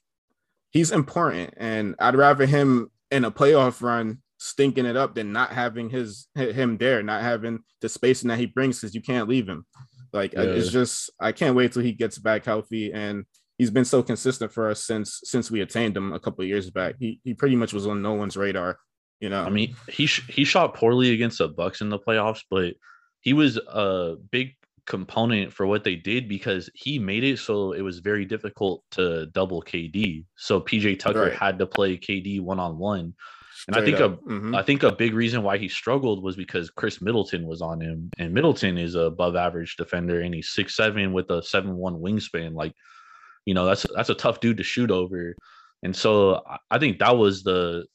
he's 0.70 0.90
important, 0.92 1.54
and 1.56 1.94
I'd 1.98 2.16
rather 2.16 2.46
him 2.46 2.90
in 3.10 3.24
a 3.24 3.30
playoff 3.30 3.82
run 3.82 4.18
stinking 4.38 4.86
it 4.86 4.96
up 4.96 5.14
than 5.14 5.32
not 5.32 5.52
having 5.52 5.90
his 5.90 6.26
him 6.34 6.78
there, 6.78 7.02
not 7.02 7.22
having 7.22 7.58
the 7.82 7.88
spacing 7.88 8.28
that 8.28 8.38
he 8.38 8.46
brings 8.46 8.80
because 8.80 8.94
you 8.94 9.02
can't 9.02 9.28
leave 9.28 9.48
him. 9.48 9.66
Like 10.12 10.32
Yeah. 10.32 10.42
it's 10.42 10.70
just 10.72 11.10
I 11.20 11.32
can't 11.32 11.54
wait 11.56 11.72
till 11.72 11.82
he 11.82 11.92
gets 11.92 12.18
back 12.18 12.44
healthy 12.46 12.92
and 12.92 13.24
he's 13.58 13.70
been 13.70 13.84
so 13.84 14.02
consistent 14.02 14.50
for 14.52 14.70
us 14.70 14.84
since 14.84 15.20
since 15.24 15.50
we 15.50 15.60
attained 15.60 15.96
him 15.96 16.12
a 16.14 16.18
couple 16.18 16.42
of 16.42 16.48
years 16.48 16.70
back. 16.70 16.94
He 16.98 17.20
he 17.22 17.34
pretty 17.34 17.54
much 17.56 17.72
was 17.74 17.86
on 17.86 18.00
no 18.00 18.14
one's 18.14 18.36
radar, 18.36 18.78
you 19.20 19.28
know. 19.28 19.42
I 19.44 19.50
mean, 19.50 19.76
he 19.88 20.06
sh- 20.06 20.26
he 20.30 20.44
shot 20.44 20.74
poorly 20.74 21.12
against 21.12 21.38
the 21.38 21.48
Bucks 21.48 21.80
in 21.82 21.90
the 21.90 21.98
playoffs, 21.98 22.40
but 22.50 22.74
he 23.20 23.34
was 23.34 23.58
a 23.58 24.16
big 24.30 24.54
component 24.90 25.52
for 25.52 25.68
what 25.68 25.84
they 25.84 25.94
did 25.94 26.28
because 26.28 26.68
he 26.74 26.98
made 26.98 27.22
it 27.22 27.38
so 27.38 27.70
it 27.72 27.80
was 27.80 28.00
very 28.00 28.24
difficult 28.24 28.82
to 28.90 29.26
double 29.26 29.62
KD. 29.62 30.24
So 30.36 30.60
PJ 30.60 30.98
Tucker 30.98 31.26
Right. 31.26 31.32
had 31.32 31.60
to 31.60 31.66
play 31.66 31.96
KD 31.96 32.40
one 32.40 32.58
on 32.58 32.76
one. 32.76 33.14
And 33.68 33.76
I 33.76 33.84
think 33.84 34.00
up. 34.00 34.14
a 34.14 34.30
Mhm. 34.32 34.56
I 34.56 34.62
think 34.64 34.82
a 34.82 34.90
big 34.90 35.14
reason 35.14 35.44
why 35.44 35.58
he 35.58 35.68
struggled 35.68 36.24
was 36.24 36.34
because 36.34 36.70
Khris 36.70 37.00
Middleton 37.00 37.46
was 37.46 37.62
on 37.62 37.80
him, 37.80 38.10
and 38.18 38.34
Middleton 38.34 38.76
is 38.78 38.96
a 38.96 39.02
above 39.02 39.36
average 39.36 39.76
defender, 39.76 40.22
and 40.22 40.34
he's 40.34 40.48
six 40.48 40.74
seven 40.74 41.12
with 41.12 41.30
a 41.30 41.40
seven 41.40 41.76
one 41.76 41.94
wingspan. 42.00 42.54
Like, 42.54 42.74
you 43.46 43.54
know, 43.54 43.66
that's 43.66 43.86
that's 43.94 44.10
a 44.10 44.14
tough 44.14 44.40
dude 44.40 44.56
to 44.56 44.64
shoot 44.64 44.90
over, 44.90 45.36
and 45.84 45.94
so 45.94 46.42
I 46.68 46.78
think 46.80 46.98
that 46.98 47.16
was 47.16 47.44
the 47.44 47.86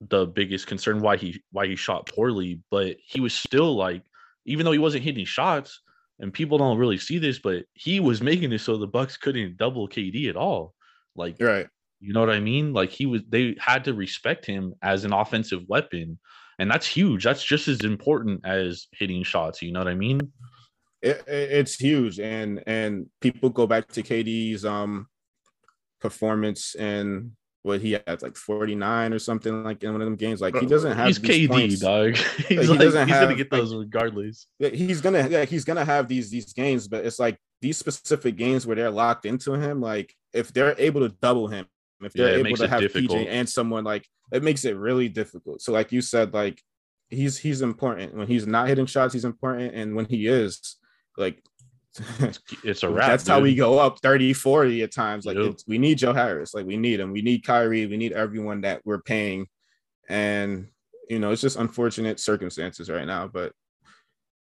the 0.00 0.26
biggest 0.26 0.66
concern 0.66 1.00
why 1.00 1.16
he 1.16 1.40
why 1.52 1.66
he 1.66 1.76
shot 1.76 2.06
poorly. 2.06 2.60
But 2.70 2.96
he 3.02 3.20
was 3.20 3.32
still 3.32 3.74
like, 3.76 4.02
even 4.44 4.64
though 4.66 4.72
he 4.72 4.84
wasn't 4.86 5.04
hitting 5.04 5.24
shots, 5.24 5.80
and 6.20 6.32
people 6.32 6.58
don't 6.58 6.78
really 6.78 6.98
see 6.98 7.18
this, 7.18 7.38
but 7.38 7.64
he 7.74 8.00
was 8.00 8.20
making 8.22 8.52
it 8.52 8.60
so 8.60 8.76
the 8.76 8.86
Bucks 8.86 9.16
couldn't 9.16 9.56
double 9.56 9.88
KD 9.88 10.28
at 10.28 10.36
all. 10.36 10.74
Like, 11.14 11.36
right. 11.40 11.66
you 12.00 12.12
know 12.12 12.20
what 12.20 12.30
I 12.30 12.40
mean? 12.40 12.72
Like 12.72 12.90
he 12.90 13.06
was 13.06 13.22
they 13.28 13.56
had 13.60 13.84
to 13.84 13.94
respect 13.94 14.44
him 14.46 14.74
as 14.82 15.04
an 15.04 15.12
offensive 15.12 15.62
weapon. 15.68 16.18
And 16.58 16.68
that's 16.70 16.86
huge. 16.86 17.22
That's 17.22 17.44
just 17.44 17.68
as 17.68 17.80
important 17.80 18.44
as 18.44 18.88
hitting 18.92 19.22
shots. 19.22 19.62
You 19.62 19.70
know 19.72 19.78
what 19.80 19.88
I 19.88 19.94
mean? 19.94 20.20
It, 21.02 21.22
it- 21.28 21.52
it's 21.52 21.76
huge, 21.76 22.18
and 22.18 22.62
and 22.66 23.06
people 23.20 23.50
go 23.50 23.66
back 23.68 23.86
to 23.92 24.02
KD's 24.02 24.64
um 24.64 25.06
performance 26.00 26.74
and 26.74 27.32
what 27.68 27.80
he 27.80 27.92
had 27.92 28.22
like 28.22 28.36
49 28.36 29.12
or 29.12 29.18
something 29.20 29.62
like 29.62 29.84
in 29.84 29.92
one 29.92 30.00
of 30.00 30.06
them 30.06 30.16
games. 30.16 30.40
Like 30.40 30.56
he 30.56 30.66
doesn't 30.66 30.96
have 30.96 31.06
He's 31.06 31.20
these 31.20 31.48
KD, 31.48 31.48
points. 31.48 31.78
dog. 31.80 32.16
he's 32.48 32.48
he 32.48 32.56
like, 32.66 32.80
doesn't 32.80 33.06
he's 33.06 33.16
have, 33.16 33.24
gonna 33.28 33.36
get 33.36 33.52
like- 33.52 33.60
those 33.60 33.74
regardless. 33.74 34.46
He's 34.58 35.00
gonna 35.00 35.28
yeah, 35.28 35.44
he's 35.44 35.64
gonna 35.64 35.84
have 35.84 36.08
these 36.08 36.30
these 36.30 36.52
games, 36.52 36.88
but 36.88 37.04
it's 37.06 37.18
like 37.20 37.38
these 37.60 37.76
specific 37.76 38.36
games 38.36 38.66
where 38.66 38.74
they're 38.74 38.90
locked 38.90 39.26
into 39.26 39.52
him. 39.52 39.80
Like 39.80 40.12
if 40.32 40.52
they're 40.52 40.74
able 40.78 41.02
to 41.02 41.10
double 41.20 41.46
him, 41.46 41.66
if 42.00 42.12
they're 42.12 42.38
it 42.38 42.46
able 42.46 42.56
to 42.56 42.68
have 42.68 42.80
difficult. 42.80 43.18
PJ 43.20 43.26
and 43.28 43.48
someone 43.48 43.84
like 43.84 44.06
it 44.32 44.42
makes 44.42 44.64
it 44.64 44.76
really 44.76 45.08
difficult. 45.08 45.62
So 45.62 45.72
like 45.72 45.92
you 45.92 46.00
said, 46.00 46.34
like 46.34 46.60
he's 47.10 47.38
he's 47.38 47.62
important 47.62 48.14
when 48.16 48.26
he's 48.26 48.46
not 48.46 48.68
hitting 48.68 48.86
shots. 48.86 49.14
He's 49.14 49.24
important, 49.24 49.74
and 49.74 49.94
when 49.94 50.06
he 50.06 50.26
is, 50.26 50.76
like 51.16 51.42
It's 52.64 52.82
a 52.82 52.88
wrap. 52.90 53.08
that's 53.08 53.26
how 53.26 53.40
we 53.40 53.54
go 53.54 53.78
up 53.78 53.98
30, 54.00 54.32
40 54.32 54.82
at 54.82 54.92
times. 54.92 55.24
Like 55.26 55.36
Yep. 55.36 55.50
it's, 55.52 55.64
we 55.66 55.78
need 55.78 55.98
Joe 55.98 56.12
Harris. 56.12 56.54
Like 56.54 56.66
we 56.66 56.76
need 56.76 57.00
him. 57.00 57.12
We 57.12 57.22
need 57.22 57.44
Kyrie. 57.44 57.86
We 57.86 57.96
need 57.96 58.12
everyone 58.12 58.60
that 58.62 58.82
we're 58.84 59.00
paying. 59.02 59.46
And 60.08 60.68
you 61.08 61.18
know, 61.18 61.30
it's 61.30 61.42
just 61.42 61.58
unfortunate 61.58 62.20
circumstances 62.20 62.88
right 62.90 63.06
now. 63.06 63.26
But 63.28 63.52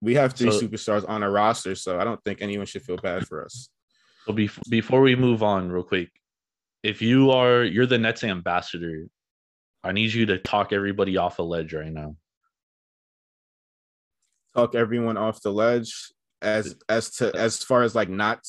we 0.01 0.15
have 0.15 0.33
three 0.33 0.51
So- 0.51 0.61
superstars 0.61 1.07
on 1.09 1.23
our 1.23 1.31
roster, 1.31 1.75
so 1.75 1.99
I 1.99 2.03
don't 2.03 2.23
think 2.23 2.41
anyone 2.41 2.65
should 2.65 2.83
feel 2.83 2.97
bad 2.97 3.27
for 3.27 3.43
us. 3.43 3.69
So 4.25 4.33
bef- 4.33 4.69
before 4.69 5.01
we 5.01 5.15
move 5.15 5.41
on, 5.41 5.71
real 5.71 5.83
quick, 5.83 6.09
if 6.83 7.01
you 7.01 7.31
are 7.31 7.63
you're 7.63 7.85
the 7.85 7.97
Nets 7.97 8.23
ambassador, 8.23 9.07
I 9.83 9.91
need 9.93 10.13
you 10.13 10.25
to 10.27 10.37
talk 10.37 10.71
everybody 10.73 11.17
off 11.17 11.39
a 11.39 11.43
ledge 11.43 11.73
right 11.73 11.91
now. 11.91 12.15
Talk 14.55 14.75
everyone 14.75 15.17
off 15.17 15.41
the 15.41 15.51
ledge 15.51 16.11
as 16.41 16.75
as 16.87 17.11
to 17.17 17.35
as 17.35 17.63
far 17.63 17.83
as 17.83 17.95
like 17.95 18.09
not 18.09 18.39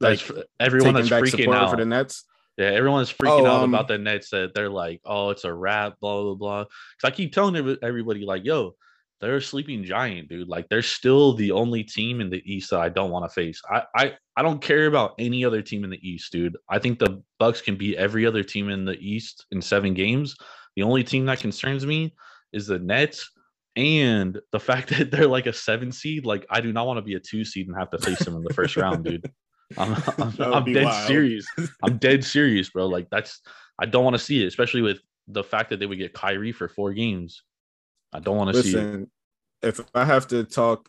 like 0.00 0.24
That's 0.26 0.46
everyone 0.60 0.94
that's 0.94 1.08
freaking 1.08 1.54
out. 1.54 1.70
for 1.70 1.76
the 1.76 1.86
Nets. 1.86 2.24
Yeah, 2.56 2.66
everyone's 2.70 3.12
freaking 3.12 3.40
Oh, 3.42 3.46
out 3.46 3.64
um, 3.64 3.74
about 3.74 3.88
the 3.88 3.98
Nets 3.98 4.30
that 4.30 4.54
they're 4.54 4.70
like, 4.70 5.00
oh, 5.04 5.30
it's 5.30 5.44
a 5.44 5.52
wrap, 5.52 6.00
blah 6.00 6.22
blah 6.22 6.34
blah. 6.34 6.64
Because 6.64 7.12
I 7.12 7.14
keep 7.14 7.32
telling 7.32 7.76
everybody, 7.82 8.24
like, 8.24 8.44
yo, 8.44 8.74
they're 9.20 9.36
a 9.36 9.42
sleeping 9.42 9.84
giant, 9.84 10.28
dude. 10.28 10.48
Like, 10.48 10.68
they're 10.68 10.82
still 10.82 11.34
the 11.34 11.52
only 11.52 11.84
team 11.84 12.20
in 12.20 12.30
the 12.30 12.42
East 12.50 12.70
that 12.70 12.80
I 12.80 12.88
don't 12.88 13.10
want 13.10 13.24
to 13.24 13.34
face. 13.34 13.60
I, 13.70 13.82
I, 13.94 14.14
I 14.36 14.42
don't 14.42 14.60
care 14.60 14.86
about 14.86 15.14
any 15.18 15.44
other 15.44 15.62
team 15.62 15.84
in 15.84 15.90
the 15.90 16.06
East, 16.08 16.32
dude. 16.32 16.56
I 16.68 16.78
think 16.78 16.98
the 16.98 17.22
Bucks 17.38 17.60
can 17.60 17.76
beat 17.76 17.96
every 17.96 18.26
other 18.26 18.42
team 18.42 18.68
in 18.70 18.84
the 18.84 18.98
East 18.98 19.46
in 19.52 19.60
seven 19.60 19.94
games. 19.94 20.36
The 20.76 20.82
only 20.82 21.04
team 21.04 21.24
that 21.26 21.40
concerns 21.40 21.86
me 21.86 22.14
is 22.52 22.66
the 22.66 22.78
Nets. 22.78 23.30
And 23.76 24.40
the 24.52 24.60
fact 24.60 24.88
that 24.98 25.10
they're 25.10 25.28
like 25.28 25.46
a 25.46 25.52
seven 25.52 25.92
seed, 25.92 26.26
like 26.26 26.46
I 26.50 26.60
do 26.60 26.72
not 26.72 26.86
want 26.86 26.98
to 26.98 27.02
be 27.02 27.14
a 27.14 27.20
two 27.20 27.44
seed 27.44 27.68
and 27.68 27.76
have 27.76 27.90
to 27.90 27.98
face 27.98 28.18
them 28.20 28.34
in 28.36 28.42
the 28.42 28.54
first 28.54 28.76
round, 28.76 29.04
dude. 29.04 29.30
I'm, 29.78 29.94
I'm, 30.18 30.34
I'm 30.40 30.72
dead 30.72 30.84
wild. 30.84 31.06
serious. 31.08 31.46
I'm 31.82 31.98
dead 31.98 32.24
serious, 32.24 32.70
bro. 32.70 32.86
Like 32.86 33.08
that's 33.10 33.40
I 33.78 33.86
don't 33.86 34.04
want 34.04 34.14
to 34.14 34.22
see 34.22 34.42
it, 34.42 34.46
especially 34.46 34.82
with 34.82 35.00
the 35.28 35.42
fact 35.42 35.70
that 35.70 35.80
they 35.80 35.86
would 35.86 35.98
get 35.98 36.14
Kyrie 36.14 36.52
for 36.52 36.68
four 36.68 36.92
games. 36.92 37.42
I 38.12 38.20
don't 38.20 38.36
want 38.36 38.54
to 38.54 38.62
see 38.62 38.70
it. 38.70 38.74
Listen, 38.74 39.10
if 39.62 39.80
I 39.94 40.04
have 40.04 40.28
to 40.28 40.44
talk 40.44 40.88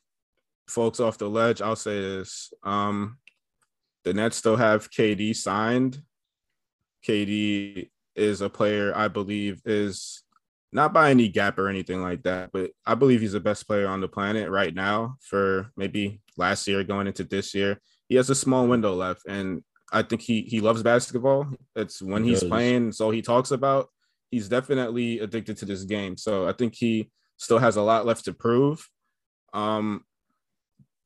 folks 0.68 1.00
off 1.00 1.18
the 1.18 1.30
ledge, 1.30 1.62
I'll 1.62 1.76
say 1.76 2.00
this. 2.00 2.54
Um, 2.64 3.18
the 4.04 4.14
Nets 4.14 4.38
still 4.38 4.58
have 4.58 4.92
KD 4.92 5.36
signed. 5.36 6.04
KD 7.06 7.90
is 8.16 8.42
a 8.42 8.50
player 8.50 8.96
I 8.96 9.08
believe 9.08 9.62
is 9.66 10.24
not 10.72 10.94
by 10.94 11.12
any 11.12 11.30
gap 11.30 11.58
or 11.58 11.70
anything 11.70 12.02
like 12.02 12.24
that, 12.24 12.52
but 12.52 12.72
I 12.86 12.96
believe 12.96 13.22
he's 13.22 13.32
the 13.34 13.40
best 13.40 13.68
player 13.68 13.88
on 13.88 14.02
the 14.02 14.08
planet 14.08 14.50
right 14.50 14.74
now 14.74 15.18
for 15.22 15.72
maybe 15.78 16.22
last 16.36 16.68
year 16.68 16.84
going 16.84 17.08
into 17.08 17.24
this 17.24 17.54
year. 17.54 17.80
He 18.10 18.16
has 18.16 18.30
a 18.30 18.36
small 18.36 18.68
window 18.68 18.94
left 18.94 19.22
and 19.28 19.64
I 19.92 20.02
think 20.04 20.22
he 20.22 20.42
he 20.42 20.60
loves 20.60 20.84
basketball. 20.84 21.48
It's 21.76 22.02
when 22.02 22.24
he 22.24 22.32
he's 22.32 22.42
does. 22.42 22.50
playing, 22.50 22.92
so 22.92 23.10
he 23.10 23.22
talks 23.22 23.52
about. 23.52 23.90
He's 24.32 24.50
definitely 24.50 25.20
addicted 25.20 25.56
to 25.58 25.66
this 25.66 25.86
game. 25.86 26.18
So 26.18 26.50
I 26.50 26.52
think 26.52 26.76
he 26.76 27.10
still 27.38 27.60
has 27.60 27.78
a 27.78 27.82
lot 27.82 28.06
left 28.06 28.26
to 28.26 28.34
prove. 28.34 28.86
Um 29.54 30.04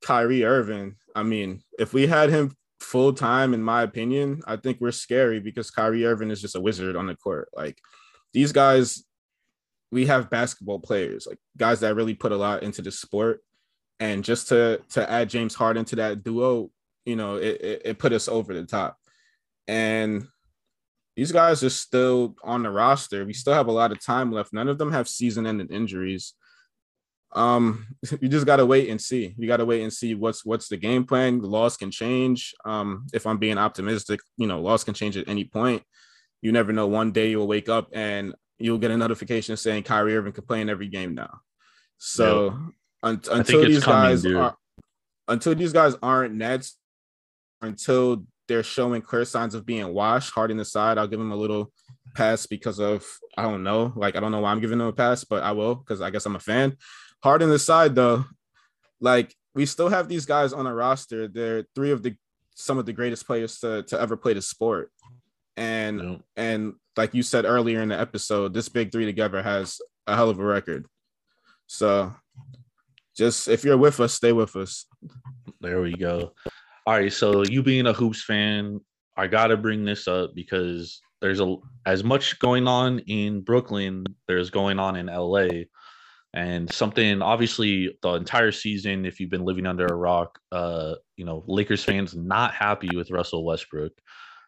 Kyrie 0.03 0.43
Irving, 0.43 0.95
I 1.15 1.21
mean, 1.21 1.61
if 1.77 1.93
we 1.93 2.07
had 2.07 2.31
him 2.31 2.55
full 2.79 3.13
time, 3.13 3.53
in 3.53 3.61
my 3.61 3.83
opinion, 3.83 4.41
I 4.47 4.55
think 4.55 4.79
we're 4.81 4.91
scary 4.91 5.39
because 5.39 5.69
Kyrie 5.69 6.05
Irving 6.05 6.31
is 6.31 6.41
just 6.41 6.55
a 6.55 6.61
wizard 6.61 6.95
on 6.95 7.05
the 7.05 7.15
court. 7.15 7.49
Like 7.53 7.77
these 8.33 8.51
guys 8.51 9.03
we 9.91 10.05
have 10.05 10.29
basketball 10.29 10.79
players, 10.79 11.27
like 11.27 11.37
guys 11.57 11.81
that 11.81 11.95
really 11.95 12.13
put 12.13 12.31
a 12.31 12.37
lot 12.37 12.63
into 12.63 12.81
the 12.81 12.91
sport. 12.91 13.41
And 13.99 14.23
just 14.23 14.47
to 14.47 14.81
to 14.91 15.09
add 15.09 15.29
James 15.29 15.53
Harden 15.53 15.85
to 15.85 15.95
that 15.97 16.23
duo, 16.23 16.71
you 17.05 17.15
know, 17.15 17.35
it, 17.35 17.61
it, 17.61 17.81
it 17.85 17.99
put 17.99 18.13
us 18.13 18.27
over 18.27 18.53
the 18.53 18.65
top. 18.65 18.97
And 19.67 20.27
these 21.15 21.31
guys 21.31 21.63
are 21.63 21.69
still 21.69 22.35
on 22.43 22.63
the 22.63 22.71
roster. 22.71 23.25
We 23.25 23.33
still 23.33 23.53
have 23.53 23.67
a 23.67 23.71
lot 23.71 23.91
of 23.91 24.03
time 24.03 24.31
left. 24.31 24.53
None 24.53 24.69
of 24.69 24.77
them 24.77 24.91
have 24.91 25.09
season-ending 25.09 25.67
injuries. 25.67 26.33
Um, 27.33 27.85
you 28.21 28.29
just 28.29 28.45
gotta 28.45 28.65
wait 28.65 28.89
and 28.89 28.99
see. 28.99 29.35
You 29.37 29.47
gotta 29.47 29.65
wait 29.65 29.83
and 29.83 29.93
see 29.93 30.15
what's 30.15 30.45
what's 30.45 30.69
the 30.69 30.77
game 30.77 31.03
plan. 31.03 31.41
The 31.41 31.47
laws 31.47 31.77
can 31.77 31.91
change. 31.91 32.55
Um, 32.65 33.07
if 33.13 33.27
I'm 33.27 33.37
being 33.37 33.57
optimistic, 33.57 34.21
you 34.37 34.47
know, 34.47 34.61
laws 34.61 34.83
can 34.83 34.93
change 34.93 35.17
at 35.17 35.27
any 35.27 35.43
point. 35.43 35.83
You 36.41 36.51
never 36.51 36.73
know. 36.73 36.87
One 36.87 37.11
day 37.11 37.29
you'll 37.29 37.47
wake 37.47 37.69
up 37.69 37.89
and 37.91 38.33
you'll 38.63 38.77
get 38.77 38.91
a 38.91 38.97
notification 38.97 39.57
saying 39.57 39.83
Kyrie 39.83 40.15
Irving 40.15 40.33
can 40.33 40.43
play 40.43 40.61
in 40.61 40.69
every 40.69 40.87
game 40.87 41.15
now. 41.15 41.39
So 41.97 42.45
yep. 42.45 42.53
un- 43.03 43.21
until 43.31 43.65
these 43.65 43.83
coming, 43.83 44.09
guys 44.09 44.21
dude. 44.21 44.35
are 44.35 44.55
until 45.27 45.55
these 45.55 45.73
guys 45.73 45.95
aren't 46.01 46.35
Nets, 46.35 46.77
until 47.61 48.25
they're 48.47 48.63
showing 48.63 49.01
clear 49.01 49.23
signs 49.23 49.55
of 49.55 49.65
being 49.65 49.93
washed, 49.93 50.33
Harden 50.33 50.63
side, 50.65 50.97
I'll 50.97 51.07
give 51.07 51.19
them 51.19 51.31
a 51.31 51.35
little 51.35 51.71
pass 52.15 52.45
because 52.45 52.79
of 52.79 53.05
I 53.37 53.43
don't 53.43 53.63
know, 53.63 53.93
like 53.95 54.15
I 54.15 54.19
don't 54.19 54.31
know 54.31 54.41
why 54.41 54.51
I'm 54.51 54.59
giving 54.59 54.77
them 54.77 54.87
a 54.87 54.93
pass, 54.93 55.23
but 55.23 55.43
I 55.43 55.51
will 55.53 55.75
because 55.75 56.01
I 56.01 56.09
guess 56.09 56.25
I'm 56.25 56.35
a 56.35 56.39
fan. 56.39 56.75
Hard 57.23 57.41
in 57.41 57.49
the 57.49 57.59
side 57.59 57.95
though, 57.95 58.25
like 58.99 59.33
we 59.55 59.65
still 59.65 59.89
have 59.89 60.07
these 60.09 60.25
guys 60.25 60.53
on 60.53 60.67
a 60.67 60.73
roster. 60.73 61.27
They're 61.27 61.65
three 61.75 61.91
of 61.91 62.03
the 62.03 62.15
some 62.55 62.77
of 62.77 62.85
the 62.85 62.93
greatest 62.93 63.25
players 63.25 63.59
to, 63.59 63.83
to 63.83 63.99
ever 63.99 64.17
play 64.17 64.33
the 64.33 64.41
sport. 64.41 64.91
And 65.55 66.23
and 66.35 66.73
like 66.97 67.13
you 67.13 67.23
said 67.23 67.45
earlier 67.45 67.81
in 67.81 67.89
the 67.89 67.99
episode, 67.99 68.53
this 68.53 68.69
big 68.69 68.91
three 68.91 69.05
together 69.05 69.41
has 69.41 69.79
a 70.07 70.15
hell 70.15 70.29
of 70.29 70.39
a 70.39 70.43
record. 70.43 70.85
So 71.67 72.13
just 73.15 73.47
if 73.47 73.63
you're 73.63 73.77
with 73.77 73.99
us, 73.99 74.13
stay 74.13 74.33
with 74.33 74.55
us. 74.55 74.85
There 75.61 75.81
we 75.81 75.93
go. 75.93 76.33
All 76.85 76.95
right. 76.95 77.13
So 77.13 77.43
you 77.43 77.63
being 77.63 77.87
a 77.87 77.93
hoops 77.93 78.23
fan, 78.23 78.81
I 79.15 79.27
gotta 79.27 79.57
bring 79.57 79.85
this 79.85 80.07
up 80.07 80.31
because 80.33 81.01
there's 81.21 81.39
a 81.39 81.55
as 81.85 82.03
much 82.03 82.39
going 82.39 82.67
on 82.67 82.99
in 82.99 83.41
Brooklyn, 83.41 84.05
there's 84.27 84.49
going 84.49 84.79
on 84.79 84.95
in 84.95 85.05
LA. 85.05 85.65
And 86.33 86.71
something 86.71 87.21
obviously 87.21 87.97
the 88.01 88.13
entire 88.13 88.51
season, 88.51 89.05
if 89.05 89.19
you've 89.19 89.29
been 89.29 89.45
living 89.45 89.67
under 89.67 89.85
a 89.85 89.95
rock, 89.95 90.39
uh, 90.51 90.95
you 91.17 91.25
know, 91.25 91.43
Lakers 91.45 91.83
fans 91.83 92.15
not 92.15 92.53
happy 92.53 92.89
with 92.95 93.11
Russell 93.11 93.45
Westbrook. 93.45 93.91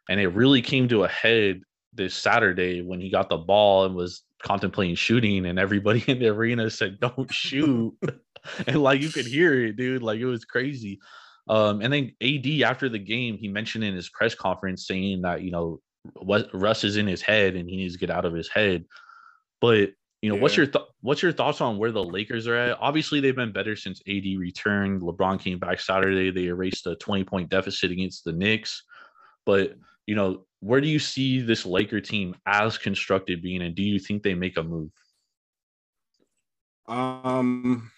And 0.10 0.20
it 0.20 0.30
really 0.30 0.62
came 0.62 0.88
to 0.90 1.04
a 1.04 1.10
head 1.10 1.62
this 1.94 2.14
Saturday 2.14 2.82
when 2.82 3.00
he 3.00 3.10
got 3.10 3.30
the 3.30 3.38
ball 3.38 3.86
and 3.86 3.96
was 3.96 4.24
contemplating 4.44 4.96
shooting, 4.96 5.46
and 5.46 5.58
everybody 5.60 6.04
in 6.08 6.20
the 6.20 6.28
arena 6.28 6.70
said, 6.70 7.00
"Don't 7.00 7.32
shoot," 7.32 7.94
and 8.68 8.82
like 8.82 9.02
you 9.02 9.10
could 9.10 9.26
hear 9.26 9.66
it, 9.66 9.76
dude. 9.76 10.04
Like 10.04 10.20
it 10.20 10.26
was 10.26 10.46
crazy. 10.46 11.00
Um, 11.50 11.82
and 11.82 11.92
then 11.92 12.14
AD 12.22 12.48
after 12.62 12.88
the 12.88 13.00
game, 13.00 13.38
he 13.38 13.48
mentioned 13.48 13.84
in 13.84 13.94
his 13.94 14.10
press 14.10 14.34
conference 14.34 14.88
saying 14.88 15.22
that 15.24 15.42
you 15.42 15.52
know 15.52 15.82
what 16.16 16.50
Russ 16.54 16.84
is 16.84 16.98
in 16.98 17.08
his 17.08 17.22
head 17.22 17.56
and 17.56 17.70
he 17.70 17.78
needs 17.78 17.94
to 17.94 18.00
get 18.00 18.10
out 18.10 18.26
of 18.26 18.34
his 18.34 18.50
head. 18.50 18.86
But 19.62 19.92
you 20.22 20.30
know, 20.30 20.36
yeah. 20.36 20.42
what's 20.42 20.58
your 20.58 20.68
th- 20.68 20.86
what's 21.02 21.22
your 21.22 21.34
thoughts 21.34 21.60
on 21.60 21.78
where 21.78 21.92
the 21.92 22.04
Lakers 22.04 22.48
are 22.48 22.56
at? 22.56 22.78
Obviously, 22.80 23.20
they've 23.20 23.36
been 23.36 23.52
better 23.52 23.76
since 23.76 24.02
AD 24.08 24.24
returned. 24.38 25.02
LeBron 25.02 25.40
came 25.40 25.60
back 25.60 25.80
Saturday. 25.80 26.32
They 26.32 26.46
erased 26.46 26.88
a 26.88 26.96
20 26.96 27.24
point 27.26 27.50
deficit 27.50 27.92
against 27.92 28.24
the 28.24 28.32
Knicks. 28.32 28.84
But 29.46 29.76
you 30.08 30.16
know, 30.16 30.46
where 30.64 30.80
do 30.80 30.88
you 30.88 31.00
see 31.00 31.42
this 31.42 31.66
Laker 31.66 32.00
team 32.00 32.36
as 32.48 32.78
constructed 32.78 33.42
being, 33.42 33.62
and 33.62 33.76
do 33.76 33.84
you 33.84 34.00
think 34.00 34.24
they 34.24 34.34
make 34.34 34.58
a 34.58 34.64
move? 34.64 34.92
Um, 36.88 37.92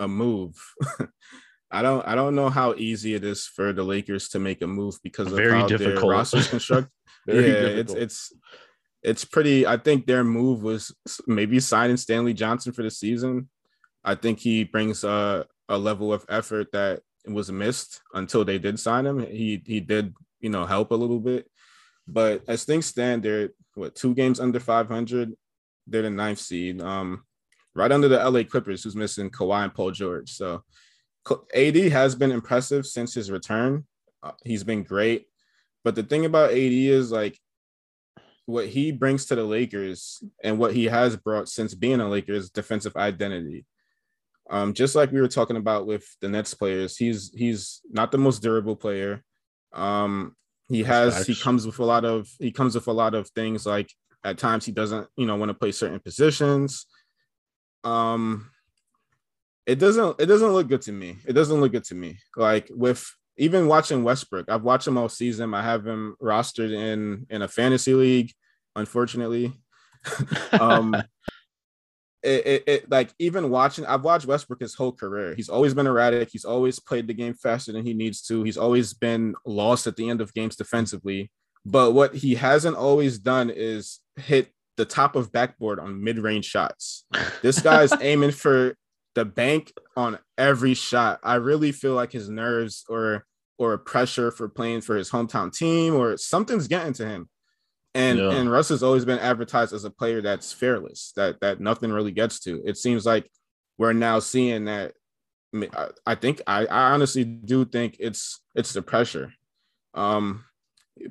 a 0.00 0.08
move. 0.08 0.56
I 1.70 1.82
don't. 1.82 2.06
I 2.06 2.16
don't 2.16 2.34
know 2.34 2.48
how 2.48 2.74
easy 2.74 3.14
it 3.14 3.24
is 3.24 3.46
for 3.46 3.72
the 3.72 3.84
Lakers 3.84 4.28
to 4.30 4.40
make 4.40 4.60
a 4.62 4.66
move 4.66 4.96
because 5.04 5.28
of 5.28 5.36
Very 5.36 5.60
how 5.60 5.68
difficult. 5.68 6.00
their 6.00 6.10
roster's 6.10 6.48
constructed. 6.48 6.90
yeah, 7.28 7.34
difficult. 7.34 7.78
it's 7.78 7.94
it's 7.94 8.32
it's 9.02 9.24
pretty. 9.24 9.64
I 9.64 9.76
think 9.76 10.06
their 10.06 10.24
move 10.24 10.64
was 10.64 10.92
maybe 11.28 11.60
signing 11.60 11.96
Stanley 11.96 12.34
Johnson 12.34 12.72
for 12.72 12.82
the 12.82 12.90
season. 12.90 13.48
I 14.02 14.16
think 14.16 14.40
he 14.40 14.64
brings 14.64 15.04
a 15.04 15.46
a 15.68 15.78
level 15.78 16.12
of 16.12 16.26
effort 16.28 16.72
that 16.72 17.02
was 17.26 17.52
missed 17.52 18.00
until 18.14 18.44
they 18.44 18.58
did 18.58 18.80
sign 18.80 19.06
him. 19.06 19.20
He 19.20 19.62
he 19.64 19.78
did 19.78 20.12
you 20.40 20.50
know 20.50 20.66
help 20.66 20.90
a 20.90 20.96
little 20.96 21.20
bit. 21.20 21.48
But 22.06 22.42
as 22.48 22.64
things 22.64 22.86
stand, 22.86 23.22
they're 23.22 23.50
what 23.74 23.94
two 23.94 24.14
games 24.14 24.40
under 24.40 24.60
500. 24.60 25.32
They're 25.86 26.02
the 26.02 26.10
ninth 26.10 26.38
seed, 26.38 26.80
um, 26.80 27.24
right 27.74 27.92
under 27.92 28.08
the 28.08 28.18
LA 28.18 28.42
Clippers, 28.44 28.82
who's 28.82 28.96
missing 28.96 29.30
Kawhi 29.30 29.64
and 29.64 29.74
Paul 29.74 29.90
George. 29.90 30.30
So 30.32 30.62
AD 31.54 31.76
has 31.76 32.14
been 32.14 32.32
impressive 32.32 32.86
since 32.86 33.14
his 33.14 33.30
return. 33.30 33.86
Uh, 34.22 34.32
he's 34.44 34.64
been 34.64 34.82
great, 34.82 35.26
but 35.82 35.94
the 35.94 36.02
thing 36.02 36.24
about 36.24 36.50
AD 36.50 36.56
is 36.56 37.10
like 37.10 37.38
what 38.46 38.66
he 38.68 38.92
brings 38.92 39.26
to 39.26 39.34
the 39.34 39.44
Lakers 39.44 40.22
and 40.42 40.58
what 40.58 40.74
he 40.74 40.84
has 40.84 41.16
brought 41.16 41.48
since 41.48 41.74
being 41.74 42.00
a 42.00 42.08
Lakers 42.08 42.50
defensive 42.50 42.96
identity. 42.96 43.64
Um, 44.50 44.74
just 44.74 44.94
like 44.94 45.10
we 45.10 45.20
were 45.20 45.28
talking 45.28 45.56
about 45.56 45.86
with 45.86 46.04
the 46.20 46.28
Nets 46.28 46.52
players, 46.52 46.96
he's 46.96 47.32
he's 47.34 47.80
not 47.90 48.12
the 48.12 48.18
most 48.18 48.42
durable 48.42 48.76
player. 48.76 49.24
Um, 49.72 50.36
he 50.68 50.82
has 50.82 51.26
he 51.26 51.34
comes 51.34 51.66
with 51.66 51.78
a 51.78 51.84
lot 51.84 52.04
of 52.04 52.28
he 52.38 52.50
comes 52.50 52.74
with 52.74 52.86
a 52.86 52.92
lot 52.92 53.14
of 53.14 53.28
things 53.30 53.66
like 53.66 53.92
at 54.24 54.38
times 54.38 54.64
he 54.64 54.72
doesn't 54.72 55.06
you 55.16 55.26
know 55.26 55.36
want 55.36 55.50
to 55.50 55.54
play 55.54 55.72
certain 55.72 56.00
positions. 56.00 56.86
Um, 57.82 58.50
it 59.66 59.78
doesn't 59.78 60.20
it 60.20 60.26
doesn't 60.26 60.52
look 60.52 60.68
good 60.68 60.82
to 60.82 60.92
me. 60.92 61.18
It 61.26 61.34
doesn't 61.34 61.60
look 61.60 61.72
good 61.72 61.84
to 61.84 61.94
me. 61.94 62.18
Like 62.36 62.68
with 62.70 63.06
even 63.36 63.66
watching 63.66 64.04
Westbrook, 64.04 64.48
I've 64.48 64.62
watched 64.62 64.86
him 64.86 64.96
all 64.96 65.08
season. 65.08 65.54
I 65.54 65.62
have 65.62 65.86
him 65.86 66.16
rostered 66.22 66.72
in 66.72 67.26
in 67.28 67.42
a 67.42 67.48
fantasy 67.48 67.94
league, 67.94 68.32
unfortunately. 68.74 69.52
um, 70.52 70.94
it, 72.24 72.46
it, 72.46 72.64
it, 72.66 72.90
like 72.90 73.12
even 73.18 73.50
watching 73.50 73.84
I've 73.86 74.04
watched 74.04 74.26
Westbrook 74.26 74.60
his 74.60 74.74
whole 74.74 74.92
career. 74.92 75.34
He's 75.34 75.48
always 75.48 75.74
been 75.74 75.86
erratic. 75.86 76.30
He's 76.30 76.44
always 76.44 76.78
played 76.78 77.06
the 77.06 77.14
game 77.14 77.34
faster 77.34 77.72
than 77.72 77.84
he 77.84 77.94
needs 77.94 78.22
to. 78.22 78.42
He's 78.42 78.56
always 78.56 78.94
been 78.94 79.34
lost 79.44 79.86
at 79.86 79.96
the 79.96 80.08
end 80.08 80.20
of 80.20 80.34
games 80.34 80.56
defensively. 80.56 81.30
But 81.66 81.92
what 81.92 82.14
he 82.14 82.34
hasn't 82.34 82.76
always 82.76 83.18
done 83.18 83.50
is 83.50 84.00
hit 84.16 84.50
the 84.76 84.84
top 84.84 85.16
of 85.16 85.32
backboard 85.32 85.78
on 85.78 86.02
mid-range 86.02 86.44
shots. 86.44 87.04
This 87.42 87.60
guy's 87.60 87.92
aiming 88.00 88.32
for 88.32 88.74
the 89.14 89.24
bank 89.24 89.72
on 89.96 90.18
every 90.36 90.74
shot. 90.74 91.20
I 91.22 91.36
really 91.36 91.72
feel 91.72 91.94
like 91.94 92.12
his 92.12 92.28
nerves 92.28 92.84
or 92.88 93.24
or 93.56 93.78
pressure 93.78 94.30
for 94.32 94.48
playing 94.48 94.80
for 94.80 94.96
his 94.96 95.10
hometown 95.10 95.52
team 95.52 95.94
or 95.94 96.16
something's 96.16 96.66
getting 96.66 96.92
to 96.94 97.06
him. 97.06 97.28
And 97.94 98.18
yeah. 98.18 98.32
and 98.32 98.50
Russ 98.50 98.70
has 98.70 98.82
always 98.82 99.04
been 99.04 99.20
advertised 99.20 99.72
as 99.72 99.84
a 99.84 99.90
player 99.90 100.20
that's 100.20 100.52
fearless, 100.52 101.12
that 101.16 101.40
that 101.40 101.60
nothing 101.60 101.92
really 101.92 102.10
gets 102.10 102.40
to. 102.40 102.60
It 102.64 102.76
seems 102.76 103.06
like 103.06 103.30
we're 103.78 103.92
now 103.92 104.18
seeing 104.18 104.64
that. 104.64 104.92
I 106.04 106.16
think 106.16 106.42
I, 106.48 106.66
I 106.66 106.92
honestly 106.92 107.24
do 107.24 107.64
think 107.64 107.96
it's 108.00 108.40
it's 108.56 108.72
the 108.72 108.82
pressure. 108.82 109.32
Um, 109.94 110.44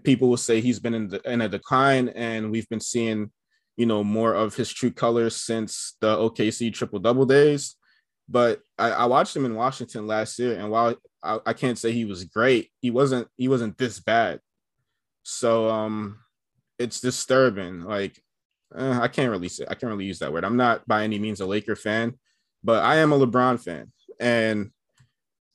people 0.04 0.30
will 0.30 0.38
say 0.38 0.60
he's 0.62 0.80
been 0.80 0.94
in 0.94 1.08
the, 1.08 1.32
in 1.32 1.42
a 1.42 1.48
decline, 1.50 2.10
and 2.10 2.52
we've 2.52 2.68
been 2.68 2.82
seeing, 2.82 3.32
you 3.78 3.86
know, 3.86 4.04
more 4.04 4.34
of 4.34 4.56
his 4.56 4.72
true 4.72 4.92
colors 4.92 5.36
since 5.36 5.96
the 6.02 6.16
OKC 6.18 6.74
triple 6.74 7.00
double 7.00 7.26
days. 7.26 7.76
But 8.30 8.62
I, 8.78 8.92
I, 8.92 9.06
watched 9.06 9.36
him 9.36 9.46
in 9.46 9.56
Washington 9.56 10.08
last 10.08 10.40
year, 10.40 10.58
and 10.58 10.70
while 10.70 10.96
I, 11.22 11.40
I 11.46 11.54
can't 11.54 11.78
say 11.78 11.92
he 11.92 12.06
was 12.06 12.24
great, 12.24 12.72
he 12.82 12.92
wasn't 12.92 13.28
he 13.36 13.48
wasn't 13.48 13.78
this 13.78 14.00
bad. 14.00 14.40
So 15.24 15.70
um, 15.70 16.20
it's 16.80 17.02
disturbing. 17.02 17.84
Like 17.84 18.22
uh, 18.76 19.00
I 19.02 19.08
can't 19.08 19.32
really 19.32 19.50
say 19.50 19.66
I 19.68 19.76
can't 19.76 19.92
really 19.92 20.06
use 20.06 20.20
that 20.20 20.34
word. 20.34 20.46
I'm 20.46 20.58
not 20.58 20.88
by 20.88 21.04
any 21.04 21.20
means 21.20 21.42
a 21.42 21.46
Laker 21.46 21.76
fan, 21.76 22.14
but 22.64 22.84
I 22.84 22.98
am 22.98 23.12
a 23.12 23.20
LeBron 23.20 23.64
fan, 23.64 23.92
and 24.20 24.72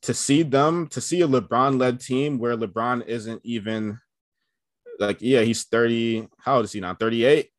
to 0.03 0.15
see 0.15 0.43
them 0.43 0.87
to 0.89 1.01
see 1.01 1.23
a 1.23 1.29
LeBron 1.29 1.79
led 1.79 2.01
team 2.01 2.39
where 2.39 2.57
LeBron 2.57 3.07
isn't 3.07 3.41
even 3.45 3.99
like 4.99 5.19
yeah 5.21 5.41
he's 5.41 5.65
30 5.65 6.29
how 6.39 6.57
old 6.57 6.65
is 6.65 6.73
he 6.73 6.81
now? 6.81 6.95
38 6.95 7.51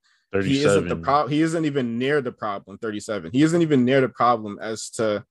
he 0.41 0.64
isn't 0.64 0.88
the 0.88 0.95
problem 0.95 1.32
he 1.32 1.41
isn't 1.41 1.66
even 1.66 1.97
near 1.97 2.22
the 2.22 2.32
problem 2.32 2.78
37 2.78 3.32
he 3.32 3.41
isn't 3.41 3.62
even 3.62 3.84
near 3.84 4.01
the 4.01 4.10
problem 4.10 4.60
as 4.62 4.89
to 4.91 5.24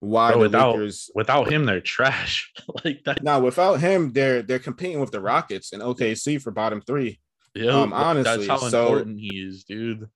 why 0.00 0.32
Bro, 0.32 0.40
without 0.40 0.74
Lakers, 0.74 1.10
without 1.14 1.50
him 1.50 1.64
they're 1.64 1.80
trash. 1.80 2.52
Like 2.84 3.04
that 3.04 3.22
now 3.22 3.40
without 3.40 3.80
him 3.80 4.12
they're 4.12 4.42
they're 4.42 4.58
competing 4.58 5.00
with 5.00 5.12
the 5.12 5.20
Rockets 5.20 5.72
and 5.72 5.80
OKC 5.80 6.42
for 6.42 6.50
bottom 6.50 6.80
3 6.80 7.18
yeah, 7.54 7.70
um, 7.70 7.92
honestly, 7.92 8.46
that's 8.46 8.62
how 8.62 8.68
so, 8.68 8.86
important 8.86 9.20
he 9.20 9.40
is, 9.40 9.64
dude. 9.64 10.00
And, 10.00 10.08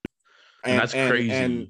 and 0.65 0.79
that's 0.81 0.95
and, 0.95 1.11
crazy. 1.11 1.31
And 1.31 1.69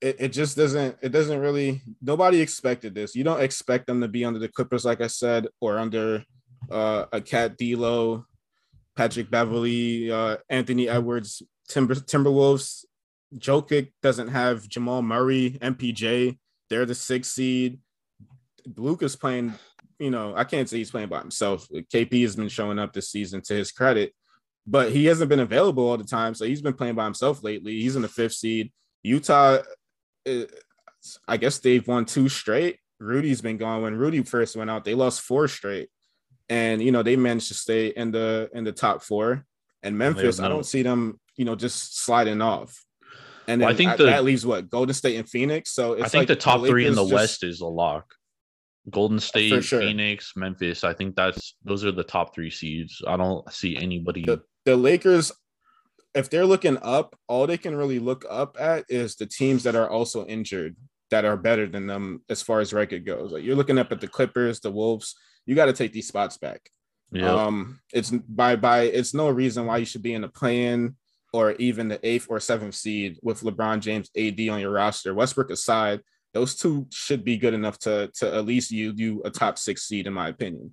it, 0.00 0.16
it 0.18 0.28
just 0.28 0.56
doesn't 0.56 0.96
it 1.02 1.10
doesn't 1.10 1.40
really 1.40 1.82
nobody 2.02 2.40
expected 2.40 2.94
this. 2.94 3.14
You 3.14 3.24
don't 3.24 3.42
expect 3.42 3.86
them 3.86 4.00
to 4.00 4.08
be 4.08 4.24
under 4.24 4.38
the 4.38 4.48
Clippers, 4.48 4.84
like 4.84 5.00
I 5.00 5.06
said, 5.06 5.48
or 5.60 5.78
under 5.78 6.24
uh, 6.70 7.06
a 7.12 7.20
Cat 7.20 7.56
D'Lo, 7.56 8.24
Patrick 8.96 9.30
Beverley, 9.30 10.10
uh, 10.10 10.36
Anthony 10.48 10.88
Edwards, 10.88 11.42
Timber 11.68 11.94
Timberwolves. 11.94 12.84
Jokic 13.36 13.92
doesn't 14.02 14.28
have 14.28 14.68
Jamal 14.68 15.02
Murray, 15.02 15.58
MPJ. 15.60 16.38
They're 16.70 16.86
the 16.86 16.94
sixth 16.94 17.32
seed. 17.32 17.80
Luka's 18.76 19.16
playing. 19.16 19.54
You 19.98 20.10
know, 20.10 20.34
I 20.36 20.44
can't 20.44 20.68
say 20.68 20.76
he's 20.76 20.90
playing 20.90 21.08
by 21.08 21.20
himself. 21.20 21.66
KP 21.72 22.22
has 22.22 22.36
been 22.36 22.48
showing 22.50 22.78
up 22.78 22.92
this 22.92 23.10
season 23.10 23.40
to 23.42 23.54
his 23.54 23.72
credit, 23.72 24.12
but 24.66 24.92
he 24.92 25.06
hasn't 25.06 25.28
been 25.28 25.40
available 25.40 25.88
all 25.88 25.96
the 25.96 26.04
time. 26.04 26.34
So 26.34 26.44
he's 26.44 26.62
been 26.62 26.74
playing 26.74 26.94
by 26.94 27.04
himself 27.04 27.42
lately. 27.42 27.80
He's 27.80 27.96
in 27.96 28.02
the 28.02 28.08
fifth 28.08 28.34
seed. 28.34 28.72
Utah, 29.02 29.58
uh, 30.28 30.42
I 31.28 31.36
guess 31.36 31.58
they've 31.58 31.86
won 31.86 32.04
two 32.04 32.28
straight. 32.28 32.78
Rudy's 32.98 33.40
been 33.40 33.58
gone. 33.58 33.82
When 33.82 33.94
Rudy 33.96 34.22
first 34.22 34.56
went 34.56 34.70
out, 34.70 34.84
they 34.84 34.94
lost 34.94 35.20
four 35.20 35.46
straight, 35.48 35.88
and 36.48 36.82
you 36.82 36.90
know 36.92 37.02
they 37.02 37.16
managed 37.16 37.48
to 37.48 37.54
stay 37.54 37.88
in 37.88 38.10
the 38.10 38.48
in 38.54 38.64
the 38.64 38.72
top 38.72 39.02
four. 39.02 39.44
And 39.82 39.96
Memphis, 39.96 40.40
I 40.40 40.48
don't 40.48 40.66
see 40.66 40.82
them, 40.82 41.20
you 41.36 41.44
know, 41.44 41.54
just 41.54 41.98
sliding 42.00 42.40
off. 42.40 42.84
And 43.46 43.60
then 43.60 43.66
Well, 43.66 43.74
I 43.74 43.76
think 43.76 43.90
that, 43.90 43.98
the- 43.98 44.04
that 44.06 44.24
leaves 44.24 44.44
what 44.44 44.68
Golden 44.68 44.94
State 44.94 45.16
and 45.16 45.28
Phoenix. 45.28 45.70
So 45.72 45.92
it's 45.92 46.04
I 46.06 46.08
think 46.08 46.22
like 46.22 46.28
the 46.28 46.36
top 46.36 46.66
three 46.66 46.86
in 46.86 46.96
the 46.96 47.02
just- 47.02 47.12
West 47.14 47.44
is 47.44 47.60
a 47.60 47.66
lock. 47.66 48.12
Golden 48.90 49.18
State, 49.18 49.64
sure. 49.64 49.80
Phoenix, 49.80 50.32
Memphis. 50.36 50.84
I 50.84 50.92
think 50.92 51.16
that's 51.16 51.56
those 51.64 51.84
are 51.84 51.92
the 51.92 52.04
top 52.04 52.34
three 52.34 52.50
seeds. 52.50 53.02
I 53.06 53.16
don't 53.16 53.50
see 53.52 53.76
anybody. 53.76 54.22
the, 54.22 54.42
the 54.64 54.76
Lakers, 54.76 55.32
if 56.14 56.30
they're 56.30 56.46
looking 56.46 56.78
up, 56.82 57.16
all 57.26 57.46
they 57.46 57.58
can 57.58 57.74
really 57.74 57.98
look 57.98 58.24
up 58.30 58.56
at 58.58 58.84
is 58.88 59.16
the 59.16 59.26
teams 59.26 59.64
that 59.64 59.74
are 59.74 59.90
also 59.90 60.24
injured 60.26 60.76
that 61.10 61.24
are 61.24 61.36
better 61.36 61.66
than 61.66 61.86
them 61.86 62.22
as 62.28 62.42
far 62.42 62.60
as 62.60 62.72
record 62.72 63.04
goes. 63.04 63.32
Like 63.32 63.44
you're 63.44 63.56
looking 63.56 63.78
up 63.78 63.92
at 63.92 64.00
the 64.00 64.08
Clippers, 64.08 64.60
the 64.60 64.70
Wolves. 64.70 65.14
You 65.46 65.54
got 65.54 65.66
to 65.66 65.72
take 65.72 65.92
these 65.92 66.08
spots 66.08 66.36
back. 66.38 66.70
yeah, 67.12 67.32
Um, 67.32 67.80
it's 67.92 68.10
by 68.10 68.56
by 68.56 68.82
it's 68.82 69.14
no 69.14 69.30
reason 69.30 69.66
why 69.66 69.78
you 69.78 69.84
should 69.84 70.02
be 70.02 70.14
in 70.14 70.22
the 70.22 70.28
play-in 70.28 70.96
or 71.32 71.52
even 71.52 71.88
the 71.88 72.04
eighth 72.06 72.26
or 72.28 72.40
seventh 72.40 72.74
seed 72.74 73.18
with 73.22 73.42
LeBron 73.42 73.80
James, 73.80 74.10
AD 74.16 74.48
on 74.48 74.60
your 74.60 74.70
roster. 74.70 75.14
Westbrook 75.14 75.50
aside, 75.50 76.00
those 76.36 76.54
two 76.54 76.86
should 76.92 77.24
be 77.24 77.38
good 77.38 77.54
enough 77.54 77.78
to 77.78 78.10
to 78.18 78.24
at 78.34 78.44
least 78.44 78.70
yield 78.70 78.98
you 78.98 79.22
a 79.24 79.30
top 79.30 79.56
six 79.58 79.84
seed, 79.88 80.06
in 80.06 80.12
my 80.12 80.28
opinion. 80.28 80.70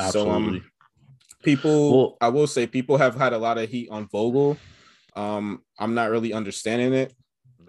absolutely. 0.00 0.32
So 0.32 0.36
um, 0.36 0.64
people, 1.44 1.78
Well- 1.96 2.16
I 2.20 2.28
will 2.28 2.48
say, 2.48 2.66
people 2.66 2.96
have 2.98 3.14
had 3.14 3.32
a 3.32 3.38
lot 3.38 3.56
of 3.58 3.68
heat 3.70 3.88
on 3.90 4.08
Vogel. 4.08 4.58
Um, 5.14 5.62
I'm 5.78 5.94
not 5.94 6.10
really 6.10 6.32
understanding 6.32 6.92
it. 6.92 7.14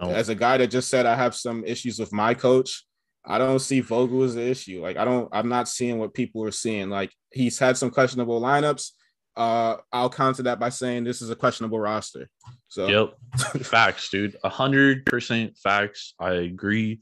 no, 0.02 0.10
As 0.10 0.30
a 0.30 0.36
guy 0.36 0.58
that 0.58 0.68
just 0.68 0.90
said 0.90 1.06
I 1.06 1.16
have 1.16 1.36
some 1.36 1.64
issues 1.64 2.00
with 2.00 2.12
my 2.12 2.34
coach, 2.34 2.86
I 3.24 3.38
don't 3.38 3.60
see 3.60 3.82
Vogel 3.82 4.24
as 4.24 4.36
an 4.36 4.42
issue. 4.56 4.82
Like 4.82 4.98
I 4.98 5.06
don't, 5.06 5.30
I'm 5.32 5.50
not 5.50 5.68
seeing 5.70 6.00
what 6.00 6.14
people 6.16 6.44
are 6.44 6.52
seeing. 6.52 6.90
Like 6.90 7.12
he's 7.32 7.60
had 7.60 7.78
some 7.78 7.92
questionable 7.92 8.42
lineups. 8.42 8.92
Uh, 9.36 9.78
I'll 9.94 10.10
counter 10.10 10.42
that 10.44 10.60
by 10.60 10.70
saying 10.70 11.04
this 11.04 11.22
is 11.22 11.30
a 11.30 11.36
questionable 11.36 11.80
roster. 11.80 12.28
So 12.70 12.88
Yep. 12.88 13.64
facts, 13.64 14.10
dude. 14.10 14.36
A 14.44 14.50
hundred 14.50 15.06
percent 15.06 15.56
facts. 15.58 16.16
I 16.20 16.32
agree. 16.50 17.00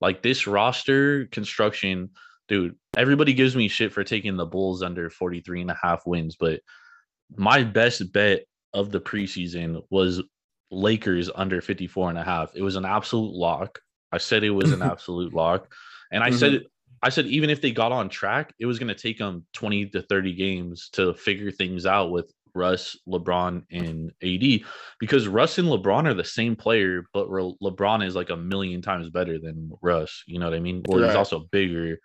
Like 0.00 0.22
this 0.22 0.46
roster 0.46 1.26
construction, 1.26 2.10
dude, 2.48 2.76
everybody 2.96 3.34
gives 3.34 3.56
me 3.56 3.68
shit 3.68 3.92
for 3.92 4.04
taking 4.04 4.36
the 4.36 4.46
Bulls 4.46 4.82
under 4.82 5.10
43 5.10 5.62
and 5.62 5.70
a 5.70 5.78
half 5.80 6.06
wins, 6.06 6.36
but 6.38 6.60
my 7.36 7.62
best 7.62 8.12
bet 8.12 8.44
of 8.72 8.90
the 8.90 9.00
preseason 9.00 9.82
was 9.90 10.22
Lakers 10.70 11.30
under 11.34 11.60
54 11.60 12.10
and 12.10 12.18
a 12.18 12.24
half. 12.24 12.54
It 12.54 12.62
was 12.62 12.76
an 12.76 12.84
absolute 12.84 13.34
lock. 13.34 13.80
I 14.12 14.18
said 14.18 14.44
it 14.44 14.50
was 14.50 14.72
an 14.72 14.82
absolute 14.92 15.34
lock. 15.34 15.72
And 16.12 16.22
I 16.22 16.30
said 16.30 16.52
mm-hmm. 16.52 16.66
I 17.02 17.10
said 17.10 17.26
even 17.26 17.50
if 17.50 17.60
they 17.60 17.70
got 17.70 17.92
on 17.92 18.08
track, 18.08 18.52
it 18.58 18.66
was 18.66 18.78
going 18.78 18.88
to 18.88 18.94
take 18.94 19.18
them 19.18 19.46
20 19.52 19.86
to 19.90 20.02
30 20.02 20.34
games 20.34 20.88
to 20.94 21.14
figure 21.14 21.50
things 21.50 21.86
out 21.86 22.10
with 22.10 22.32
Russ, 22.58 22.98
LeBron, 23.08 23.64
and 23.70 24.12
AD 24.22 24.68
because 25.00 25.28
Russ 25.28 25.58
and 25.58 25.68
LeBron 25.68 26.06
are 26.06 26.14
the 26.14 26.24
same 26.24 26.56
player, 26.56 27.04
but 27.12 27.28
LeBron 27.28 28.04
is 28.04 28.14
like 28.14 28.30
a 28.30 28.36
million 28.36 28.82
times 28.82 29.08
better 29.10 29.38
than 29.38 29.70
Russ. 29.80 30.24
You 30.26 30.38
know 30.38 30.46
what 30.46 30.56
I 30.56 30.60
mean? 30.60 30.84
Or 30.88 31.02
he's 31.02 31.14
also 31.14 31.46
bigger. 31.50 31.98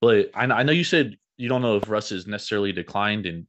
But 0.00 0.30
I, 0.34 0.44
I 0.44 0.62
know 0.62 0.72
you 0.72 0.84
said 0.84 1.16
you 1.36 1.48
don't 1.48 1.62
know 1.62 1.76
if 1.76 1.88
Russ 1.88 2.12
is 2.12 2.26
necessarily 2.26 2.72
declined, 2.72 3.26
and 3.26 3.46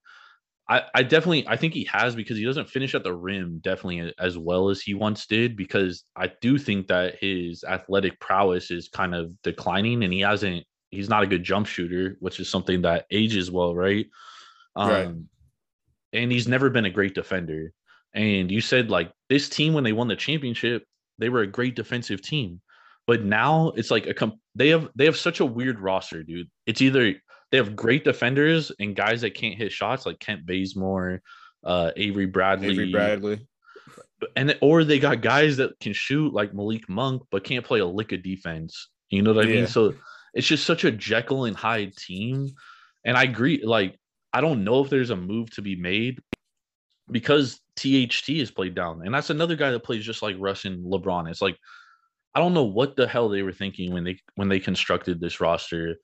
I, 0.69 0.83
I 0.93 1.03
definitely 1.03 1.47
I 1.47 1.55
think 1.55 1.73
he 1.73 1.85
has 1.85 2.15
because 2.15 2.37
he 2.37 2.45
doesn't 2.45 2.69
finish 2.69 2.93
at 2.93 3.03
the 3.03 3.13
rim 3.13 3.59
definitely 3.59 4.13
as 4.19 4.37
well 4.37 4.69
as 4.69 4.81
he 4.81 4.93
once 4.93 5.25
did 5.25 5.55
because 5.55 6.03
I 6.15 6.31
do 6.41 6.57
think 6.57 6.87
that 6.87 7.15
his 7.21 7.63
athletic 7.63 8.19
prowess 8.19 8.69
is 8.69 8.89
kind 8.89 9.15
of 9.15 9.41
declining 9.43 10.03
and 10.03 10.11
he 10.11 10.19
hasn't 10.21 10.65
he's 10.89 11.09
not 11.09 11.23
a 11.23 11.27
good 11.27 11.43
jump 11.43 11.67
shooter, 11.67 12.17
which 12.19 12.39
is 12.39 12.49
something 12.49 12.81
that 12.81 13.05
ages 13.11 13.49
well, 13.49 13.75
right? 13.75 14.07
Um 14.75 14.89
Right. 14.89 15.15
And 16.17 16.31
he's 16.31 16.47
never 16.47 16.69
been 16.69 16.85
a 16.85 16.89
great 16.89 17.13
defender. 17.13 17.71
And 18.13 18.49
you 18.51 18.61
said 18.61 18.89
like 18.89 19.11
this 19.29 19.49
team 19.49 19.73
when 19.73 19.83
they 19.83 19.93
won 19.93 20.07
the 20.07 20.15
championship, 20.15 20.83
they 21.19 21.29
were 21.29 21.41
a 21.41 21.47
great 21.47 21.75
defensive 21.75 22.21
team. 22.21 22.61
But 23.05 23.23
now 23.23 23.69
it's 23.75 23.91
like 23.91 24.07
a 24.07 24.13
com- 24.13 24.39
they 24.55 24.69
have 24.69 24.89
they 24.95 25.05
have 25.05 25.17
such 25.17 25.39
a 25.39 25.45
weird 25.45 25.79
roster, 25.79 26.23
dude. 26.23 26.49
It's 26.65 26.81
either 26.81 27.13
they 27.51 27.57
have 27.57 27.75
great 27.75 28.03
defenders 28.03 28.71
and 28.79 28.95
guys 28.95 29.21
that 29.21 29.33
can't 29.35 29.55
hit 29.57 29.71
shots 29.71 30.05
like 30.05 30.19
Kent 30.19 30.45
Bazemore, 30.45 31.21
uh, 31.63 31.91
Avery 31.95 32.25
Bradley, 32.25 32.69
Avery 32.69 32.91
Bradley. 32.91 33.47
and 34.35 34.57
or 34.61 34.83
they 34.83 34.99
got 34.99 35.21
guys 35.21 35.57
that 35.57 35.79
can 35.79 35.93
shoot 35.93 36.33
like 36.33 36.53
Malik 36.53 36.89
Monk 36.89 37.23
but 37.31 37.43
can't 37.43 37.63
play 37.65 37.79
a 37.79 37.85
lick 37.85 38.11
of 38.11 38.23
defense. 38.23 38.89
You 39.09 39.21
know 39.21 39.33
what 39.33 39.45
I 39.45 39.49
Yeah. 39.49 39.55
mean? 39.57 39.67
So 39.67 39.93
it's 40.33 40.47
just 40.47 40.65
such 40.65 40.83
a 40.83 40.91
Jekyll 40.91 41.45
and 41.45 41.55
Hyde 41.55 41.95
team. 41.95 42.49
And 43.05 43.15
I 43.15 43.23
agree, 43.23 43.61
like 43.63 43.97
I 44.33 44.41
don't 44.41 44.63
know 44.63 44.83
if 44.83 44.89
there's 44.89 45.09
a 45.09 45.15
move 45.15 45.49
to 45.51 45.61
be 45.61 45.75
made 45.75 46.21
because 47.09 47.59
THT 47.75 48.29
is 48.29 48.51
played 48.51 48.75
down, 48.75 49.01
and 49.05 49.13
that's 49.13 49.29
another 49.29 49.55
guy 49.55 49.71
that 49.71 49.83
plays 49.83 50.05
just 50.05 50.21
like 50.21 50.35
Russ 50.39 50.65
and 50.65 50.85
LeBron. 50.85 51.29
It's 51.29 51.41
like 51.41 51.57
I 52.35 52.39
don't 52.39 52.53
know 52.53 52.65
what 52.65 52.95
the 52.95 53.07
hell 53.07 53.29
they 53.29 53.41
were 53.41 53.51
thinking 53.53 53.93
when 53.93 54.03
they 54.03 54.19
when 54.35 54.49
they 54.49 54.59
constructed 54.59 55.19
this 55.19 55.39
roster. 55.39 55.95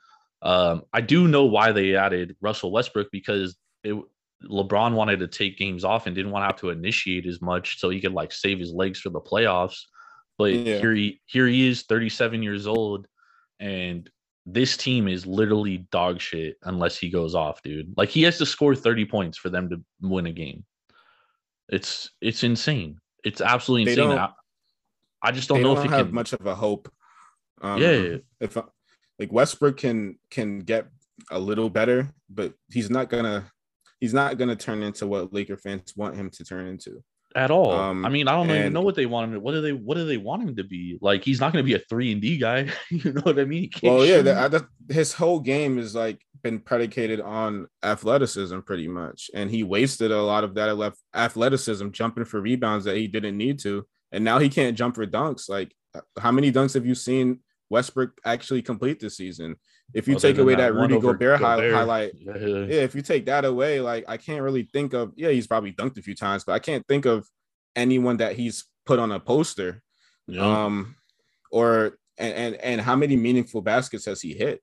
Um, 0.42 0.84
I 0.92 1.02
do 1.02 1.28
know 1.28 1.46
why 1.46 1.72
they 1.72 1.96
added 1.96 2.36
Russell 2.42 2.72
Westbrook 2.72 3.10
because 3.12 3.56
it, 3.84 3.96
LeBron 4.44 4.94
wanted 4.94 5.20
to 5.20 5.28
take 5.28 5.58
games 5.58 5.84
off 5.84 6.06
and 6.06 6.16
didn't 6.16 6.32
want 6.32 6.44
to 6.44 6.48
have 6.48 6.60
to 6.62 6.70
initiate 6.70 7.26
as 7.26 7.42
much 7.42 7.80
so 7.80 7.90
he 7.90 8.02
could 8.02 8.14
like 8.14 8.32
save 8.32 8.60
his 8.60 8.72
legs 8.74 9.00
for 9.00 9.10
the 9.10 9.22
playoffs. 9.22 9.80
But 10.38 10.52
Yeah. 10.52 10.80
here 10.80 10.94
he 10.94 11.22
here 11.26 11.48
he 11.48 11.68
is, 11.68 11.84
37 11.84 12.42
years 12.44 12.68
old, 12.68 13.08
and 13.60 14.10
this 14.46 14.76
team 14.76 15.08
is 15.08 15.26
literally 15.26 15.88
dog 15.92 16.20
shit 16.20 16.58
unless 16.64 16.98
he 16.98 17.10
goes 17.10 17.34
off, 17.36 17.62
dude. 17.64 17.94
Like 17.96 18.10
he 18.10 18.24
has 18.24 18.38
to 18.40 18.46
score 18.46 18.76
30 18.76 19.06
points 19.06 19.38
for 19.38 19.50
them 19.50 19.70
to 19.70 19.82
win 20.02 20.26
a 20.26 20.32
game. 20.34 20.66
It's 21.70 22.12
it's 22.22 22.44
insane. 22.44 23.00
It's 23.24 23.40
absolutely 23.42 23.94
They 23.96 24.02
insane. 24.02 24.18
I, 24.18 24.30
I 25.22 25.32
just 25.32 25.48
don't 25.48 25.62
know 25.62 25.76
don't 25.76 25.86
if 25.86 25.92
he 25.92 25.98
have 25.98 26.08
can. 26.08 26.16
much 26.16 26.34
of 26.34 26.46
a 26.46 26.54
hope. 26.56 26.92
Um, 27.62 27.82
Yeah. 27.82 28.18
if 28.42 28.58
like 29.18 29.32
Westbrook 29.32 29.78
can 29.78 30.20
can 30.30 30.60
get 30.60 30.88
a 31.32 31.40
little 31.40 31.70
better, 31.70 32.10
but 32.30 32.54
he's 32.70 32.90
not 32.90 33.10
gonna 33.10 33.46
he's 34.02 34.14
not 34.14 34.38
gonna 34.38 34.58
turn 34.58 34.84
into 34.84 35.08
what 35.08 35.32
Laker 35.34 35.56
fans 35.56 35.94
want 35.96 36.16
him 36.16 36.30
to 36.32 36.44
turn 36.44 36.68
into. 36.68 37.02
At 37.36 37.52
all. 37.52 37.72
Um, 37.72 38.06
I 38.06 38.10
mean, 38.10 38.28
I 38.28 38.32
don't 38.32 38.50
even 38.50 38.74
know 38.74 38.82
what 38.82 38.96
they 38.96 39.06
want 39.06 39.26
him 39.26 39.34
to. 39.34 39.40
What 39.40 39.52
do 39.54 39.62
they? 39.62 39.74
What 39.74 39.96
do 39.96 40.06
they 40.06 40.18
want 40.18 40.44
him 40.44 40.56
to 40.56 40.64
be? 40.64 40.98
Like, 41.02 41.24
he's 41.24 41.40
not 41.40 41.54
going 41.54 41.64
to 41.64 41.68
be 41.68 41.76
a 41.76 41.84
three 41.90 42.12
and 42.12 42.22
D 42.22 42.38
guy. 42.38 42.70
you 42.90 43.14
know 43.14 43.22
what 43.22 43.40
I 43.40 43.46
mean? 43.46 43.64
He 43.64 43.68
can't 43.68 43.94
Well, 43.94 44.06
yeah, 44.06 44.22
that, 44.22 44.52
that, 44.52 44.66
his 44.90 45.14
whole 45.14 45.40
game 45.40 45.78
is 45.78 45.96
like 45.96 46.22
been 46.44 46.60
predicated 46.60 47.22
on 47.22 47.68
athleticism, 47.84 48.60
pretty 48.60 48.88
much, 48.88 49.32
and 49.34 49.50
he 49.50 49.64
wasted 49.64 50.12
a 50.12 50.22
lot 50.22 50.44
of 50.44 50.56
that 50.56 50.76
left 50.78 50.98
athleticism 51.14 51.90
jumping 51.92 52.26
for 52.26 52.42
rebounds 52.42 52.86
that 52.86 52.98
he 52.98 53.08
didn't 53.08 53.38
need 53.38 53.60
to, 53.60 53.86
and 54.12 54.24
now 54.24 54.40
he 54.40 54.50
can't 54.50 54.78
jump 54.78 54.96
for 54.96 55.06
dunks. 55.06 55.50
Like, 55.50 55.74
how 56.20 56.32
many 56.32 56.52
dunks 56.52 56.74
have 56.74 56.86
you 56.86 56.96
seen 56.96 57.40
Westbrook 57.70 58.12
actually 58.26 58.62
complete 58.62 59.00
this 59.00 59.18
season? 59.18 59.56
If 59.94 60.08
you 60.08 60.18
take 60.20 60.38
away 60.38 60.56
that 60.56 60.74
Rudy 60.74 60.96
Gobert, 61.00 61.40
Gobert. 61.40 61.74
highlight, 61.74 62.14
Yeah. 62.20 62.36
yeah, 62.38 62.82
if 62.82 62.96
you 62.96 63.02
take 63.02 63.26
that 63.26 63.46
away, 63.46 63.80
like 63.80 64.06
I 64.08 64.18
can't 64.18 64.42
really 64.42 64.64
think 64.64 64.94
of. 64.94 65.14
Yeah, 65.16 65.30
he's 65.30 65.48
probably 65.48 65.72
dunked 65.74 65.98
a 65.98 66.02
few 66.02 66.16
times, 66.16 66.44
but 66.44 66.54
I 66.54 66.60
can't 66.60 66.86
think 66.88 67.06
of 67.06 67.28
anyone 67.76 68.18
that 68.18 68.36
he's 68.36 68.66
put 68.86 69.00
on 69.00 69.12
a 69.12 69.20
poster 69.20 69.82
Yeah. 70.28 70.66
um 70.66 70.96
or 71.52 71.98
and 72.18 72.34
and, 72.34 72.56
and 72.56 72.82
how 72.82 72.96
many 72.96 73.16
meaningful 73.16 73.62
baskets 73.62 74.06
has 74.06 74.22
he 74.22 74.34
hit? 74.34 74.62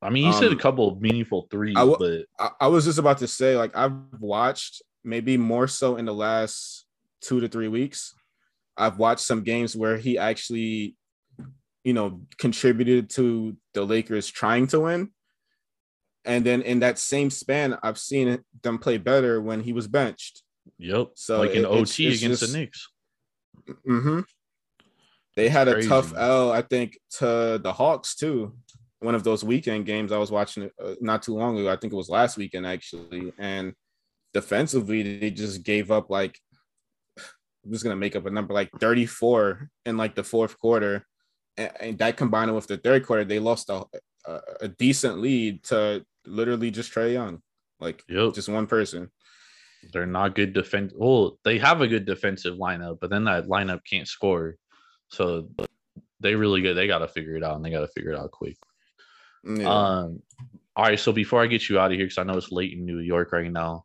I 0.00 0.10
mean, 0.10 0.26
he 0.26 0.32
said 0.32 0.48
a 0.48 0.50
Um, 0.52 0.58
couple 0.58 0.88
of 0.88 1.00
meaningful 1.00 1.46
threes, 1.50 1.76
I 1.76 1.86
w- 1.86 1.96
but 1.98 2.44
I, 2.60 2.64
I 2.64 2.68
was 2.68 2.84
just 2.84 2.98
about 2.98 3.18
to 3.18 3.28
say, 3.28 3.56
like, 3.56 3.76
I've 3.76 3.94
watched 4.18 4.82
maybe 5.04 5.36
more 5.36 5.68
so 5.68 5.96
in 5.96 6.04
the 6.06 6.14
last 6.14 6.86
two 7.20 7.40
to 7.40 7.46
three 7.48 7.68
weeks. 7.68 8.12
I've 8.76 8.98
watched 8.98 9.20
some 9.20 9.42
games 9.44 9.76
where 9.76 9.96
he 9.98 10.18
actually, 10.18 10.96
you 11.84 11.92
know, 11.92 12.22
contributed 12.38 13.10
to 13.10 13.56
the 13.74 13.84
Lakers 13.84 14.28
trying 14.28 14.66
to 14.68 14.80
win. 14.80 15.10
And 16.24 16.44
then 16.44 16.62
in 16.62 16.80
that 16.80 16.98
same 16.98 17.30
span, 17.30 17.76
I've 17.82 17.98
seen 17.98 18.38
them 18.62 18.78
play 18.78 18.96
better 18.98 19.40
when 19.40 19.60
he 19.60 19.72
was 19.72 19.88
benched. 19.88 20.42
yep. 20.78 21.08
So 21.14 21.38
like 21.40 21.50
in 21.50 21.64
it- 21.64 21.68
OT 21.68 22.06
it's 22.06 22.18
against 22.22 22.40
just- 22.40 22.52
the 22.52 22.58
Knicks. 22.58 22.88
Mm-hmm. 23.86 24.20
They 25.36 25.48
had 25.48 25.66
a 25.68 25.82
tough. 25.86 26.12
L, 26.16 26.52
I 26.52 26.60
think, 26.62 26.98
to 27.18 27.58
the 27.62 27.72
Hawks 27.72 28.14
too. 28.14 28.54
One 29.00 29.14
of 29.14 29.24
those 29.24 29.42
weekend 29.42 29.86
games 29.86 30.12
I 30.12 30.18
was 30.18 30.30
watching 30.30 30.70
uh, 30.82 30.94
not 31.00 31.22
too 31.22 31.34
long 31.34 31.58
ago. 31.58 31.70
I 31.72 31.76
think 31.76 31.92
it 31.92 31.96
was 31.96 32.10
last 32.10 32.36
weekend 32.36 32.66
actually. 32.66 33.32
And 33.38 33.72
defensively, 34.34 35.18
they 35.18 35.30
just 35.30 35.62
gave 35.64 35.90
up 35.90 36.10
like 36.10 36.38
I'm 37.64 37.72
just 37.72 37.82
gonna 37.82 37.96
make 37.96 38.14
up 38.14 38.26
a 38.26 38.30
number 38.30 38.52
like 38.52 38.70
34 38.78 39.68
in 39.86 39.96
like 39.96 40.14
the 40.14 40.22
fourth 40.24 40.58
quarter, 40.58 41.06
and, 41.56 41.70
and 41.80 41.98
that 41.98 42.16
combined 42.16 42.54
with 42.54 42.66
the 42.66 42.76
third 42.76 43.06
quarter, 43.06 43.24
they 43.24 43.38
lost 43.38 43.70
a, 43.70 43.84
a, 44.26 44.40
a 44.62 44.68
decent 44.68 45.18
lead 45.18 45.62
to 45.64 46.04
literally 46.26 46.70
just 46.70 46.92
Trae 46.92 47.12
Young, 47.12 47.42
like 47.80 48.02
Yep. 48.08 48.34
just 48.34 48.48
one 48.48 48.66
person. 48.66 49.10
They're 49.92 50.06
not 50.06 50.36
good 50.36 50.52
defense. 50.52 50.92
Well, 50.96 51.38
they 51.44 51.58
have 51.58 51.80
a 51.80 51.88
good 51.88 52.04
defensive 52.04 52.56
lineup, 52.56 52.98
but 53.00 53.10
then 53.10 53.24
that 53.24 53.48
lineup 53.48 53.80
can't 53.88 54.06
score. 54.06 54.56
So 55.08 55.48
they 56.20 56.36
really 56.36 56.62
good. 56.62 56.74
They 56.74 56.86
got 56.86 56.98
to 56.98 57.08
figure 57.08 57.36
it 57.36 57.42
out, 57.42 57.56
and 57.56 57.64
they 57.64 57.70
got 57.70 57.80
to 57.80 57.88
figure 57.88 58.12
it 58.12 58.18
out 58.18 58.30
quick. 58.30 58.56
Yeah. 59.44 59.68
Um, 59.68 60.22
all 60.76 60.84
right. 60.84 61.00
So 61.00 61.12
before 61.12 61.42
I 61.42 61.48
get 61.48 61.68
you 61.68 61.80
out 61.80 61.90
of 61.90 61.96
here, 61.96 62.06
because 62.06 62.18
I 62.18 62.22
know 62.22 62.34
it's 62.34 62.52
late 62.52 62.72
in 62.72 62.86
New 62.86 63.00
York 63.00 63.32
right 63.32 63.50
now, 63.50 63.84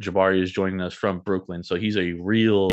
Jabari 0.00 0.42
is 0.42 0.50
joining 0.50 0.80
us 0.80 0.92
from 0.92 1.20
Brooklyn, 1.20 1.62
so 1.62 1.76
he's 1.76 1.96
a 1.96 2.12
real, 2.14 2.68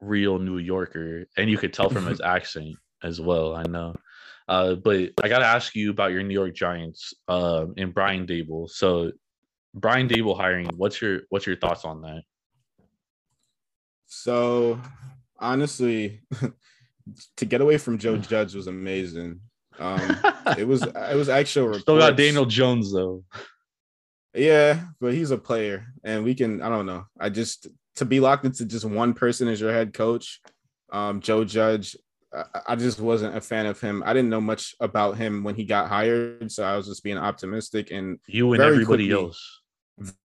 real 0.00 0.38
New 0.38 0.58
Yorker, 0.58 1.26
and 1.36 1.50
you 1.50 1.58
could 1.58 1.72
tell 1.72 1.90
from 1.90 2.06
his 2.06 2.20
accent 2.24 2.76
as 3.02 3.20
well. 3.20 3.54
I 3.54 3.64
know. 3.64 3.94
Uh, 4.48 4.74
but 4.74 5.10
I 5.22 5.28
got 5.28 5.38
to 5.38 5.46
ask 5.46 5.74
you 5.74 5.90
about 5.90 6.12
your 6.12 6.22
New 6.22 6.34
York 6.34 6.54
Giants 6.54 7.14
uh, 7.28 7.66
and 7.76 7.94
Brian 7.94 8.26
Daboll. 8.26 8.68
So 8.68 9.12
Brian 9.74 10.08
Daboll 10.08 10.36
hiring. 10.36 10.68
What's 10.76 11.00
your 11.00 11.20
what's 11.30 11.46
your 11.46 11.56
thoughts 11.56 11.84
on 11.84 12.02
that? 12.02 12.22
So 14.06 14.80
honestly, 15.38 16.20
to 17.36 17.44
get 17.44 17.60
away 17.60 17.78
from 17.78 17.98
Joe 17.98 18.16
Judge 18.18 18.54
was 18.54 18.66
amazing. 18.66 19.40
Um, 19.78 20.16
it 20.58 20.66
was 20.66 20.82
it 20.82 21.16
was 21.16 21.28
actual 21.28 21.74
Still 21.74 21.98
got. 21.98 22.16
Daniel 22.16 22.46
Jones 22.46 22.92
though. 22.92 23.24
Yeah, 24.34 24.80
but 25.00 25.12
he's 25.12 25.30
a 25.30 25.38
player, 25.38 25.86
and 26.04 26.24
we 26.24 26.34
can. 26.34 26.62
I 26.62 26.68
don't 26.68 26.86
know. 26.86 27.04
I 27.20 27.28
just 27.28 27.68
to 27.96 28.04
be 28.04 28.20
locked 28.20 28.44
into 28.44 28.64
just 28.64 28.84
one 28.84 29.12
person 29.12 29.48
as 29.48 29.60
your 29.60 29.72
head 29.72 29.92
coach, 29.92 30.40
um, 30.90 31.20
Joe 31.20 31.44
Judge. 31.44 31.96
I, 32.66 32.76
just 32.76 33.00
wasn't 33.00 33.36
a 33.36 33.40
fan 33.40 33.66
of 33.66 33.80
him. 33.80 34.02
I 34.06 34.12
didn't 34.14 34.30
know 34.30 34.40
much 34.40 34.74
about 34.80 35.16
him 35.18 35.44
when 35.44 35.54
he 35.54 35.64
got 35.64 35.88
hired, 35.88 36.50
so 36.50 36.64
I 36.64 36.76
was 36.76 36.86
just 36.86 37.02
being 37.04 37.18
optimistic. 37.18 37.90
And 37.90 38.18
You 38.26 38.52
and 38.54 38.62
everybody 38.62 39.08
quickly. 39.08 39.12
else. 39.12 39.60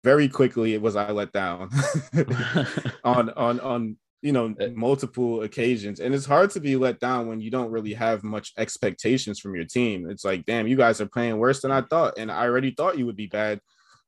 very 0.04 0.30
quickly, 0.30 0.74
it 0.74 0.82
was 0.82 0.96
I 0.96 1.12
let 1.12 1.32
down 1.32 1.70
on 3.04 3.30
on 3.32 3.60
on 3.60 3.98
you 4.22 4.32
know 4.32 4.56
Uh, 4.60 4.68
multiple 4.76 5.42
occasions, 5.44 6.00
and 6.00 6.14
it's 6.14 6.26
hard 6.26 6.50
to 6.52 6.60
be 6.60 6.76
let 6.76 7.00
down 7.00 7.28
when 7.28 7.42
you 7.42 7.50
don't 7.52 7.72
really 7.72 7.94
have 7.94 8.24
much 8.24 8.54
expectations 8.58 9.40
from 9.40 9.56
your 9.56 9.66
team. 9.66 10.10
It's 10.10 10.26
like, 10.26 10.46
damn, 10.46 10.68
you 10.68 10.76
guys 10.78 11.02
are 11.02 11.08
playing 11.08 11.38
worse 11.38 11.62
than 11.62 11.72
I 11.72 11.82
thought, 11.82 12.14
and 12.18 12.32
I 12.32 12.44
already 12.46 12.72
thought 12.72 12.98
you 12.98 13.06
would 13.08 13.16
be 13.18 13.28
bad. 13.28 13.60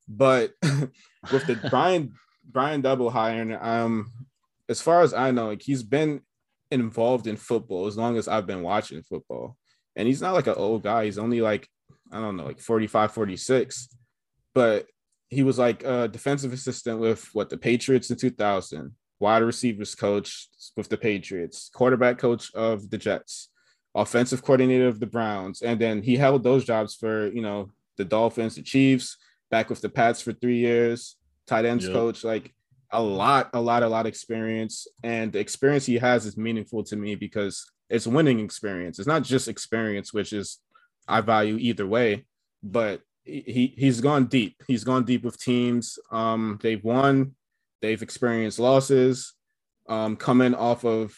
But 0.07 0.51
with 1.31 1.45
the 1.47 1.59
Brian 1.69 2.13
Brian 2.49 2.81
Daboll 2.81 3.11
hiring, 3.11 3.53
um, 3.59 4.11
as 4.69 4.81
far 4.81 5.01
as 5.01 5.13
I 5.13 5.31
know, 5.31 5.47
like 5.47 5.61
he's 5.61 5.83
been 5.83 6.21
involved 6.71 7.27
in 7.27 7.37
football 7.37 7.87
as 7.87 7.97
long 7.97 8.17
as 8.17 8.27
I've 8.27 8.47
been 8.47 8.61
watching 8.63 9.01
football, 9.03 9.57
and 9.95 10.07
he's 10.07 10.21
not 10.21 10.33
like 10.33 10.47
an 10.47 10.55
old 10.55 10.83
guy. 10.83 11.05
He's 11.05 11.17
only 11.17 11.41
like 11.41 11.67
I 12.11 12.19
don't 12.19 12.37
know, 12.37 12.45
like 12.45 12.59
45, 12.59 13.11
46, 13.11 13.89
but 14.53 14.87
he 15.29 15.43
was 15.43 15.57
like 15.59 15.83
a 15.83 16.07
defensive 16.07 16.53
assistant 16.53 16.99
with 16.99 17.27
what 17.33 17.49
the 17.49 17.57
Patriots 17.57 18.09
in 18.09 18.17
2000, 18.17 18.93
wide 19.19 19.43
receivers 19.43 19.93
coach 19.93 20.47
with 20.77 20.87
the 20.87 20.97
Patriots, 20.97 21.69
quarterback 21.73 22.17
coach 22.17 22.53
of 22.53 22.89
the 22.89 22.97
Jets, 22.97 23.49
offensive 23.93 24.41
coordinator 24.41 24.87
of 24.87 24.99
the 24.99 25.05
Browns, 25.07 25.61
and 25.61 25.81
then 25.81 26.01
he 26.01 26.15
held 26.15 26.43
those 26.43 26.63
jobs 26.63 26.95
for 26.95 27.27
you 27.27 27.41
know 27.41 27.69
the 27.97 28.05
Dolphins, 28.05 28.55
the 28.55 28.61
Chiefs, 28.61 29.17
back 29.49 29.69
with 29.69 29.81
the 29.81 29.89
Pats 29.89 30.21
for 30.21 30.31
three 30.33 30.57
years, 30.59 31.17
tight 31.47 31.65
ends 31.65 31.85
Yep. 31.85 31.93
coach, 31.93 32.23
like 32.23 32.53
a 32.91 33.01
lot, 33.01 33.49
a 33.53 33.59
lot, 33.59 33.83
a 33.83 33.87
lot 33.87 34.05
of 34.05 34.09
experience, 34.09 34.87
and 35.03 35.31
the 35.31 35.39
experience 35.39 35.85
he 35.85 35.97
has 35.97 36.25
is 36.25 36.37
meaningful 36.37 36.83
to 36.85 36.95
me 36.95 37.15
because 37.15 37.65
it's 37.89 38.07
winning 38.07 38.39
experience. 38.39 38.99
It's 38.99 39.07
not 39.07 39.23
just 39.23 39.47
experience, 39.47 40.13
which 40.13 40.33
is 40.33 40.59
I 41.07 41.21
value 41.21 41.57
either 41.57 41.85
way, 41.85 42.25
but 42.63 43.01
he 43.23 43.73
he's 43.77 44.01
gone 44.01 44.25
deep. 44.25 44.55
He's 44.67 44.83
gone 44.83 45.03
deep 45.03 45.23
with 45.23 45.39
teams. 45.39 45.99
Um, 46.11 46.59
they've 46.61 46.83
won, 46.83 47.35
they've 47.81 48.01
experienced 48.01 48.59
losses. 48.59 49.33
Um, 49.89 50.15
coming 50.17 50.53
off 50.53 50.83
of 50.83 51.15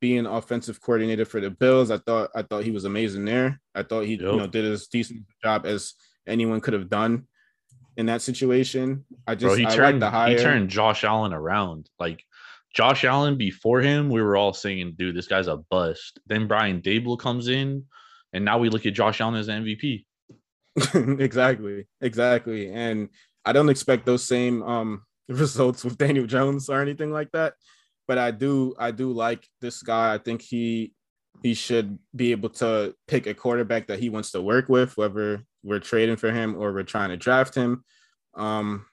being 0.00 0.26
offensive 0.26 0.80
coordinator 0.80 1.24
for 1.24 1.40
the 1.40 1.50
Bills, 1.50 1.90
I 1.90 1.98
thought 1.98 2.30
I 2.34 2.42
thought 2.42 2.64
he 2.64 2.70
was 2.72 2.84
amazing 2.84 3.24
there. 3.24 3.60
I 3.74 3.82
thought 3.82 4.02
he 4.02 4.14
you 4.14 4.36
know 4.36 4.46
did 4.46 4.64
as 4.64 4.88
decent 4.88 5.24
job 5.42 5.64
as 5.66 5.94
anyone 6.26 6.60
could 6.60 6.74
have 6.74 6.88
done 6.88 7.26
in 7.96 8.06
that 8.06 8.22
situation. 8.22 9.04
I 9.26 9.34
just 9.34 9.50
Bro, 9.50 9.56
he 9.56 9.64
I 9.64 9.68
like 9.68 9.76
turned 9.76 10.02
the 10.02 10.10
hire. 10.10 10.36
he 10.36 10.42
turned 10.42 10.70
Josh 10.70 11.04
Allen 11.04 11.32
around. 11.32 11.88
Like 11.98 12.24
Josh 12.74 13.04
Allen 13.04 13.36
before 13.36 13.80
him, 13.80 14.10
we 14.10 14.20
were 14.20 14.36
all 14.36 14.52
saying, 14.52 14.94
dude, 14.98 15.16
this 15.16 15.28
guy's 15.28 15.46
a 15.46 15.56
bust. 15.56 16.20
Then 16.26 16.48
Brian 16.48 16.80
Daboll 16.80 17.18
comes 17.18 17.48
in, 17.48 17.84
and 18.32 18.44
now 18.44 18.58
we 18.58 18.68
look 18.68 18.86
at 18.86 18.94
Josh 18.94 19.20
Allen 19.20 19.36
as 19.36 19.48
MVP. 19.48 20.04
exactly, 21.20 21.86
exactly. 22.00 22.72
And 22.72 23.08
I 23.44 23.52
don't 23.52 23.68
expect 23.68 24.06
those 24.06 24.26
same 24.26 24.62
um 24.62 25.02
results 25.28 25.84
with 25.84 25.98
Daniel 25.98 26.26
Jones 26.26 26.68
or 26.68 26.80
anything 26.80 27.12
like 27.12 27.30
that. 27.32 27.54
But 28.06 28.18
I 28.18 28.32
do, 28.32 28.74
I 28.78 28.90
do 28.90 29.12
like 29.12 29.46
this 29.62 29.82
guy. 29.82 30.12
I 30.12 30.18
think 30.18 30.42
he 30.42 30.92
he 31.42 31.54
should 31.54 31.98
be 32.14 32.30
able 32.32 32.48
to 32.48 32.94
pick 33.06 33.26
a 33.26 33.34
quarterback 33.34 33.86
that 33.88 33.98
he 33.98 34.08
wants 34.08 34.30
to 34.32 34.40
work 34.40 34.68
with, 34.68 34.96
whether 34.96 35.44
we're 35.62 35.78
trading 35.80 36.16
for 36.16 36.30
him 36.30 36.56
or 36.56 36.72
we're 36.72 36.82
trying 36.82 37.10
to 37.10 37.16
draft 37.16 37.54
him. 37.54 37.84
Um, 38.34 38.86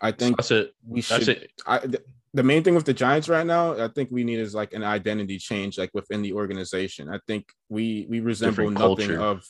I 0.00 0.10
think 0.12 0.36
That's 0.36 0.50
it. 0.50 0.72
we 0.86 1.00
That's 1.02 1.24
should. 1.24 1.36
it. 1.36 1.50
I, 1.66 1.78
th- 1.78 2.02
the 2.34 2.42
main 2.42 2.64
thing 2.64 2.74
with 2.74 2.86
the 2.86 2.94
Giants 2.94 3.28
right 3.28 3.46
now, 3.46 3.78
I 3.78 3.88
think 3.88 4.08
we 4.10 4.24
need 4.24 4.38
is 4.38 4.54
like 4.54 4.72
an 4.72 4.82
identity 4.82 5.38
change, 5.38 5.78
like 5.78 5.90
within 5.92 6.22
the 6.22 6.32
organization. 6.32 7.08
I 7.08 7.20
think 7.26 7.46
we 7.68 8.06
we 8.08 8.20
resemble 8.20 8.70
Different 8.70 8.78
nothing 8.78 9.16
culture. 9.16 9.20
of, 9.20 9.44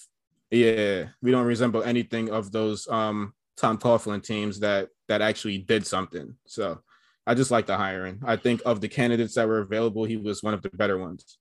yeah, 0.50 1.04
we 1.22 1.30
don't 1.30 1.46
resemble 1.46 1.82
anything 1.82 2.30
of 2.30 2.50
those 2.52 2.88
um 2.88 3.32
Tom 3.56 3.78
Coughlin 3.78 4.22
teams 4.22 4.60
that 4.60 4.88
that 5.08 5.22
actually 5.22 5.58
did 5.58 5.86
something. 5.86 6.34
So 6.46 6.80
I 7.26 7.34
just 7.34 7.52
like 7.52 7.66
the 7.66 7.76
hiring. 7.76 8.20
I 8.26 8.36
think 8.36 8.60
of 8.66 8.80
the 8.80 8.88
candidates 8.88 9.34
that 9.36 9.46
were 9.46 9.60
available, 9.60 10.04
he 10.04 10.16
was 10.16 10.42
one 10.42 10.54
of 10.54 10.62
the 10.62 10.70
better 10.70 10.98
ones. 10.98 11.38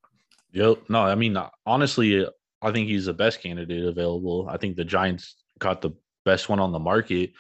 Yep. 0.54 0.90
No, 0.90 1.02
I 1.02 1.16
mean, 1.16 1.38
honestly, 1.66 2.28
I 2.62 2.72
think 2.72 2.88
he's 2.88 3.06
the 3.06 3.14
best 3.14 3.42
candidate 3.42 3.86
available. 3.86 4.48
I 4.50 4.58
think 4.58 4.76
the 4.76 4.86
Giants 4.86 5.36
got 5.60 5.82
the 5.82 5.92
best 6.26 6.50
one 6.50 6.60
on 6.60 6.72
the 6.72 6.80
market. 6.80 7.32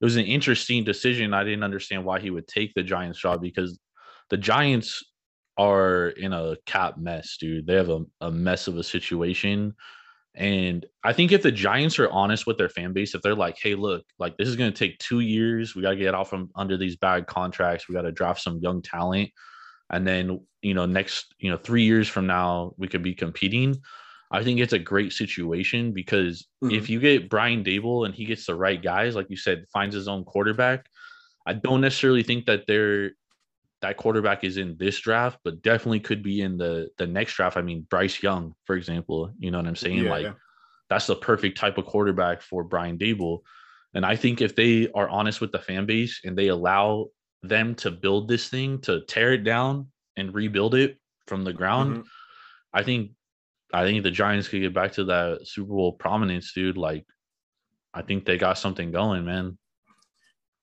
It 0.00 0.04
was 0.04 0.16
an 0.16 0.26
interesting 0.26 0.84
decision. 0.84 1.32
I 1.32 1.44
didn't 1.44 1.64
understand 1.64 2.04
why 2.04 2.20
he 2.20 2.30
would 2.30 2.46
take 2.46 2.74
the 2.74 2.82
Giants 2.82 3.18
job 3.18 3.40
because 3.40 3.78
the 4.30 4.36
Giants 4.36 5.02
are 5.56 6.08
in 6.08 6.32
a 6.32 6.56
cap 6.66 6.98
mess, 6.98 7.36
dude. 7.38 7.66
They 7.66 7.74
have 7.74 7.88
a, 7.88 8.04
a 8.20 8.30
mess 8.30 8.68
of 8.68 8.76
a 8.76 8.82
situation. 8.82 9.74
And 10.34 10.84
I 11.02 11.14
think 11.14 11.32
if 11.32 11.42
the 11.42 11.52
Giants 11.52 11.98
are 11.98 12.10
honest 12.10 12.46
with 12.46 12.58
their 12.58 12.68
fan 12.68 12.92
base, 12.92 13.14
if 13.14 13.22
they're 13.22 13.34
like, 13.34 13.56
hey, 13.58 13.74
look, 13.74 14.04
like 14.18 14.36
this 14.36 14.48
is 14.48 14.56
going 14.56 14.70
to 14.70 14.78
take 14.78 14.98
two 14.98 15.20
years, 15.20 15.74
we 15.74 15.80
got 15.80 15.90
to 15.90 15.96
get 15.96 16.14
out 16.14 16.28
from 16.28 16.50
under 16.54 16.76
these 16.76 16.96
bad 16.96 17.26
contracts, 17.26 17.88
we 17.88 17.94
got 17.94 18.02
to 18.02 18.12
draft 18.12 18.42
some 18.42 18.58
young 18.60 18.82
talent. 18.82 19.30
And 19.90 20.06
then, 20.06 20.40
you 20.62 20.74
know, 20.74 20.86
next, 20.86 21.34
you 21.38 21.50
know, 21.50 21.56
three 21.56 21.84
years 21.84 22.08
from 22.08 22.26
now, 22.26 22.74
we 22.76 22.88
could 22.88 23.02
be 23.02 23.14
competing. 23.14 23.80
I 24.30 24.42
think 24.42 24.58
it's 24.58 24.72
a 24.72 24.78
great 24.78 25.12
situation 25.12 25.92
because 25.92 26.46
hmm. 26.60 26.70
if 26.70 26.90
you 26.90 26.98
get 26.98 27.30
Brian 27.30 27.62
Daboll 27.62 28.06
and 28.06 28.14
he 28.14 28.24
gets 28.24 28.46
the 28.46 28.54
right 28.54 28.82
guys, 28.82 29.14
like 29.14 29.30
you 29.30 29.36
said, 29.36 29.64
finds 29.72 29.94
his 29.94 30.08
own 30.08 30.24
quarterback, 30.24 30.86
I 31.46 31.52
don't 31.52 31.80
necessarily 31.80 32.22
think 32.22 32.46
that 32.46 32.64
they're 32.66 33.12
that 33.82 33.98
quarterback 33.98 34.42
is 34.42 34.56
in 34.56 34.76
this 34.78 34.98
draft, 34.98 35.38
but 35.44 35.62
definitely 35.62 36.00
could 36.00 36.22
be 36.22 36.40
in 36.40 36.56
the 36.56 36.88
the 36.98 37.06
next 37.06 37.34
draft. 37.34 37.56
I 37.56 37.62
mean, 37.62 37.86
Bryce 37.88 38.20
Young, 38.20 38.54
for 38.64 38.74
example, 38.74 39.30
you 39.38 39.50
know 39.50 39.58
what 39.58 39.66
I'm 39.68 39.76
saying? 39.76 40.04
Yeah. 40.04 40.10
Like 40.10 40.34
that's 40.88 41.06
the 41.06 41.16
perfect 41.16 41.58
type 41.58 41.78
of 41.78 41.86
quarterback 41.86 42.42
for 42.42 42.64
Brian 42.64 42.98
Daboll. 42.98 43.40
And 43.94 44.04
I 44.04 44.16
think 44.16 44.40
if 44.40 44.56
they 44.56 44.88
are 44.94 45.08
honest 45.08 45.40
with 45.40 45.52
the 45.52 45.58
fan 45.58 45.86
base 45.86 46.20
and 46.24 46.36
they 46.36 46.48
allow 46.48 47.06
them 47.48 47.74
to 47.76 47.90
build 47.90 48.28
this 48.28 48.48
thing, 48.48 48.80
to 48.82 49.00
tear 49.02 49.32
it 49.32 49.44
down 49.44 49.88
and 50.16 50.34
rebuild 50.34 50.74
it 50.74 50.98
from 51.26 51.44
the 51.44 51.52
ground, 51.52 51.98
Mhm. 51.98 52.06
I 52.72 52.82
think 52.82 53.12
I 53.72 53.84
think 53.84 54.04
the 54.04 54.12
Giants 54.12 54.46
could 54.46 54.60
get 54.60 54.72
back 54.72 54.92
to 54.92 55.04
that 55.04 55.46
Super 55.46 55.74
Bowl 55.74 55.92
prominence, 55.92 56.52
dude. 56.52 56.76
Like, 56.76 57.04
I 57.92 58.02
think 58.02 58.24
they 58.24 58.38
got 58.38 58.58
something 58.58 58.92
going, 58.92 59.24
man. 59.24 59.58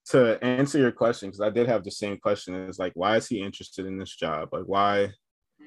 To 0.08 0.42
answer 0.44 0.80
your 0.80 0.92
question, 0.92 1.30
because 1.30 1.42
I 1.42 1.50
did 1.50 1.68
have 1.68 1.84
the 1.84 1.92
same 1.92 2.18
question, 2.18 2.56
is 2.56 2.80
like, 2.80 2.94
why 2.96 3.18
is 3.18 3.28
he 3.28 3.42
interested 3.42 3.86
in 3.86 3.98
this 3.98 4.16
job? 4.16 4.50
Like, 4.54 4.64
why? 4.66 5.12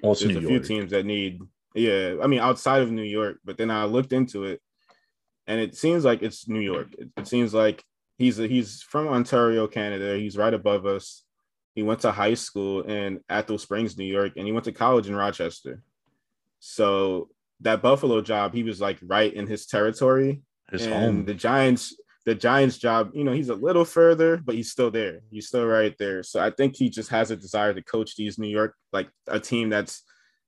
Well, 0.03 0.13
it's 0.13 0.23
There's 0.23 0.35
New 0.35 0.45
a 0.45 0.49
few 0.49 0.61
teams 0.61 0.91
that 0.93 1.05
need, 1.05 1.41
yeah. 1.75 2.17
I 2.23 2.27
mean, 2.27 2.41
outside 2.41 2.83
of 2.83 2.91
New 2.91 3.03
York, 3.03 3.39
but 3.45 3.59
then 3.59 3.71
I 3.71 3.85
looked 3.85 4.15
into 4.15 4.45
it, 4.45 4.63
and 5.47 5.61
it 5.61 5.77
seems 5.77 6.05
like 6.05 6.23
it's 6.23 6.49
New 6.49 6.61
York. 6.61 6.89
It, 6.99 7.11
it 7.19 7.29
seems 7.29 7.53
like 7.53 7.85
he's 8.17 8.37
he's 8.37 8.83
from 8.83 9.09
Ontario, 9.09 9.67
Canada. 9.67 10.17
He's 10.17 10.37
right 10.37 10.55
above 10.55 10.87
us. 10.87 11.23
He 11.75 11.83
went 11.83 12.01
to 12.01 12.11
high 12.11 12.35
school 12.35 12.83
in 12.83 13.21
Athol 13.29 13.59
Springs, 13.59 13.99
New 13.99 14.05
York, 14.07 14.33
and 14.37 14.47
he 14.47 14.53
went 14.53 14.65
to 14.65 14.73
college 14.73 15.09
in 15.09 15.15
Rochester. 15.15 15.83
So 16.59 17.29
that 17.61 17.83
Buffalo 17.83 18.21
job, 18.23 18.55
he 18.55 18.63
was 18.63 18.81
like 18.81 18.99
right 19.03 19.33
in 19.33 19.47
his 19.47 19.67
territory. 19.67 20.43
His 20.71 20.87
and 20.87 20.95
home. 20.95 21.25
the 21.27 21.35
Giants, 21.35 21.95
the 22.25 22.35
Giants 22.35 22.79
job, 22.79 23.11
you 23.15 23.25
know, 23.25 23.33
he's 23.33 23.51
a 23.51 23.55
little 23.55 23.85
further, 23.85 24.39
but 24.39 24.55
he's 24.55 24.71
still 24.71 24.91
there. 24.91 25.21
He's 25.31 25.49
still 25.49 25.67
right 25.67 25.95
there. 25.99 26.23
So 26.23 26.41
I 26.41 26.51
think 26.51 26.77
he 26.77 26.91
just 26.91 27.11
has 27.11 27.31
a 27.31 27.37
desire 27.37 27.73
to 27.73 27.83
coach 27.83 28.17
these 28.17 28.39
New 28.39 28.49
York, 28.49 28.75
like 28.93 29.09
a 29.29 29.39
team 29.39 29.69
that's 29.69 30.03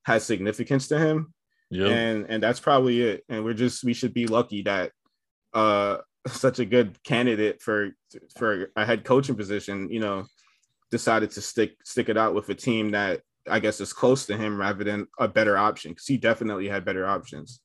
has 0.05 0.25
significance 0.25 0.89
to 0.89 0.99
him. 0.99 1.33
Yep. 1.71 1.91
And 1.91 2.27
and 2.31 2.43
that's 2.43 2.61
probably 2.61 3.03
it. 3.03 3.25
And 3.29 3.45
we're 3.45 3.53
just 3.55 3.85
we 3.85 3.93
should 3.93 4.15
be 4.15 4.27
lucky 4.27 4.63
that 4.63 4.93
uh 5.53 5.99
such 6.27 6.59
a 6.59 6.65
good 6.65 7.03
candidate 7.05 7.63
for 7.63 7.91
for 8.37 8.71
a 8.77 8.85
head 8.85 9.05
coaching 9.05 9.37
position, 9.37 9.91
you 9.91 10.01
know, 10.01 10.27
decided 10.91 11.31
to 11.33 11.41
stick 11.41 11.77
stick 11.85 12.09
it 12.09 12.17
out 12.17 12.35
with 12.35 12.49
a 12.49 12.55
team 12.55 12.91
that 12.91 13.21
I 13.49 13.61
guess 13.61 13.81
is 13.81 13.93
close 13.93 14.27
to 14.27 14.37
him 14.37 14.59
rather 14.59 14.85
than 14.85 15.07
a 15.19 15.29
better 15.29 15.57
option 15.57 15.93
because 15.93 16.07
he 16.07 16.17
definitely 16.17 16.69
had 16.69 16.85
better 16.85 17.07
options. 17.07 17.61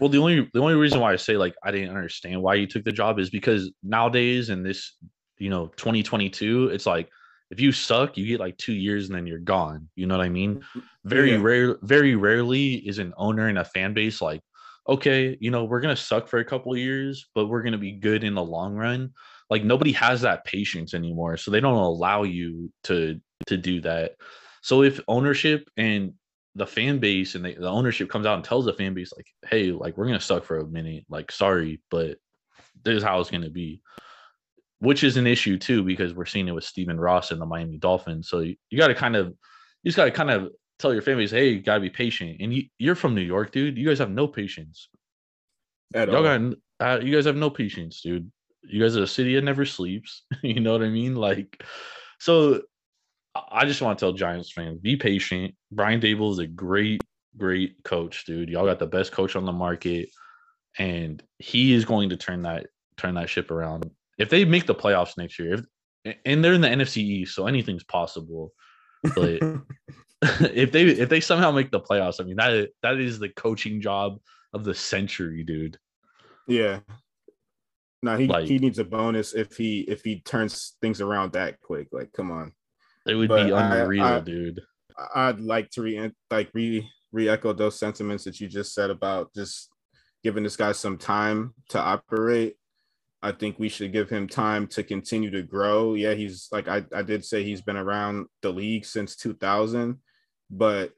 Well, 0.00 0.08
the 0.08 0.18
only 0.18 0.48
the 0.52 0.60
only 0.60 0.74
reason 0.74 1.00
why 1.00 1.12
I 1.12 1.16
say 1.16 1.36
like 1.36 1.54
I 1.62 1.70
didn't 1.70 1.90
understand 1.90 2.40
why 2.42 2.54
you 2.54 2.66
took 2.66 2.84
the 2.84 2.92
job 2.92 3.18
is 3.18 3.30
because 3.30 3.70
nowadays 3.82 4.50
in 4.50 4.62
this, 4.62 4.96
you 5.38 5.50
know, 5.50 5.68
2022, 5.76 6.68
it's 6.68 6.86
like 6.86 7.08
if 7.50 7.60
you 7.60 7.72
suck, 7.72 8.16
you 8.16 8.26
get 8.26 8.40
like 8.40 8.56
two 8.56 8.72
years 8.72 9.08
and 9.08 9.16
then 9.16 9.26
you're 9.26 9.38
gone. 9.38 9.88
You 9.94 10.06
know 10.06 10.16
what 10.16 10.24
I 10.24 10.28
mean? 10.28 10.56
Mm-hmm. 10.56 10.80
Very 11.04 11.32
Yeah. 11.32 11.42
rare, 11.42 11.78
very 11.82 12.16
rarely 12.16 12.74
is 12.74 12.98
an 12.98 13.12
owner 13.16 13.48
and 13.48 13.58
a 13.58 13.64
fan 13.64 13.94
base 13.94 14.20
like, 14.20 14.40
okay, 14.88 15.36
you 15.40 15.50
know, 15.50 15.64
we're 15.64 15.80
gonna 15.80 15.96
suck 15.96 16.28
for 16.28 16.38
a 16.38 16.44
couple 16.44 16.72
of 16.72 16.78
years, 16.78 17.26
but 17.34 17.46
we're 17.46 17.62
gonna 17.62 17.78
be 17.78 17.92
good 17.92 18.24
in 18.24 18.34
the 18.34 18.44
long 18.44 18.74
run. 18.74 19.12
Like 19.50 19.64
nobody 19.64 19.92
has 19.92 20.22
that 20.22 20.44
patience 20.44 20.94
anymore, 20.94 21.36
so 21.36 21.50
they 21.50 21.60
don't 21.60 21.74
allow 21.74 22.22
you 22.22 22.72
to 22.84 23.20
to 23.46 23.56
do 23.56 23.80
that. 23.82 24.12
So 24.62 24.82
if 24.82 25.00
ownership 25.08 25.68
and 25.76 26.14
the 26.54 26.66
fan 26.66 26.98
base 26.98 27.34
and 27.34 27.44
the, 27.44 27.54
the 27.54 27.68
ownership 27.68 28.08
comes 28.08 28.26
out 28.26 28.34
and 28.34 28.44
tells 28.44 28.64
the 28.64 28.72
fan 28.72 28.94
base 28.94 29.12
like, 29.14 29.26
hey, 29.48 29.70
like 29.70 29.96
we're 29.96 30.06
gonna 30.06 30.20
suck 30.20 30.44
for 30.44 30.58
a 30.58 30.66
minute, 30.66 31.04
like 31.08 31.30
sorry, 31.30 31.80
but 31.90 32.18
this 32.84 32.96
is 32.96 33.02
how 33.02 33.20
it's 33.20 33.30
gonna 33.30 33.50
be. 33.50 33.82
Which 34.78 35.04
is 35.04 35.16
an 35.16 35.26
issue 35.26 35.56
too, 35.58 35.82
because 35.82 36.14
we're 36.14 36.26
seeing 36.26 36.48
it 36.48 36.54
with 36.54 36.64
Stephen 36.64 37.00
Ross 37.00 37.30
and 37.30 37.40
the 37.40 37.46
Miami 37.46 37.78
Dolphins. 37.78 38.28
So 38.28 38.40
you, 38.40 38.56
you 38.70 38.78
gotta 38.78 38.94
kind 38.94 39.16
of 39.16 39.28
you 39.28 39.90
just 39.90 39.96
gotta 39.96 40.10
kind 40.10 40.30
of 40.30 40.50
tell 40.78 40.92
your 40.92 41.02
base, 41.02 41.30
hey, 41.30 41.50
you 41.50 41.60
gotta 41.60 41.80
be 41.80 41.90
patient. 41.90 42.36
And 42.40 42.52
you, 42.52 42.64
you're 42.78 42.94
from 42.94 43.14
New 43.14 43.22
York, 43.22 43.52
dude. 43.52 43.78
You 43.78 43.86
guys 43.86 43.98
have 43.98 44.10
no 44.10 44.26
patience. 44.28 44.88
At 45.94 46.08
Y'all 46.08 46.18
all. 46.18 46.22
got 46.22 46.54
uh, 46.80 47.00
you 47.02 47.14
guys 47.14 47.24
have 47.24 47.36
no 47.36 47.50
patience, 47.50 48.00
dude. 48.02 48.30
You 48.62 48.82
guys 48.82 48.96
are 48.96 49.02
a 49.04 49.06
city 49.06 49.34
that 49.34 49.44
never 49.44 49.64
sleeps. 49.64 50.24
you 50.42 50.60
know 50.60 50.72
what 50.72 50.82
I 50.82 50.88
mean? 50.88 51.14
Like, 51.14 51.62
so 52.18 52.62
I- 53.34 53.42
I 53.52 53.64
just 53.64 53.80
want 53.82 53.98
to 53.98 54.04
tell 54.04 54.12
Giants 54.12 54.52
fans, 54.52 54.80
be 54.80 54.96
patient. 54.96 55.54
Brian 55.70 56.00
Daboll 56.00 56.32
is 56.32 56.38
a 56.38 56.46
great, 56.46 57.02
great 57.36 57.82
coach, 57.84 58.24
dude. 58.24 58.48
Y'all 58.48 58.66
got 58.66 58.78
the 58.78 58.86
best 58.86 59.12
coach 59.12 59.36
on 59.36 59.44
the 59.44 59.52
market, 59.52 60.08
and 60.78 61.22
he 61.38 61.72
is 61.72 61.84
going 61.84 62.10
to 62.10 62.16
turn 62.16 62.42
that 62.42 62.66
turn 62.96 63.14
that 63.14 63.28
ship 63.30 63.50
around. 63.50 63.90
If 64.18 64.30
they 64.30 64.44
make 64.44 64.66
the 64.66 64.74
playoffs 64.74 65.16
next 65.18 65.38
year, 65.38 65.54
if, 66.04 66.16
and 66.24 66.42
they're 66.44 66.54
in 66.54 66.60
the 66.62 66.68
NFC 66.68 66.98
East, 66.98 67.34
so 67.34 67.46
anything's 67.46 67.84
possible. 67.84 68.52
But 69.14 69.42
if 70.40 70.72
they 70.72 70.84
if 70.84 71.08
they 71.08 71.20
somehow 71.20 71.50
make 71.50 71.70
the 71.70 71.80
playoffs, 71.80 72.20
I 72.20 72.24
mean 72.24 72.36
that 72.36 72.70
that 72.82 72.98
is 72.98 73.18
the 73.18 73.28
coaching 73.28 73.80
job 73.80 74.18
of 74.52 74.64
the 74.64 74.74
century, 74.74 75.42
dude. 75.44 75.78
Yeah. 76.46 76.80
No, 78.02 78.16
he, 78.16 78.26
Like- 78.26 78.46
he 78.46 78.58
needs 78.58 78.78
a 78.78 78.84
bonus 78.84 79.34
if 79.34 79.56
he 79.56 79.80
if 79.80 80.02
he 80.02 80.20
turns 80.20 80.76
things 80.80 81.00
around 81.00 81.32
that 81.32 81.60
quick. 81.60 81.88
Like, 81.92 82.12
come 82.12 82.30
on. 82.30 82.52
It 83.06 83.14
would 83.14 83.28
But 83.28 83.44
be 83.46 83.50
unreal, 83.52 84.04
I- 84.04 84.20
dude. 84.20 84.60
I- 84.96 85.28
I'd 85.28 85.40
like 85.40 85.70
to 85.72 85.82
re 85.82 86.10
like 86.30 86.50
re 86.54 86.88
re 87.12 87.28
echo 87.28 87.52
those 87.52 87.78
sentiments 87.78 88.24
that 88.24 88.40
you 88.40 88.48
just 88.48 88.74
said 88.74 88.90
about 88.90 89.32
just 89.34 89.70
giving 90.24 90.42
this 90.42 90.56
guy 90.56 90.72
some 90.72 90.98
time 90.98 91.54
to 91.70 91.78
operate. 91.78 92.56
I 93.22 93.32
think 93.32 93.58
we 93.58 93.68
should 93.68 93.92
give 93.92 94.08
him 94.10 94.28
time 94.28 94.66
to 94.68 94.82
continue 94.82 95.30
to 95.30 95.42
grow. 95.42 95.94
Yeah, 95.94 96.14
he's 96.14 96.48
like 96.52 96.68
I, 96.68 96.84
I 96.94 97.02
did 97.02 97.24
say 97.24 97.42
he's 97.42 97.60
been 97.62 97.76
around 97.76 98.26
the 98.42 98.50
league 98.52 98.84
since 98.84 99.16
2000, 99.16 99.98
but 100.50 100.92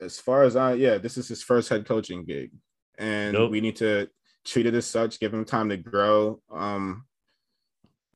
as 0.00 0.18
far 0.18 0.42
as 0.42 0.56
I 0.56 0.74
yeah, 0.74 0.98
this 0.98 1.16
is 1.16 1.28
his 1.28 1.42
first 1.42 1.68
head 1.68 1.86
coaching 1.86 2.24
gig, 2.24 2.50
and 2.98 3.34
Nope. 3.34 3.50
we 3.50 3.60
need 3.60 3.76
to 3.76 4.08
treat 4.44 4.66
it 4.66 4.74
as 4.74 4.86
such. 4.86 5.20
Give 5.20 5.32
him 5.32 5.44
time 5.44 5.68
to 5.68 5.76
grow, 5.76 6.40
um, 6.50 7.04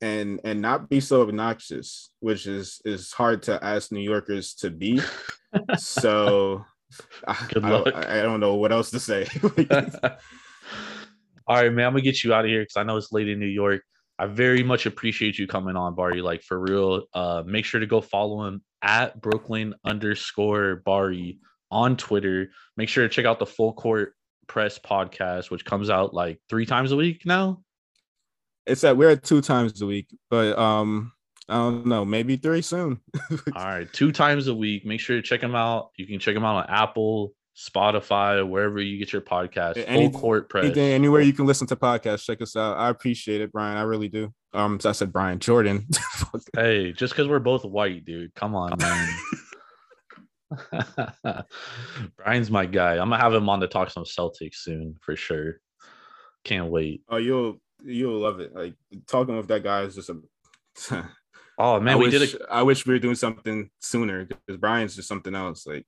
and 0.01 0.41
and 0.45 0.61
not 0.61 0.89
be 0.89 1.01
so 1.01 1.22
obnoxious, 1.22 2.11
which 2.20 2.47
is 2.47 2.80
is 2.85 3.12
hard 3.12 3.43
to 3.45 3.62
ask 3.62 3.93
New 3.93 4.01
Yorkers 4.01 4.55
to 4.57 4.70
be. 4.70 5.01
so, 5.78 6.64
I, 7.26 7.47
Good 7.53 7.64
I- 7.64 7.70
luck. 7.70 7.95
I, 7.95 8.22
don't 8.22 8.41
know 8.41 8.55
what 8.55 8.72
else 8.72 8.91
to 8.91 9.01
say. 9.01 9.26
All 11.47 11.57
right, 11.57 11.72
man. 11.72 11.87
I'm 11.87 11.93
gonna 11.93 12.01
get 12.03 12.24
you 12.24 12.32
out 12.32 12.45
of 12.45 12.51
here 12.51 12.62
because 12.62 12.76
I 12.76 12.82
know 12.85 12.97
it's 12.97 13.12
late 13.12 13.28
in 13.28 13.39
New 13.39 13.47
York. 13.47 13.82
I 14.18 14.26
very 14.26 14.62
much 14.62 14.87
appreciate 14.87 15.39
you 15.39 15.47
coming 15.47 15.76
on, 15.76 15.95
Bari. 15.95 16.22
Like 16.22 16.43
for 16.43 16.59
real. 16.59 17.05
Uh, 17.12 17.43
make 17.45 17.64
sure 17.64 17.80
to 17.80 17.87
go 17.87 18.01
follow 18.01 18.47
him 18.47 18.62
at 18.85 19.20
Brooklyn 19.20 19.74
underscore 19.85 20.76
Bari 20.85 21.39
on 21.70 21.97
Twitter. 21.97 22.51
Make 22.76 22.89
sure 22.89 23.03
to 23.03 23.12
check 23.12 23.24
out 23.24 23.39
the 23.41 23.47
Full 23.47 23.72
Court 23.72 24.14
Press 24.47 24.78
podcast, 24.78 25.51
which 25.51 25.64
comes 25.64 25.91
out 25.91 26.14
like 26.14 26.39
three 26.49 26.66
times 26.66 26.93
a 26.93 26.97
week 26.97 27.22
now. 27.24 27.62
it's 28.66 28.82
that 28.82 28.97
we're 28.97 29.11
at 29.11 29.24
two 29.24 29.41
times 29.41 29.80
a 29.82 29.87
week, 29.87 30.14
but 30.30 30.57
um, 30.59 31.12
I 31.49 31.55
don't 31.55 31.87
know, 31.87 32.05
maybe 32.05 32.37
three 32.37 32.62
soon. 32.62 33.01
All 33.30 33.64
right, 33.64 33.91
two 33.93 34.12
times 34.12 34.47
a 34.49 34.55
week. 34.55 34.85
Make 34.85 35.01
sure 35.01 35.16
to 35.16 35.22
check 35.22 35.41
them 35.41 35.55
out. 35.55 35.91
You 35.97 36.07
can 36.07 36.18
check 36.18 36.35
them 36.35 36.45
out 36.45 36.57
on 36.57 36.66
Apple, 36.68 37.32
Spotify, 37.57 38.38
or 38.38 38.46
wherever 38.46 38.80
you 38.80 38.98
get 38.98 39.12
your 39.12 39.22
podcast. 39.22 39.82
Any- 39.86 40.11
Full 40.11 40.20
Court 40.20 40.48
Press. 40.48 40.64
Anything, 40.64 40.92
anywhere 40.92 41.20
you 41.20 41.32
can 41.32 41.46
listen 41.46 41.66
to 41.68 41.76
podcasts, 41.76 42.24
check 42.24 42.42
us 42.42 42.57
out. 42.57 42.76
I 42.76 42.88
appreciate 42.88 43.40
it, 43.40 43.52
Brian. 43.52 43.76
I 43.76 43.82
really 43.82 44.09
do. 44.09 44.32
Um, 44.52 44.80
so 44.80 44.88
I 44.88 44.92
said 44.92 45.12
Brian 45.12 45.38
Jordan. 45.38 45.86
Hey, 46.57 46.92
just 46.92 47.12
because 47.12 47.28
we're 47.28 47.38
both 47.38 47.64
white, 47.64 48.05
dude. 48.05 48.34
Come 48.34 48.55
on, 48.57 48.76
man. 48.78 49.09
Brian's 52.16 52.50
my 52.50 52.66
guy. 52.66 52.92
I'm 52.92 53.11
gonna 53.11 53.18
have 53.18 53.34
him 53.34 53.48
on 53.48 53.61
to 53.61 53.68
talk 53.68 53.90
some 53.90 54.05
Celtics 54.05 54.57
soon 54.57 54.96
for 55.00 55.16
sure. 55.16 55.61
Can't 56.44 56.70
wait. 56.70 57.02
oh, 57.09 57.16
you'll 57.16 57.61
you'll 57.84 58.20
love 58.20 58.40
it. 58.40 58.55
Like 58.55 58.74
talking 59.07 59.36
with 59.36 59.48
that 59.48 59.62
guy 59.62 59.82
is 59.82 59.94
just 59.94 60.11
a. 60.11 60.20
Oh 61.59 61.78
man, 61.80 61.94
I 61.94 61.96
we 61.96 62.05
wish, 62.07 62.32
did 62.32 62.40
a 62.40 62.52
I 62.52 62.62
wish 62.62 62.84
we 62.86 62.94
were 62.94 62.98
doing 63.00 63.14
something 63.14 63.70
sooner 63.80 64.24
because 64.24 64.57
Brian's 64.59 64.96
just 64.96 65.09
something 65.09 65.34
else. 65.34 65.66
Like 65.66 65.86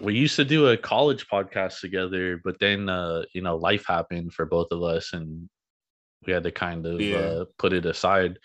we 0.00 0.14
used 0.14 0.36
to 0.36 0.44
do 0.44 0.68
a 0.68 0.76
college 0.76 1.26
podcast 1.28 1.80
together, 1.80 2.40
but 2.42 2.58
then 2.60 2.88
uh, 2.88 3.22
you 3.34 3.42
know, 3.42 3.56
life 3.56 3.84
happened 3.86 4.32
for 4.32 4.46
both 4.46 4.68
of 4.70 4.82
us 4.82 5.12
and 5.12 5.48
we 6.26 6.32
had 6.32 6.42
to 6.44 6.50
kind 6.50 6.86
of 6.86 7.00
Yeah. 7.00 7.16
uh, 7.18 7.44
put 7.58 7.72
it 7.72 7.86
aside 7.86 8.38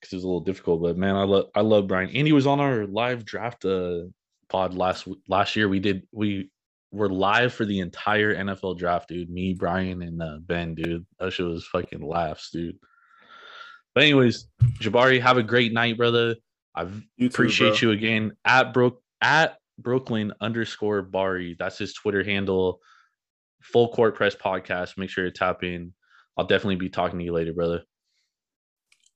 because 0.00 0.12
it 0.12 0.16
was 0.16 0.24
a 0.24 0.26
little 0.26 0.40
difficult. 0.40 0.82
But 0.82 0.96
man, 0.96 1.16
I 1.16 1.24
love 1.24 1.46
I 1.54 1.60
love 1.60 1.86
Brian. 1.88 2.10
Andy 2.10 2.32
was 2.32 2.46
on 2.46 2.60
our 2.60 2.86
live 2.86 3.24
draft 3.24 3.64
uh 3.64 4.02
pod 4.48 4.74
last 4.74 5.08
last 5.28 5.56
year. 5.56 5.68
We 5.68 5.80
did 5.80 6.06
we 6.12 6.50
were 6.92 7.08
live 7.10 7.52
for 7.52 7.64
the 7.64 7.80
entire 7.80 8.34
NFL 8.34 8.78
draft, 8.78 9.08
dude. 9.08 9.28
Me, 9.28 9.54
Brian, 9.54 10.02
and 10.02 10.22
uh, 10.22 10.38
Ben, 10.40 10.74
dude. 10.74 11.04
That 11.18 11.32
shit 11.32 11.46
was 11.46 11.66
fucking 11.66 12.00
laughs, 12.00 12.50
dude. 12.50 12.78
But 13.94 14.04
anyways, 14.04 14.46
Jabari, 14.80 15.20
have 15.20 15.36
a 15.36 15.42
great 15.42 15.72
night, 15.72 15.96
brother. 15.96 16.36
I 16.74 16.84
too, 16.84 17.26
appreciate 17.26 17.80
you 17.82 17.90
again 17.90 18.32
at 18.44 18.72
Brook 18.74 19.02
at 19.20 19.56
Brooklyn 19.78 20.32
underscore 20.40 21.02
Bari. 21.02 21.56
That's 21.58 21.78
his 21.78 21.94
Twitter 21.94 22.24
handle. 22.24 22.80
Full 23.62 23.88
Court 23.92 24.14
Press 24.14 24.34
Podcast. 24.34 24.96
Make 24.96 25.10
sure 25.10 25.24
you 25.24 25.30
tap 25.30 25.62
in. 25.62 25.92
I'll 26.36 26.46
definitely 26.46 26.76
be 26.76 26.88
talking 26.88 27.18
to 27.18 27.24
you 27.24 27.32
later, 27.32 27.52
brother. 27.52 27.82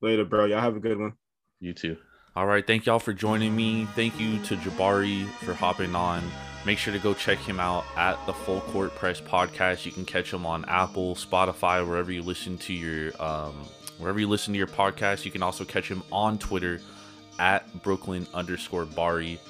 later, 0.01 0.25
bro. 0.25 0.47
Y'all 0.47 0.61
have 0.61 0.77
a 0.77 0.81
good 0.81 0.99
one. 0.99 1.13
You 1.61 1.75
too. 1.75 1.97
All 2.35 2.47
right. 2.47 2.67
Thank 2.67 2.87
y'all 2.87 2.99
for 2.99 3.13
joining 3.13 3.55
me. 3.55 3.87
Thank 3.95 4.19
you 4.19 4.39
to 4.45 4.57
Jabari 4.57 5.27
for 5.45 5.53
hopping 5.53 5.95
on. 5.95 6.23
Make 6.65 6.79
sure 6.79 6.93
to 6.93 6.99
go 6.99 7.15
check 7.15 7.39
him 7.39 7.59
out 7.59 7.85
at 7.97 8.25
the 8.27 8.33
Full 8.33 8.61
Court 8.61 8.95
Press 8.95 9.21
Podcast. 9.21 9.85
You 9.85 9.93
can 9.93 10.05
catch 10.05 10.33
him 10.33 10.47
on 10.47 10.65
Apple, 10.67 11.15
Spotify, 11.15 11.87
wherever 11.87 12.13
you 12.13 12.23
listen 12.23 12.57
to 12.59 12.73
your 12.73 13.13
um, 13.21 13.55
wherever 13.99 14.21
you 14.21 14.29
listen 14.29 14.53
to 14.55 14.59
your 14.59 14.67
podcast. 14.67 15.25
You 15.25 15.31
can 15.31 15.43
also 15.43 15.65
catch 15.65 15.89
him 15.89 16.03
on 16.13 16.39
Twitter 16.39 16.81
at 17.39 17.83
Brooklyn 17.83 18.27
underscore 18.33 18.85
Bari. 18.85 19.41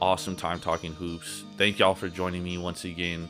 Awesome 0.00 0.36
time 0.36 0.60
talking 0.60 0.92
hoops. 0.92 1.44
Thank 1.56 1.78
y'all 1.78 1.94
for 1.94 2.08
joining 2.08 2.42
me 2.42 2.58
once 2.58 2.84
again. 2.84 3.28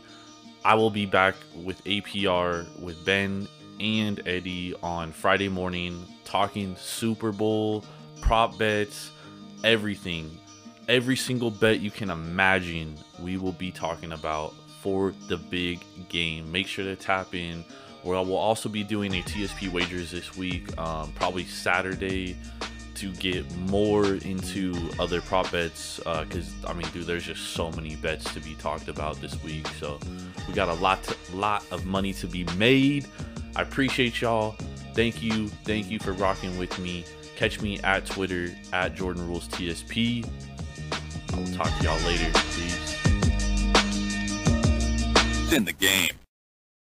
I 0.64 0.74
will 0.74 0.90
be 0.90 1.06
back 1.06 1.34
with 1.54 1.82
APR 1.84 2.66
with 2.80 3.04
Ben 3.04 3.46
and 3.80 4.26
Eddie 4.26 4.74
on 4.82 5.12
Friday 5.12 5.48
morning 5.48 6.06
talking 6.24 6.74
Super 6.76 7.32
Bowl, 7.32 7.84
prop 8.20 8.58
bets, 8.58 9.10
everything. 9.62 10.38
Every 10.88 11.16
single 11.16 11.50
bet 11.50 11.80
you 11.80 11.90
can 11.90 12.10
imagine, 12.10 12.96
we 13.20 13.36
will 13.36 13.52
be 13.52 13.70
talking 13.70 14.12
about 14.12 14.54
for 14.80 15.14
the 15.28 15.36
big 15.36 15.80
game. 16.08 16.50
Make 16.50 16.66
sure 16.66 16.84
to 16.84 16.96
tap 16.96 17.34
in. 17.34 17.64
We'll 18.02 18.34
also 18.34 18.68
be 18.68 18.84
doing 18.84 19.14
a 19.14 19.22
TSP 19.22 19.72
wagers 19.72 20.10
this 20.10 20.36
week, 20.36 20.76
um, 20.78 21.10
probably 21.12 21.44
Saturday, 21.44 22.36
to 22.96 23.12
get 23.12 23.50
more 23.56 24.14
into 24.16 24.74
other 24.98 25.20
prop 25.20 25.50
bets. 25.50 25.98
Because 25.98 26.52
uh, 26.64 26.68
I 26.68 26.72
mean, 26.72 26.86
dude, 26.92 27.06
there's 27.06 27.24
just 27.24 27.52
so 27.52 27.70
many 27.72 27.96
bets 27.96 28.32
to 28.34 28.40
be 28.40 28.54
talked 28.54 28.88
about 28.88 29.20
this 29.20 29.42
week. 29.42 29.66
So 29.80 29.98
we 30.46 30.54
got 30.54 30.68
a 30.68 30.74
lot, 30.74 31.02
to, 31.04 31.16
lot 31.34 31.64
of 31.70 31.86
money 31.86 32.12
to 32.14 32.26
be 32.26 32.44
made. 32.56 33.06
I 33.56 33.62
appreciate 33.62 34.20
y'all. 34.20 34.56
Thank 34.94 35.22
you, 35.22 35.48
thank 35.64 35.90
you 35.90 35.98
for 35.98 36.12
rocking 36.12 36.56
with 36.58 36.78
me. 36.78 37.04
Catch 37.36 37.60
me 37.60 37.80
at 37.80 38.06
Twitter 38.06 38.48
at 38.72 38.94
Jordan 38.94 39.26
Rules 39.26 39.48
TSP. 39.48 40.24
I 41.32 41.36
will 41.36 41.46
talk 41.52 41.76
to 41.78 41.84
y'all 41.84 42.00
later. 42.02 42.30
Peace. 42.32 43.00
It's 45.42 45.52
in 45.52 45.64
the 45.64 45.72
game. 45.72 46.23